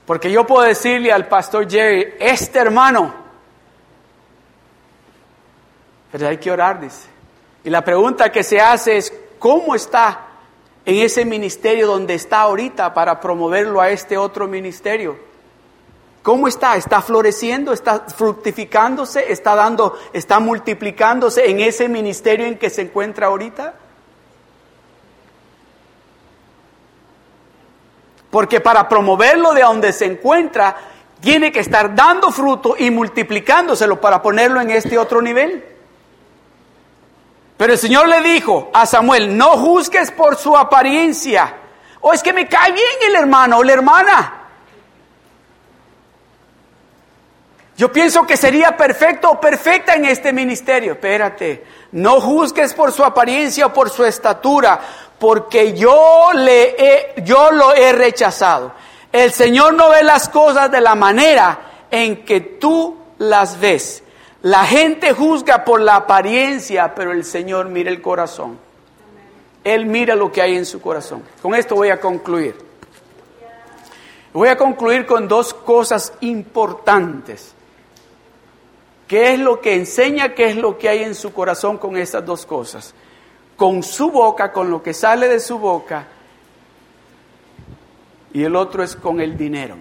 Porque 0.07 0.31
yo 0.31 0.47
puedo 0.47 0.63
decirle 0.65 1.11
al 1.11 1.27
pastor 1.27 1.69
Jerry, 1.69 2.15
este 2.19 2.57
hermano, 2.57 3.13
pero 6.11 6.27
hay 6.27 6.39
que 6.39 6.49
orar, 6.49 6.81
dice. 6.81 7.07
Y 7.63 7.69
la 7.69 7.83
pregunta 7.83 8.31
que 8.31 8.41
se 8.41 8.59
hace 8.59 8.97
es, 8.97 9.13
¿cómo 9.37 9.75
está 9.75 10.21
en 10.83 10.95
ese 11.05 11.23
ministerio 11.23 11.85
donde 11.85 12.15
está 12.15 12.41
ahorita 12.41 12.95
para 12.95 13.19
promoverlo 13.19 13.79
a 13.79 13.91
este 13.91 14.17
otro 14.17 14.47
ministerio? 14.47 15.32
¿Cómo 16.23 16.47
está? 16.47 16.77
¿Está 16.77 17.01
floreciendo? 17.01 17.73
¿Está 17.73 18.05
fructificándose? 18.07 19.29
¿Está 19.29 19.55
dando, 19.55 19.99
está 20.13 20.39
multiplicándose 20.39 21.49
en 21.49 21.59
ese 21.59 21.89
ministerio 21.89 22.45
en 22.45 22.57
que 22.57 22.69
se 22.69 22.83
encuentra 22.83 23.27
ahorita? 23.27 23.73
Porque 28.31 28.61
para 28.61 28.87
promoverlo 28.87 29.53
de 29.53 29.63
donde 29.63 29.91
se 29.91 30.05
encuentra, 30.05 30.77
tiene 31.19 31.51
que 31.51 31.59
estar 31.59 31.93
dando 31.93 32.31
fruto 32.31 32.75
y 32.79 32.89
multiplicándoselo 32.89 33.99
para 33.99 34.21
ponerlo 34.21 34.61
en 34.61 34.71
este 34.71 34.97
otro 34.97 35.21
nivel. 35.21 35.63
Pero 37.57 37.73
el 37.73 37.79
Señor 37.79 38.07
le 38.07 38.21
dijo 38.21 38.71
a 38.73 38.85
Samuel, 38.85 39.37
no 39.37 39.57
juzgues 39.57 40.09
por 40.11 40.37
su 40.37 40.55
apariencia. 40.55 41.53
O 41.99 42.13
es 42.13 42.23
que 42.23 42.31
me 42.31 42.47
cae 42.47 42.71
bien 42.71 43.09
el 43.09 43.15
hermano 43.17 43.57
o 43.57 43.63
la 43.63 43.73
hermana. 43.73 44.42
Yo 47.75 47.91
pienso 47.91 48.23
que 48.27 48.37
sería 48.37 48.77
perfecto 48.77 49.31
o 49.31 49.41
perfecta 49.41 49.95
en 49.95 50.05
este 50.05 50.31
ministerio. 50.31 50.93
Espérate, 50.93 51.63
no 51.93 52.21
juzgues 52.21 52.73
por 52.73 52.91
su 52.91 53.03
apariencia 53.03 53.67
o 53.67 53.73
por 53.73 53.89
su 53.89 54.05
estatura, 54.05 54.79
porque 55.17 55.73
yo, 55.73 56.31
le 56.33 56.75
he, 56.77 57.23
yo 57.23 57.51
lo 57.51 57.73
he 57.73 57.91
rechazado. 57.93 58.73
El 59.11 59.31
Señor 59.31 59.73
no 59.73 59.89
ve 59.89 60.03
las 60.03 60.29
cosas 60.29 60.71
de 60.71 60.81
la 60.81 60.95
manera 60.95 61.85
en 61.89 62.23
que 62.25 62.41
tú 62.41 62.97
las 63.17 63.59
ves. 63.59 64.03
La 64.43 64.65
gente 64.65 65.13
juzga 65.13 65.63
por 65.63 65.81
la 65.81 65.95
apariencia, 65.95 66.93
pero 66.93 67.11
el 67.11 67.23
Señor 67.23 67.69
mira 67.69 67.89
el 67.89 68.01
corazón. 68.01 68.59
Él 69.63 69.85
mira 69.85 70.15
lo 70.15 70.31
que 70.31 70.41
hay 70.41 70.57
en 70.57 70.65
su 70.65 70.81
corazón. 70.81 71.23
Con 71.41 71.55
esto 71.55 71.75
voy 71.75 71.89
a 71.89 71.99
concluir. 71.99 72.55
Voy 74.33 74.49
a 74.49 74.57
concluir 74.57 75.05
con 75.05 75.27
dos 75.27 75.53
cosas 75.53 76.13
importantes. 76.21 77.53
¿Qué 79.07 79.33
es 79.33 79.39
lo 79.39 79.59
que 79.59 79.75
enseña? 79.75 80.33
¿Qué 80.33 80.45
es 80.45 80.55
lo 80.55 80.77
que 80.77 80.89
hay 80.89 81.03
en 81.03 81.15
su 81.15 81.33
corazón 81.33 81.77
con 81.77 81.97
estas 81.97 82.25
dos 82.25 82.45
cosas? 82.45 82.93
Con 83.55 83.83
su 83.83 84.09
boca, 84.11 84.51
con 84.51 84.69
lo 84.69 84.81
que 84.81 84.93
sale 84.93 85.27
de 85.27 85.39
su 85.39 85.59
boca, 85.59 86.07
y 88.33 88.43
el 88.43 88.55
otro 88.55 88.83
es 88.83 88.95
con 88.95 89.21
el 89.21 89.37
dinero. 89.37 89.77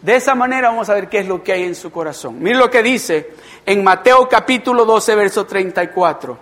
De 0.00 0.16
esa 0.16 0.34
manera 0.34 0.70
vamos 0.70 0.88
a 0.88 0.94
ver 0.94 1.08
qué 1.08 1.18
es 1.18 1.26
lo 1.26 1.42
que 1.42 1.52
hay 1.52 1.64
en 1.64 1.74
su 1.74 1.90
corazón. 1.90 2.40
Mire 2.40 2.56
lo 2.56 2.70
que 2.70 2.82
dice 2.82 3.34
en 3.66 3.84
Mateo 3.84 4.28
capítulo 4.28 4.84
12, 4.86 5.14
verso 5.14 5.44
34. 5.44 6.38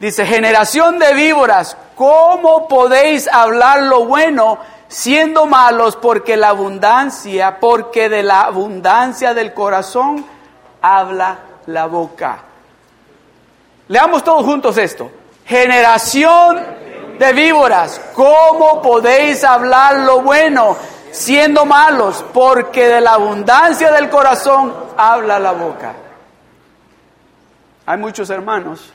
Dice, 0.00 0.26
generación 0.26 0.98
de 0.98 1.14
víboras, 1.14 1.76
¿cómo 1.94 2.66
podéis 2.66 3.28
hablar 3.28 3.84
lo 3.84 4.04
bueno 4.06 4.58
siendo 4.88 5.46
malos? 5.46 5.94
Porque 5.94 6.36
la 6.36 6.48
abundancia, 6.48 7.60
porque 7.60 8.08
de 8.08 8.24
la 8.24 8.40
abundancia 8.40 9.32
del 9.32 9.54
corazón 9.54 10.26
habla 10.82 11.38
la 11.66 11.86
boca. 11.86 12.38
Leamos 13.88 14.22
todos 14.24 14.44
juntos 14.44 14.76
esto. 14.76 15.10
Generación 15.44 16.60
de 17.18 17.32
víboras, 17.32 18.00
¿cómo 18.14 18.82
podéis 18.82 19.44
hablar 19.44 20.00
lo 20.00 20.22
bueno 20.22 20.76
siendo 21.10 21.64
malos? 21.64 22.24
Porque 22.32 22.86
de 22.86 23.00
la 23.00 23.12
abundancia 23.12 23.92
del 23.92 24.08
corazón 24.10 24.74
habla 24.96 25.38
la 25.38 25.52
boca. 25.52 25.94
Hay 27.86 27.98
muchos 27.98 28.30
hermanos 28.30 28.92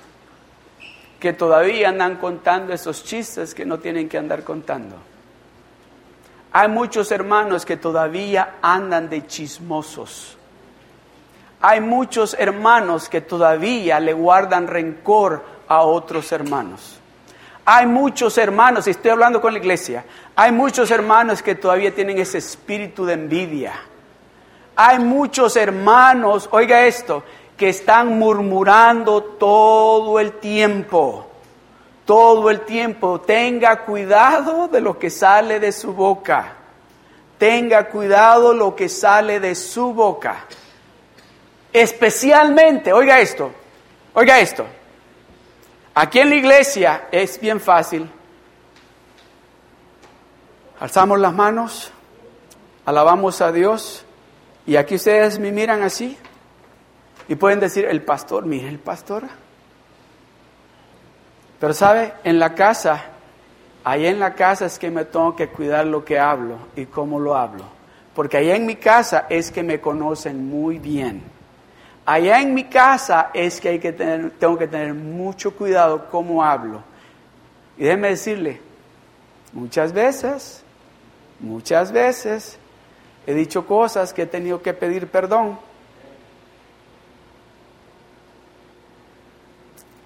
que 1.19 1.33
todavía 1.33 1.89
andan 1.89 2.17
contando 2.17 2.73
esos 2.73 3.03
chistes 3.03 3.53
que 3.53 3.65
no 3.65 3.79
tienen 3.79 4.07
que 4.07 4.17
andar 4.17 4.43
contando. 4.43 4.95
Hay 6.53 6.69
muchos 6.69 7.11
hermanos 7.11 7.65
que 7.65 7.77
todavía 7.77 8.55
andan 8.61 9.09
de 9.09 9.27
chismosos. 9.27 10.36
Hay 11.61 11.81
muchos 11.81 12.35
hermanos 12.37 13.09
que 13.09 13.21
todavía 13.21 13.99
le 13.99 14.13
guardan 14.13 14.67
rencor 14.67 15.43
a 15.67 15.81
otros 15.81 16.31
hermanos. 16.31 16.99
Hay 17.65 17.85
muchos 17.85 18.37
hermanos, 18.37 18.87
y 18.87 18.91
estoy 18.91 19.11
hablando 19.11 19.41
con 19.41 19.51
la 19.51 19.59
iglesia, 19.59 20.05
hay 20.35 20.51
muchos 20.51 20.89
hermanos 20.89 21.41
que 21.41 21.55
todavía 21.55 21.93
tienen 21.93 22.17
ese 22.17 22.37
espíritu 22.37 23.05
de 23.05 23.13
envidia. 23.13 23.73
Hay 24.75 24.99
muchos 24.99 25.57
hermanos, 25.57 26.47
oiga 26.51 26.85
esto, 26.85 27.23
que 27.57 27.69
están 27.69 28.19
murmurando 28.19 29.23
todo 29.23 30.19
el 30.19 30.33
tiempo. 30.33 31.27
Todo 32.05 32.49
el 32.51 32.61
tiempo. 32.61 33.19
Tenga 33.19 33.83
cuidado 33.83 34.67
de 34.67 34.79
lo 34.79 34.97
que 34.97 35.09
sale 35.09 35.59
de 35.59 35.71
su 35.71 35.93
boca. 35.93 36.53
Tenga 37.37 37.89
cuidado 37.89 38.53
lo 38.53 38.75
que 38.75 38.87
sale 38.87 39.39
de 39.39 39.55
su 39.55 39.93
boca. 39.93 40.45
Especialmente, 41.79 42.91
oiga 42.91 43.19
esto, 43.19 43.51
oiga 44.15 44.39
esto. 44.39 44.65
Aquí 45.93 46.17
en 46.17 46.29
la 46.29 46.35
iglesia 46.35 47.07
es 47.11 47.39
bien 47.39 47.59
fácil. 47.59 48.09
Alzamos 50.79 51.19
las 51.19 51.33
manos, 51.35 51.91
alabamos 52.83 53.41
a 53.41 53.51
Dios 53.51 54.03
y 54.65 54.75
aquí 54.75 54.95
ustedes 54.95 55.37
me 55.37 55.51
miran 55.51 55.83
así. 55.83 56.17
Y 57.27 57.35
pueden 57.35 57.59
decir, 57.59 57.85
el 57.85 58.01
pastor, 58.01 58.47
mire 58.47 58.69
el 58.69 58.79
pastor. 58.79 59.25
Pero 61.59 61.73
sabe, 61.75 62.13
en 62.23 62.39
la 62.39 62.55
casa, 62.55 63.03
ahí 63.83 64.07
en 64.07 64.19
la 64.19 64.33
casa 64.33 64.65
es 64.65 64.79
que 64.79 64.89
me 64.89 65.05
tengo 65.05 65.35
que 65.35 65.49
cuidar 65.49 65.85
lo 65.85 66.03
que 66.03 66.17
hablo 66.17 66.57
y 66.75 66.87
cómo 66.87 67.19
lo 67.19 67.37
hablo. 67.37 67.65
Porque 68.15 68.37
allá 68.37 68.55
en 68.55 68.65
mi 68.65 68.77
casa 68.77 69.27
es 69.29 69.51
que 69.51 69.61
me 69.61 69.79
conocen 69.79 70.49
muy 70.49 70.79
bien. 70.79 71.36
Allá 72.07 72.39
en 72.39 72.53
mi 72.53 72.63
casa 72.63 73.31
es 73.33 73.59
que, 73.59 73.67
hay 73.67 73.79
que 73.79 73.91
tener, 73.91 74.31
tengo 74.39 74.57
que 74.57 74.67
tener 74.67 74.93
mucho 74.93 75.53
cuidado 75.53 76.07
cómo 76.09 76.41
hablo. 76.41 76.81
Y 77.77 77.83
déjeme 77.83 78.07
decirle, 78.07 78.61
muchas 79.51 79.91
veces, 79.91 80.63
muchas 81.41 81.91
veces 81.91 82.57
he 83.25 83.33
dicho 83.33 83.67
cosas 83.67 84.13
que 84.13 84.21
he 84.21 84.25
tenido 84.25 84.61
que 84.61 84.73
pedir 84.73 85.07
perdón 85.07 85.59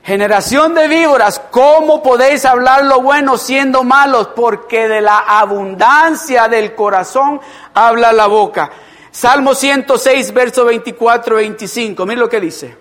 Generación 0.03 0.73
de 0.73 0.87
víboras, 0.87 1.39
¿cómo 1.51 2.01
podéis 2.01 2.43
hablar 2.45 2.85
lo 2.85 3.01
bueno 3.01 3.37
siendo 3.37 3.83
malos? 3.83 4.29
Porque 4.35 4.87
de 4.87 4.99
la 4.99 5.19
abundancia 5.19 6.47
del 6.47 6.73
corazón 6.73 7.39
habla 7.75 8.11
la 8.11 8.25
boca. 8.25 8.71
Salmo 9.11 9.53
106, 9.53 10.33
verso 10.33 10.65
24 10.65 11.35
25. 11.35 12.05
Mira 12.05 12.21
lo 12.21 12.29
que 12.29 12.39
dice. 12.39 12.75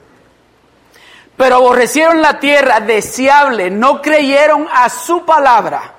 Pero 1.37 1.57
aborrecieron 1.57 2.21
la 2.21 2.39
tierra 2.39 2.81
deseable, 2.81 3.71
no 3.71 4.01
creyeron 4.03 4.69
a 4.73 4.89
su 4.89 5.25
palabra. 5.25 5.95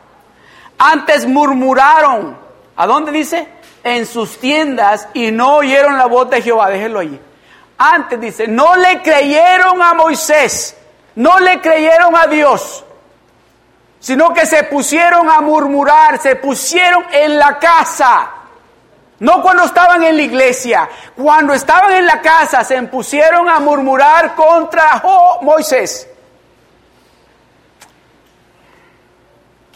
Antes 0.78 1.26
murmuraron. 1.26 2.38
¿A 2.76 2.88
dónde 2.88 3.12
dice? 3.12 3.48
En 3.84 4.06
sus 4.06 4.38
tiendas 4.38 5.08
y 5.14 5.32
no 5.32 5.58
oyeron 5.58 5.98
la 5.98 6.06
voz 6.06 6.30
de 6.30 6.42
Jehová. 6.42 6.70
Déjenlo 6.70 7.00
allí. 7.00 7.20
Antes 7.78 8.22
dice, 8.22 8.48
no 8.48 8.76
le 8.76 9.02
creyeron 9.02 9.82
a 9.82 9.94
Moisés 9.94 10.78
no 11.16 11.40
le 11.40 11.60
creyeron 11.62 12.16
a 12.16 12.28
Dios, 12.28 12.84
sino 14.00 14.34
que 14.34 14.46
se 14.46 14.64
pusieron 14.64 15.30
a 15.30 15.42
murmurar, 15.42 16.20
se 16.20 16.36
pusieron 16.36 17.06
en 17.12 17.38
la 17.38 17.60
casa. 17.60 18.32
No 19.22 19.44
cuando 19.44 19.64
estaban 19.64 20.02
en 20.02 20.18
la 20.18 20.24
iglesia, 20.24 20.90
cuando 21.16 21.54
estaban 21.54 21.94
en 21.94 22.08
la 22.08 22.22
casa 22.22 22.64
se 22.64 22.82
pusieron 22.84 23.48
a 23.48 23.60
murmurar 23.60 24.34
contra 24.34 25.04
Moisés. 25.42 26.08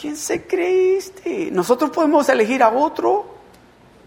¿Quién 0.01 0.17
se 0.17 0.47
creíste? 0.47 1.49
Nosotros 1.51 1.91
podemos 1.91 2.27
elegir 2.27 2.63
a 2.63 2.69
otro 2.69 3.35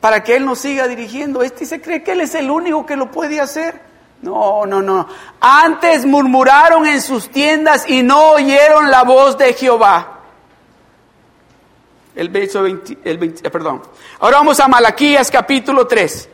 para 0.00 0.24
que 0.24 0.34
Él 0.34 0.44
nos 0.44 0.58
siga 0.58 0.88
dirigiendo. 0.88 1.40
Este 1.44 1.66
se 1.66 1.80
cree 1.80 2.02
que 2.02 2.12
Él 2.12 2.22
es 2.22 2.34
el 2.34 2.50
único 2.50 2.84
que 2.84 2.96
lo 2.96 3.08
puede 3.08 3.40
hacer. 3.40 3.80
No, 4.22 4.66
no, 4.66 4.82
no. 4.82 5.06
Antes 5.38 6.04
murmuraron 6.04 6.84
en 6.84 7.00
sus 7.00 7.30
tiendas 7.30 7.88
y 7.88 8.02
no 8.02 8.30
oyeron 8.32 8.90
la 8.90 9.04
voz 9.04 9.38
de 9.38 9.52
Jehová. 9.52 10.17
El 12.18 12.30
verso 12.30 12.62
20, 12.64 12.98
el 13.04 13.22
eh, 13.22 13.48
perdón. 13.48 13.80
Ahora 14.18 14.38
vamos 14.38 14.58
a 14.58 14.66
Malaquías 14.66 15.30
capítulo 15.30 15.86
3. 15.86 16.28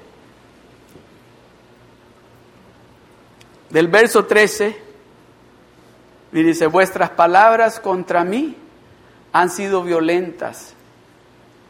Del 3.69 3.89
verso 3.89 4.25
13. 4.25 4.83
Y 6.33 6.43
dice, 6.43 6.69
vuestras 6.69 7.11
palabras 7.11 7.81
contra 7.81 8.25
mí 8.25 8.57
han 9.35 9.51
sido 9.51 9.83
violentas. 9.83 10.73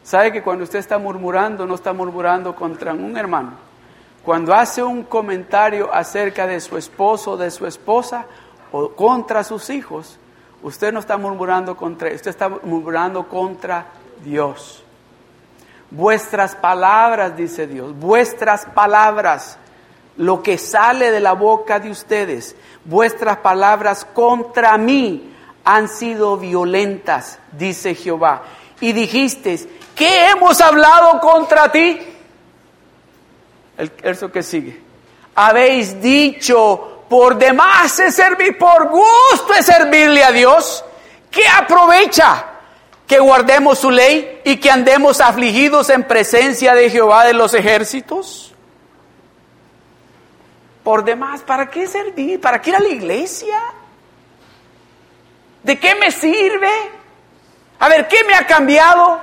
¿Sabe 0.01 0.31
que 0.31 0.41
cuando 0.41 0.63
usted 0.63 0.79
está 0.79 0.97
murmurando, 0.97 1.65
no 1.65 1.75
está 1.75 1.91
murmurando 1.91 2.55
contra 2.55 2.93
un 2.93 3.17
hermano? 3.17 3.55
Cuando 4.23 4.53
hace 4.53 4.81
un 4.81 5.03
comentario 5.03 5.93
acerca 5.93 6.47
de 6.47 6.61
su 6.61 6.77
esposo 6.77 7.35
de 7.35 7.51
su 7.51 7.67
esposa 7.67 8.27
o 8.71 8.91
contra 8.91 9.43
sus 9.43 9.69
hijos, 9.69 10.17
usted 10.63 10.93
no 10.93 11.01
está 11.01 11.17
murmurando 11.17 11.75
contra, 11.75 12.13
usted 12.13 12.29
está 12.29 12.47
murmurando 12.47 13.27
contra 13.27 13.87
Dios. 14.25 14.83
Vuestras 15.91 16.55
palabras, 16.55 17.37
dice 17.37 17.67
Dios, 17.67 17.97
vuestras 17.97 18.65
palabras, 18.65 19.57
lo 20.17 20.41
que 20.41 20.57
sale 20.57 21.11
de 21.11 21.19
la 21.19 21.33
boca 21.33 21.79
de 21.79 21.91
ustedes, 21.91 22.55
vuestras 22.83 23.37
palabras 23.37 24.03
contra 24.03 24.77
mí 24.77 25.31
han 25.63 25.87
sido 25.87 26.37
violentas, 26.37 27.39
dice 27.51 27.95
Jehová. 27.95 28.43
Y 28.81 28.91
dijiste, 28.91 29.57
¿qué 29.95 30.29
hemos 30.31 30.59
hablado 30.59 31.19
contra 31.21 31.71
ti? 31.71 31.99
El 33.77 33.89
verso 33.89 34.31
que 34.31 34.43
sigue. 34.43 34.81
Habéis 35.35 36.01
dicho, 36.01 37.05
por 37.07 37.37
demás 37.37 37.99
es 37.99 38.15
servir, 38.15 38.57
por 38.57 38.89
gusto 38.89 39.53
es 39.57 39.65
servirle 39.65 40.23
a 40.23 40.31
Dios. 40.31 40.83
¿Qué 41.29 41.43
aprovecha? 41.47 42.54
Que 43.07 43.19
guardemos 43.19 43.79
su 43.79 43.91
ley 43.91 44.41
y 44.43 44.57
que 44.57 44.71
andemos 44.71 45.21
afligidos 45.21 45.89
en 45.89 46.03
presencia 46.03 46.73
de 46.73 46.89
Jehová 46.89 47.25
de 47.25 47.33
los 47.33 47.53
ejércitos. 47.53 48.53
Por 50.83 51.03
demás, 51.03 51.41
¿para 51.41 51.69
qué 51.69 51.87
servir? 51.87 52.39
¿Para 52.39 52.61
qué 52.61 52.69
ir 52.71 52.75
a 52.75 52.79
la 52.79 52.89
iglesia? 52.89 53.59
¿De 55.63 55.79
qué 55.79 55.95
me 55.95 56.11
sirve? 56.11 56.69
A 57.79 57.89
ver, 57.89 58.07
¿qué 58.07 58.23
me 58.23 58.35
ha 58.35 58.45
cambiado? 58.45 59.19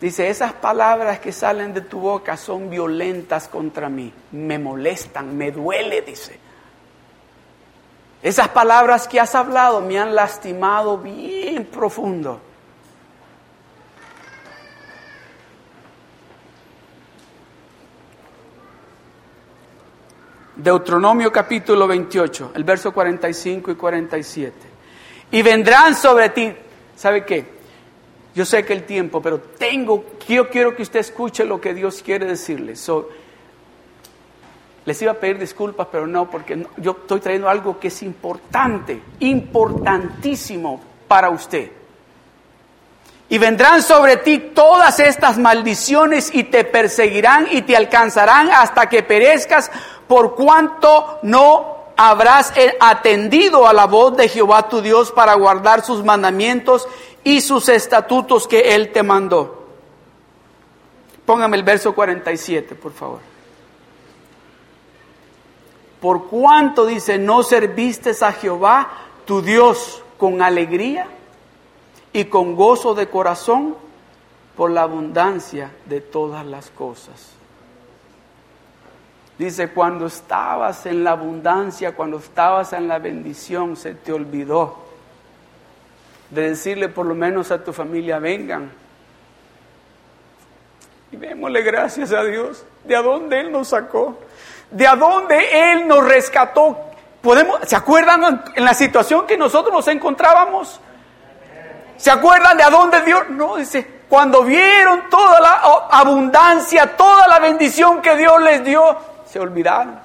Dice, 0.00 0.30
esas 0.30 0.54
palabras 0.54 1.20
que 1.20 1.30
salen 1.30 1.74
de 1.74 1.82
tu 1.82 2.00
boca 2.00 2.38
son 2.38 2.70
violentas 2.70 3.48
contra 3.48 3.90
mí, 3.90 4.10
me 4.32 4.58
molestan, 4.58 5.36
me 5.36 5.52
duele, 5.52 6.00
dice. 6.00 6.38
Esas 8.22 8.48
palabras 8.48 9.08
que 9.08 9.18
has 9.18 9.34
hablado 9.34 9.80
me 9.80 9.98
han 9.98 10.14
lastimado 10.14 10.98
bien 10.98 11.64
profundo. 11.66 12.40
Deuteronomio 20.56 21.32
capítulo 21.32 21.86
28, 21.86 22.52
el 22.54 22.64
verso 22.64 22.92
45 22.92 23.70
y 23.70 23.74
47. 23.74 24.54
Y 25.30 25.40
vendrán 25.40 25.94
sobre 25.94 26.28
ti, 26.28 26.52
¿sabe 26.96 27.24
qué? 27.24 27.60
Yo 28.34 28.44
sé 28.44 28.64
que 28.64 28.74
el 28.74 28.84
tiempo, 28.84 29.22
pero 29.22 29.40
tengo, 29.40 30.04
yo 30.28 30.50
quiero 30.50 30.76
que 30.76 30.82
usted 30.82 31.00
escuche 31.00 31.46
lo 31.46 31.60
que 31.60 31.72
Dios 31.72 32.02
quiere 32.02 32.26
decirle. 32.26 32.76
So, 32.76 33.08
les 34.84 35.00
iba 35.02 35.12
a 35.12 35.16
pedir 35.16 35.38
disculpas, 35.38 35.88
pero 35.90 36.06
no, 36.06 36.30
porque 36.30 36.66
yo 36.78 36.96
estoy 37.02 37.20
trayendo 37.20 37.48
algo 37.48 37.78
que 37.78 37.88
es 37.88 38.02
importante, 38.02 39.00
importantísimo 39.20 40.80
para 41.06 41.30
usted. 41.30 41.70
Y 43.28 43.38
vendrán 43.38 43.82
sobre 43.82 44.16
ti 44.16 44.38
todas 44.54 44.98
estas 44.98 45.38
maldiciones 45.38 46.34
y 46.34 46.44
te 46.44 46.64
perseguirán 46.64 47.46
y 47.50 47.62
te 47.62 47.76
alcanzarán 47.76 48.50
hasta 48.50 48.88
que 48.88 49.02
perezcas 49.02 49.70
por 50.08 50.34
cuanto 50.34 51.20
no 51.22 51.76
habrás 51.96 52.52
atendido 52.80 53.68
a 53.68 53.72
la 53.72 53.86
voz 53.86 54.16
de 54.16 54.28
Jehová 54.28 54.68
tu 54.68 54.80
Dios 54.80 55.12
para 55.12 55.34
guardar 55.34 55.84
sus 55.84 56.02
mandamientos 56.02 56.88
y 57.22 57.40
sus 57.42 57.68
estatutos 57.68 58.48
que 58.48 58.74
Él 58.74 58.90
te 58.90 59.02
mandó. 59.02 59.66
Póngame 61.24 61.56
el 61.58 61.62
verso 61.62 61.94
47, 61.94 62.74
por 62.74 62.92
favor. 62.92 63.29
Por 66.00 66.28
cuanto 66.28 66.86
dice, 66.86 67.18
no 67.18 67.42
serviste 67.42 68.12
a 68.22 68.32
Jehová 68.32 68.90
tu 69.26 69.42
Dios 69.42 70.02
con 70.18 70.42
alegría 70.42 71.06
y 72.12 72.24
con 72.24 72.56
gozo 72.56 72.94
de 72.94 73.08
corazón 73.08 73.76
por 74.56 74.70
la 74.70 74.82
abundancia 74.82 75.70
de 75.86 76.00
todas 76.00 76.44
las 76.44 76.70
cosas. 76.70 77.32
Dice, 79.38 79.70
cuando 79.70 80.06
estabas 80.06 80.84
en 80.84 81.02
la 81.02 81.12
abundancia, 81.12 81.96
cuando 81.96 82.18
estabas 82.18 82.74
en 82.74 82.88
la 82.88 82.98
bendición, 82.98 83.74
se 83.76 83.94
te 83.94 84.12
olvidó 84.12 84.76
de 86.30 86.50
decirle 86.50 86.88
por 86.88 87.06
lo 87.06 87.14
menos 87.14 87.50
a 87.50 87.64
tu 87.64 87.72
familia, 87.72 88.18
vengan. 88.18 88.70
Y 91.12 91.16
démosle 91.16 91.62
gracias 91.62 92.12
a 92.12 92.22
Dios 92.22 92.64
de 92.84 92.96
a 92.96 93.02
dónde 93.02 93.40
Él 93.40 93.50
nos 93.50 93.68
sacó, 93.68 94.18
de 94.70 94.86
a 94.86 94.96
dónde 94.96 95.72
Él 95.72 95.88
nos 95.88 96.04
rescató. 96.04 96.78
Podemos, 97.20 97.60
¿Se 97.66 97.76
acuerdan 97.76 98.44
en 98.54 98.64
la 98.64 98.74
situación 98.74 99.26
que 99.26 99.36
nosotros 99.36 99.74
nos 99.74 99.88
encontrábamos? 99.88 100.80
¿Se 101.96 102.10
acuerdan 102.10 102.56
de 102.56 102.62
a 102.62 102.70
dónde 102.70 103.02
Dios? 103.02 103.28
No, 103.28 103.56
dice, 103.56 104.00
cuando 104.08 104.42
vieron 104.42 105.10
toda 105.10 105.40
la 105.40 105.52
abundancia, 105.90 106.96
toda 106.96 107.28
la 107.28 107.38
bendición 107.38 108.00
que 108.00 108.16
Dios 108.16 108.40
les 108.40 108.64
dio, 108.64 108.96
se 109.26 109.38
olvidaron. 109.38 110.00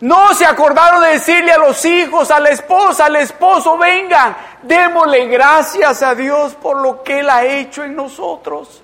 No 0.00 0.32
se 0.32 0.46
acordaron 0.46 1.02
de 1.02 1.10
decirle 1.10 1.52
a 1.52 1.58
los 1.58 1.84
hijos, 1.84 2.30
a 2.30 2.40
la 2.40 2.48
esposa, 2.50 3.06
al 3.06 3.16
esposo, 3.16 3.76
vengan, 3.76 4.34
démosle 4.62 5.26
gracias 5.26 6.02
a 6.02 6.14
Dios 6.14 6.54
por 6.54 6.78
lo 6.78 7.02
que 7.02 7.20
Él 7.20 7.28
ha 7.28 7.44
hecho 7.44 7.84
en 7.84 7.96
nosotros. 7.96 8.82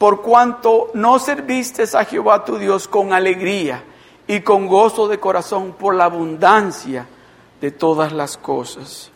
Por 0.00 0.22
cuanto 0.22 0.90
no 0.94 1.18
serviste 1.18 1.84
a 1.92 2.06
Jehová 2.06 2.42
tu 2.42 2.56
Dios 2.56 2.88
con 2.88 3.12
alegría 3.12 3.84
y 4.26 4.40
con 4.40 4.66
gozo 4.66 5.06
de 5.08 5.20
corazón 5.20 5.74
por 5.74 5.94
la 5.94 6.06
abundancia 6.06 7.06
de 7.60 7.70
todas 7.70 8.10
las 8.10 8.38
cosas. 8.38 9.10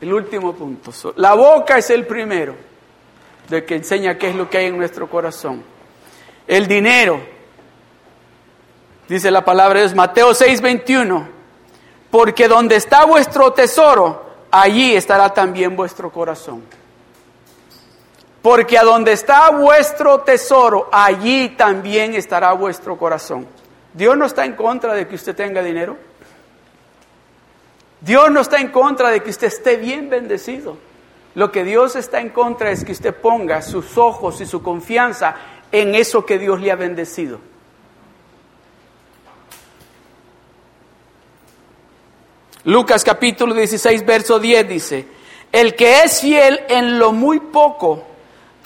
El 0.00 0.14
último 0.14 0.52
punto. 0.54 0.92
La 1.16 1.34
boca 1.34 1.78
es 1.78 1.90
el 1.90 2.06
primero 2.06 2.54
de 3.48 3.64
que 3.64 3.74
enseña 3.74 4.16
qué 4.16 4.28
es 4.28 4.36
lo 4.36 4.48
que 4.48 4.58
hay 4.58 4.66
en 4.66 4.78
nuestro 4.78 5.10
corazón. 5.10 5.64
El 6.46 6.68
dinero. 6.68 7.20
Dice 9.08 9.32
la 9.32 9.44
palabra 9.44 9.80
de 9.80 9.86
Dios, 9.86 9.96
Mateo 9.96 10.32
6:21. 10.32 11.26
Porque 12.08 12.46
donde 12.46 12.76
está 12.76 13.04
vuestro 13.04 13.52
tesoro, 13.52 14.22
allí 14.52 14.94
estará 14.94 15.34
también 15.34 15.74
vuestro 15.74 16.12
corazón. 16.12 16.62
Porque 18.48 18.78
a 18.78 18.82
donde 18.82 19.12
está 19.12 19.50
vuestro 19.50 20.20
tesoro, 20.20 20.88
allí 20.90 21.50
también 21.50 22.14
estará 22.14 22.54
vuestro 22.54 22.96
corazón. 22.96 23.46
Dios 23.92 24.16
no 24.16 24.24
está 24.24 24.46
en 24.46 24.54
contra 24.54 24.94
de 24.94 25.06
que 25.06 25.16
usted 25.16 25.36
tenga 25.36 25.62
dinero. 25.62 25.98
Dios 28.00 28.30
no 28.30 28.40
está 28.40 28.58
en 28.58 28.68
contra 28.68 29.10
de 29.10 29.22
que 29.22 29.28
usted 29.28 29.48
esté 29.48 29.76
bien 29.76 30.08
bendecido. 30.08 30.78
Lo 31.34 31.52
que 31.52 31.62
Dios 31.62 31.94
está 31.94 32.20
en 32.20 32.30
contra 32.30 32.70
es 32.70 32.86
que 32.86 32.92
usted 32.92 33.14
ponga 33.14 33.60
sus 33.60 33.98
ojos 33.98 34.40
y 34.40 34.46
su 34.46 34.62
confianza 34.62 35.34
en 35.70 35.94
eso 35.94 36.24
que 36.24 36.38
Dios 36.38 36.58
le 36.58 36.72
ha 36.72 36.76
bendecido. 36.76 37.40
Lucas 42.64 43.04
capítulo 43.04 43.52
16, 43.52 44.06
verso 44.06 44.38
10 44.38 44.66
dice, 44.66 45.06
el 45.52 45.74
que 45.74 46.00
es 46.04 46.22
fiel 46.22 46.60
en 46.70 46.98
lo 46.98 47.12
muy 47.12 47.40
poco, 47.40 48.07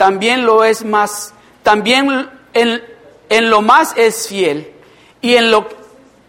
también 0.03 0.45
lo 0.45 0.65
es 0.65 0.85
más, 0.85 1.33
también 1.63 2.29
en, 2.55 2.83
en 3.29 3.51
lo 3.51 3.63
más 3.63 3.97
es 3.97 4.27
fiel, 4.27 4.73
y 5.21 5.37
en 5.37 5.53
lo, 5.53 5.69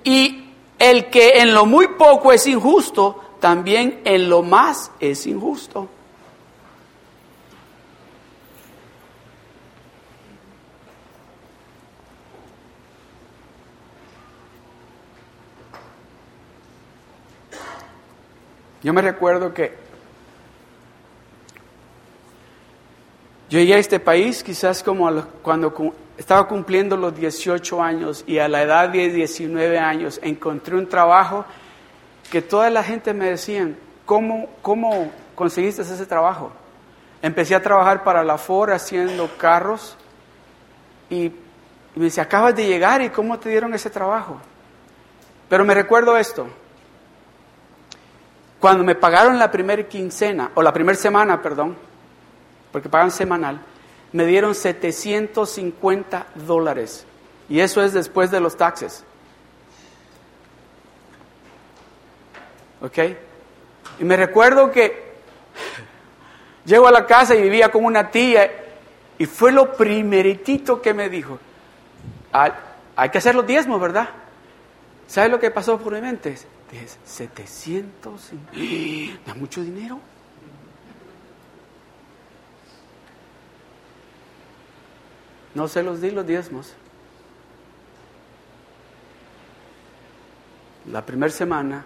y 0.03 0.53
el 0.77 1.09
que 1.09 1.39
en 1.39 1.55
lo 1.55 1.65
muy 1.65 1.87
poco 1.87 2.31
es 2.31 2.45
injusto, 2.45 3.19
también 3.39 4.01
en 4.05 4.29
lo 4.29 4.43
más 4.43 4.91
es 4.99 5.25
injusto. 5.25 5.89
Yo 18.83 18.93
me 18.93 19.01
recuerdo 19.01 19.51
que 19.51 19.82
yo 23.53 23.59
llegué 23.59 23.75
a 23.75 23.77
este 23.77 23.99
país 23.99 24.43
quizás 24.43 24.81
como 24.81 25.07
cuando 25.43 25.71
estaba 26.17 26.47
cumpliendo 26.47 26.97
los 26.97 27.15
18 27.15 27.83
años 27.83 28.23
y 28.25 28.39
a 28.39 28.47
la 28.47 28.63
edad 28.63 28.89
de 28.89 29.09
19 29.09 29.77
años 29.77 30.19
encontré 30.23 30.75
un 30.75 30.89
trabajo 30.89 31.45
que 32.31 32.41
toda 32.41 32.71
la 32.71 32.81
gente 32.81 33.13
me 33.13 33.29
decían, 33.29 33.77
¿cómo, 34.07 34.49
cómo 34.63 35.11
conseguiste 35.35 35.83
ese 35.83 36.03
trabajo? 36.07 36.51
Empecé 37.21 37.53
a 37.53 37.61
trabajar 37.61 38.03
para 38.03 38.23
la 38.23 38.39
Ford 38.39 38.71
haciendo 38.71 39.29
carros 39.37 39.97
y, 41.11 41.31
me 41.93 42.05
dice, 42.05 42.21
acabas 42.21 42.55
de 42.55 42.65
llegar 42.65 43.03
y 43.03 43.11
¿cómo 43.11 43.37
te 43.37 43.49
dieron 43.49 43.71
ese 43.75 43.91
trabajo? 43.91 44.37
Pero 45.47 45.63
me 45.63 45.75
recuerdo 45.75 46.17
esto, 46.17 46.47
cuando 48.59 48.83
me 48.83 48.95
pagaron 48.95 49.37
la 49.37 49.51
primera 49.51 49.83
quincena, 49.83 50.49
o 50.55 50.63
la 50.63 50.73
primera 50.73 50.97
semana, 50.97 51.39
perdón, 51.39 51.92
porque 52.73 52.89
pagan 52.89 53.11
semanal, 53.11 53.61
me 54.11 54.25
dieron 54.25 54.55
750 54.55 56.27
dólares. 56.35 57.05
Y 57.47 57.59
eso 57.59 57.83
es 57.83 57.93
después 57.93 58.31
de 58.31 58.39
los 58.39 58.57
taxes. 58.57 59.05
¿Ok? 62.81 62.97
Y 63.99 64.03
me 64.03 64.17
recuerdo 64.17 64.71
que 64.71 65.13
llego 66.65 66.87
a 66.87 66.91
la 66.91 67.05
casa 67.05 67.35
y 67.35 67.41
vivía 67.43 67.69
con 67.69 67.85
una 67.85 68.09
tía 68.09 68.51
y 69.19 69.25
fue 69.27 69.51
lo 69.51 69.73
primeritito 69.73 70.81
que 70.81 70.95
me 70.95 71.09
dijo. 71.09 71.37
Hay 72.31 73.09
que 73.09 73.19
hacer 73.19 73.35
los 73.35 73.45
diezmos, 73.45 73.79
¿verdad? 73.79 74.09
¿Sabes 75.05 75.29
lo 75.29 75.39
que 75.39 75.51
pasó 75.51 75.77
por 75.77 75.93
mi 75.93 76.01
mente? 76.01 76.35
Dije, 76.71 76.87
700, 77.05 78.31
da 79.27 79.35
mucho 79.35 79.61
dinero. 79.61 79.99
No 85.55 85.67
se 85.67 85.83
los 85.83 86.01
di 86.01 86.11
los 86.11 86.25
diezmos. 86.25 86.73
La 90.91 91.05
primera 91.05 91.31
semana, 91.31 91.85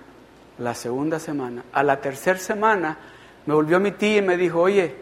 la 0.57 0.73
segunda 0.73 1.19
semana, 1.19 1.63
a 1.71 1.83
la 1.83 2.01
tercera 2.01 2.39
semana 2.39 2.97
me 3.45 3.53
volvió 3.53 3.79
mi 3.79 3.91
tía 3.91 4.17
y 4.17 4.21
me 4.21 4.37
dijo, 4.37 4.59
oye, 4.59 4.95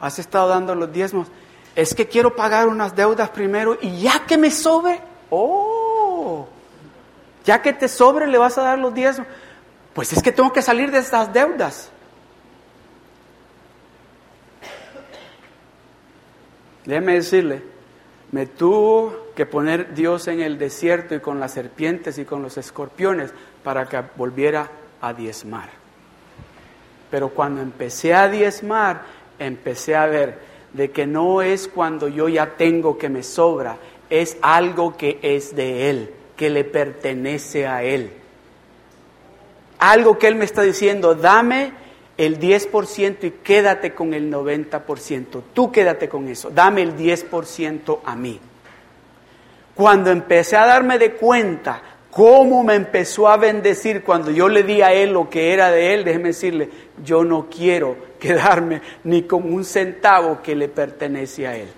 has 0.00 0.18
estado 0.18 0.48
dando 0.48 0.74
los 0.74 0.92
diezmos, 0.92 1.28
es 1.76 1.94
que 1.94 2.08
quiero 2.08 2.34
pagar 2.34 2.68
unas 2.68 2.94
deudas 2.96 3.30
primero 3.30 3.78
y 3.80 4.00
ya 4.00 4.26
que 4.26 4.36
me 4.36 4.50
sobre, 4.50 5.00
oh, 5.30 6.48
ya 7.44 7.62
que 7.62 7.72
te 7.72 7.88
sobre 7.88 8.26
le 8.26 8.38
vas 8.38 8.58
a 8.58 8.62
dar 8.62 8.78
los 8.78 8.92
diezmos, 8.92 9.28
pues 9.94 10.12
es 10.12 10.22
que 10.22 10.32
tengo 10.32 10.52
que 10.52 10.62
salir 10.62 10.90
de 10.90 10.98
estas 10.98 11.32
deudas. 11.32 11.90
Déjeme 16.84 17.14
decirle, 17.14 17.71
me 18.32 18.46
tuvo 18.46 19.14
que 19.36 19.46
poner 19.46 19.94
Dios 19.94 20.26
en 20.26 20.40
el 20.40 20.58
desierto 20.58 21.14
y 21.14 21.20
con 21.20 21.38
las 21.38 21.52
serpientes 21.52 22.18
y 22.18 22.24
con 22.24 22.42
los 22.42 22.58
escorpiones 22.58 23.32
para 23.62 23.88
que 23.88 24.02
volviera 24.16 24.68
a 25.00 25.12
diezmar. 25.12 25.68
Pero 27.10 27.28
cuando 27.28 27.60
empecé 27.60 28.14
a 28.14 28.28
diezmar, 28.28 29.02
empecé 29.38 29.94
a 29.94 30.06
ver 30.06 30.38
de 30.72 30.90
que 30.90 31.06
no 31.06 31.42
es 31.42 31.68
cuando 31.68 32.08
yo 32.08 32.28
ya 32.28 32.56
tengo 32.56 32.96
que 32.96 33.10
me 33.10 33.22
sobra, 33.22 33.76
es 34.08 34.38
algo 34.40 34.96
que 34.96 35.18
es 35.22 35.54
de 35.54 35.90
Él, 35.90 36.14
que 36.34 36.48
le 36.48 36.64
pertenece 36.64 37.66
a 37.66 37.82
Él. 37.82 38.12
Algo 39.78 40.18
que 40.18 40.28
Él 40.28 40.36
me 40.36 40.46
está 40.46 40.62
diciendo, 40.62 41.14
dame 41.14 41.72
el 42.16 42.38
10% 42.38 43.24
y 43.24 43.30
quédate 43.42 43.94
con 43.94 44.14
el 44.14 44.30
90%. 44.30 45.42
Tú 45.52 45.72
quédate 45.72 46.08
con 46.08 46.28
eso, 46.28 46.50
dame 46.50 46.82
el 46.82 46.96
10% 46.96 48.00
a 48.04 48.16
mí. 48.16 48.40
Cuando 49.74 50.10
empecé 50.10 50.56
a 50.56 50.66
darme 50.66 50.98
de 50.98 51.12
cuenta 51.12 51.82
cómo 52.10 52.62
me 52.62 52.74
empezó 52.74 53.28
a 53.28 53.38
bendecir 53.38 54.02
cuando 54.04 54.30
yo 54.30 54.48
le 54.48 54.62
di 54.62 54.82
a 54.82 54.92
Él 54.92 55.12
lo 55.12 55.30
que 55.30 55.54
era 55.54 55.70
de 55.70 55.94
Él, 55.94 56.04
déjeme 56.04 56.28
decirle, 56.28 56.68
yo 57.02 57.24
no 57.24 57.48
quiero 57.48 57.96
quedarme 58.20 58.82
ni 59.04 59.22
con 59.22 59.50
un 59.50 59.64
centavo 59.64 60.42
que 60.42 60.54
le 60.54 60.68
pertenece 60.68 61.46
a 61.46 61.56
Él. 61.56 61.68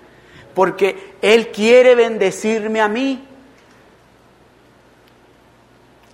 Porque 0.53 1.15
Él 1.21 1.49
quiere 1.49 1.95
bendecirme 1.95 2.81
a 2.81 2.89
mí. 2.89 3.25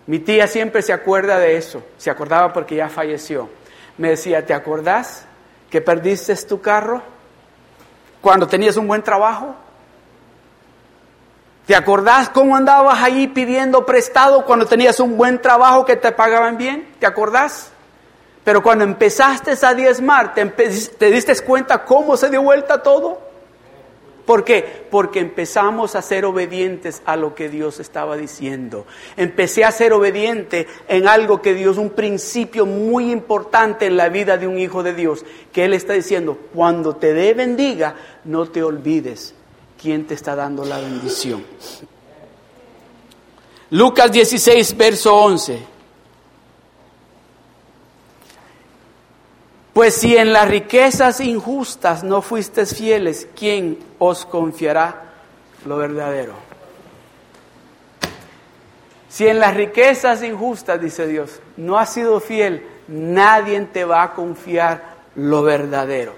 Mi 0.06 0.20
tía 0.20 0.48
siempre 0.48 0.82
se 0.82 0.94
acuerda 0.94 1.40
de 1.40 1.58
eso, 1.58 1.84
se 1.98 2.12
acordaba 2.12 2.54
porque 2.54 2.76
ya 2.76 2.90
falleció. 2.90 3.50
Me 3.98 4.10
decía, 4.10 4.46
¿te 4.46 4.54
acordás 4.54 5.26
que 5.70 5.82
perdiste 5.82 6.36
tu 6.46 6.62
carro 6.62 7.02
cuando 8.22 8.48
tenías 8.48 8.78
un 8.78 8.88
buen 8.88 9.04
trabajo? 9.04 9.56
¿Te 11.66 11.76
acordás 11.76 12.30
cómo 12.30 12.56
andabas 12.56 13.02
ahí 13.02 13.28
pidiendo 13.28 13.86
prestado 13.86 14.46
cuando 14.46 14.66
tenías 14.66 15.00
un 15.00 15.16
buen 15.18 15.42
trabajo 15.42 15.86
que 15.86 15.96
te 15.96 16.12
pagaban 16.12 16.58
bien? 16.58 16.94
¿Te 17.00 17.06
acordás? 17.06 17.72
Pero 18.44 18.64
cuando 18.64 18.84
empezaste 18.84 19.54
a 19.66 19.74
diezmar, 19.74 20.34
¿te, 20.34 20.46
te 20.46 21.12
diste 21.12 21.36
cuenta 21.42 21.86
cómo 21.86 22.18
se 22.18 22.30
dio 22.30 22.42
vuelta 22.42 22.82
todo? 22.82 23.31
¿Por 24.32 24.46
qué? 24.46 24.86
Porque 24.90 25.20
empezamos 25.20 25.94
a 25.94 26.02
ser 26.02 26.24
obedientes 26.24 27.02
a 27.04 27.18
lo 27.18 27.36
que 27.36 27.50
Dios 27.50 27.82
estaba 27.82 28.16
diciendo. 28.16 28.86
Empecé 29.18 29.66
a 29.66 29.74
ser 29.74 29.92
obediente 29.92 30.68
en 30.88 31.10
algo 31.10 31.42
que 31.42 31.54
Dios, 31.54 31.78
un 31.78 31.90
principio 31.90 32.66
muy 32.66 33.12
importante 33.12 33.88
en 33.88 33.98
la 33.98 34.08
vida 34.08 34.38
de 34.38 34.48
un 34.48 34.58
hijo 34.58 34.84
de 34.84 34.94
Dios, 34.94 35.26
que 35.52 35.66
Él 35.66 35.74
está 35.74 35.92
diciendo, 35.92 36.38
cuando 36.54 36.96
te 36.96 37.14
dé 37.14 37.34
bendiga, 37.34 37.94
no 38.24 38.46
te 38.46 38.64
olvides 38.64 39.36
quién 39.78 40.08
te 40.08 40.14
está 40.14 40.34
dando 40.34 40.64
la 40.64 40.80
bendición. 40.80 41.44
Lucas 43.72 44.14
16, 44.14 44.78
verso 44.78 45.14
11. 45.14 45.60
Pues 49.74 49.94
si 49.94 50.16
en 50.16 50.32
las 50.32 50.48
riquezas 50.48 51.20
injustas 51.20 52.06
no 52.06 52.22
fuisteis 52.22 52.74
fieles, 52.74 53.28
¿quién 53.36 53.91
os 54.04 54.26
confiará 54.26 54.96
lo 55.64 55.78
verdadero? 55.78 56.34
Si 59.08 59.28
en 59.28 59.40
las 59.40 59.54
riquezas 59.54 60.24
injustas, 60.24 60.82
dice 60.82 61.06
Dios, 61.06 61.40
no 61.56 61.78
has 61.78 61.94
sido 61.94 62.20
fiel, 62.20 62.66
nadie 62.88 63.62
te 63.62 63.86
va 63.86 64.02
a 64.02 64.14
confiar 64.14 64.96
lo 65.16 65.44
verdadero. 65.44 66.16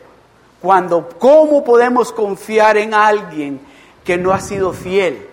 Cuando, 0.61 1.09
¿cómo 1.19 1.65
podemos 1.65 2.13
confiar 2.13 2.77
en 2.77 2.93
alguien 2.93 3.59
que 4.05 4.17
no 4.17 4.31
ha 4.31 4.39
sido 4.39 4.71
fiel? 4.71 5.27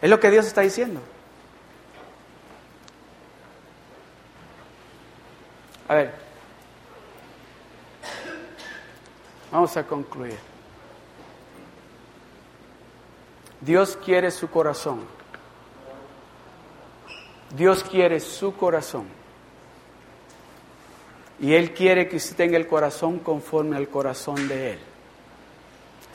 Es 0.00 0.08
lo 0.08 0.18
que 0.18 0.30
Dios 0.30 0.46
está 0.46 0.62
diciendo. 0.62 1.00
A 5.86 5.94
ver, 5.96 6.14
vamos 9.50 9.76
a 9.76 9.86
concluir. 9.86 10.38
Dios 13.60 13.98
quiere 14.02 14.30
su 14.30 14.48
corazón. 14.48 15.00
Dios 17.56 17.84
quiere 17.84 18.20
su 18.20 18.56
corazón. 18.56 19.06
Y 21.40 21.54
Él 21.54 21.72
quiere 21.72 22.08
que 22.08 22.16
usted 22.16 22.36
tenga 22.36 22.56
el 22.56 22.66
corazón 22.66 23.18
conforme 23.18 23.76
al 23.76 23.88
corazón 23.88 24.46
de 24.48 24.72
Él. 24.72 24.78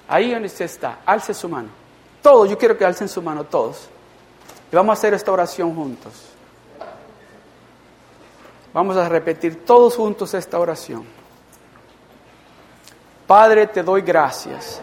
Ahí 0.07 0.31
donde 0.31 0.47
usted 0.47 0.65
está, 0.65 0.99
alce 1.05 1.33
su 1.33 1.49
mano. 1.49 1.69
Todos, 2.21 2.49
yo 2.49 2.57
quiero 2.57 2.77
que 2.77 2.85
alcen 2.85 3.09
su 3.09 3.21
mano, 3.21 3.43
todos. 3.43 3.89
Y 4.71 4.75
vamos 4.75 4.91
a 4.91 4.99
hacer 4.99 5.13
esta 5.13 5.31
oración 5.31 5.75
juntos. 5.75 6.13
Vamos 8.73 8.97
a 8.97 9.07
repetir 9.07 9.65
todos 9.65 9.95
juntos 9.95 10.33
esta 10.33 10.59
oración. 10.59 11.05
Padre, 13.27 13.67
te 13.67 13.81
doy 13.81 14.01
gracias. 14.01 14.81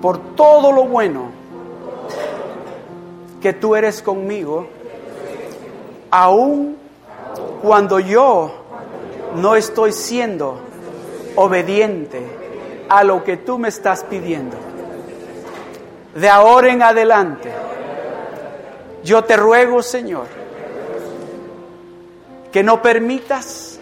Por 0.00 0.34
todo 0.34 0.72
lo 0.72 0.84
bueno 0.84 1.30
que 3.42 3.52
tú 3.52 3.76
eres 3.76 4.00
conmigo, 4.00 4.66
aun 6.10 6.78
cuando 7.62 8.00
yo 8.00 8.52
no 9.36 9.54
estoy 9.54 9.92
siendo 9.92 10.58
obediente 11.36 12.26
a 12.88 13.04
lo 13.04 13.22
que 13.22 13.36
tú 13.36 13.58
me 13.58 13.68
estás 13.68 14.04
pidiendo. 14.04 14.56
De 16.14 16.28
ahora 16.28 16.72
en 16.72 16.82
adelante 16.82 17.52
yo 19.04 19.22
te 19.24 19.36
ruego, 19.36 19.82
Señor, 19.82 20.26
que 22.52 22.62
no 22.62 22.82
permitas 22.82 23.78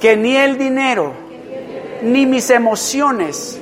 que 0.00 0.16
ni 0.16 0.36
el 0.36 0.56
dinero 0.56 1.12
ni 2.02 2.26
mis 2.26 2.50
emociones 2.50 3.60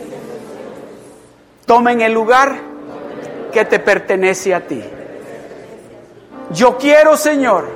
tomen 1.66 2.01
el 2.01 2.12
lugar 2.12 2.57
que 3.53 3.64
te 3.64 3.78
pertenece 3.78 4.55
a 4.55 4.66
ti. 4.66 4.82
Yo 6.51 6.78
quiero, 6.78 7.16
Señor, 7.16 7.68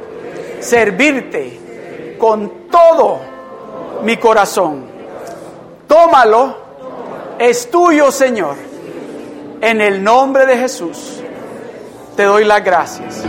servirte 0.60 2.16
con 2.18 2.68
todo 2.70 3.20
mi 4.02 4.16
corazón. 4.16 4.86
Tómalo, 5.86 6.56
es 7.38 7.70
tuyo, 7.70 8.10
Señor, 8.10 8.56
en 9.60 9.80
el 9.80 10.02
nombre 10.02 10.46
de 10.46 10.56
Jesús. 10.56 11.20
Te 12.16 12.24
doy 12.24 12.44
las 12.44 12.64
gracias. 12.64 13.24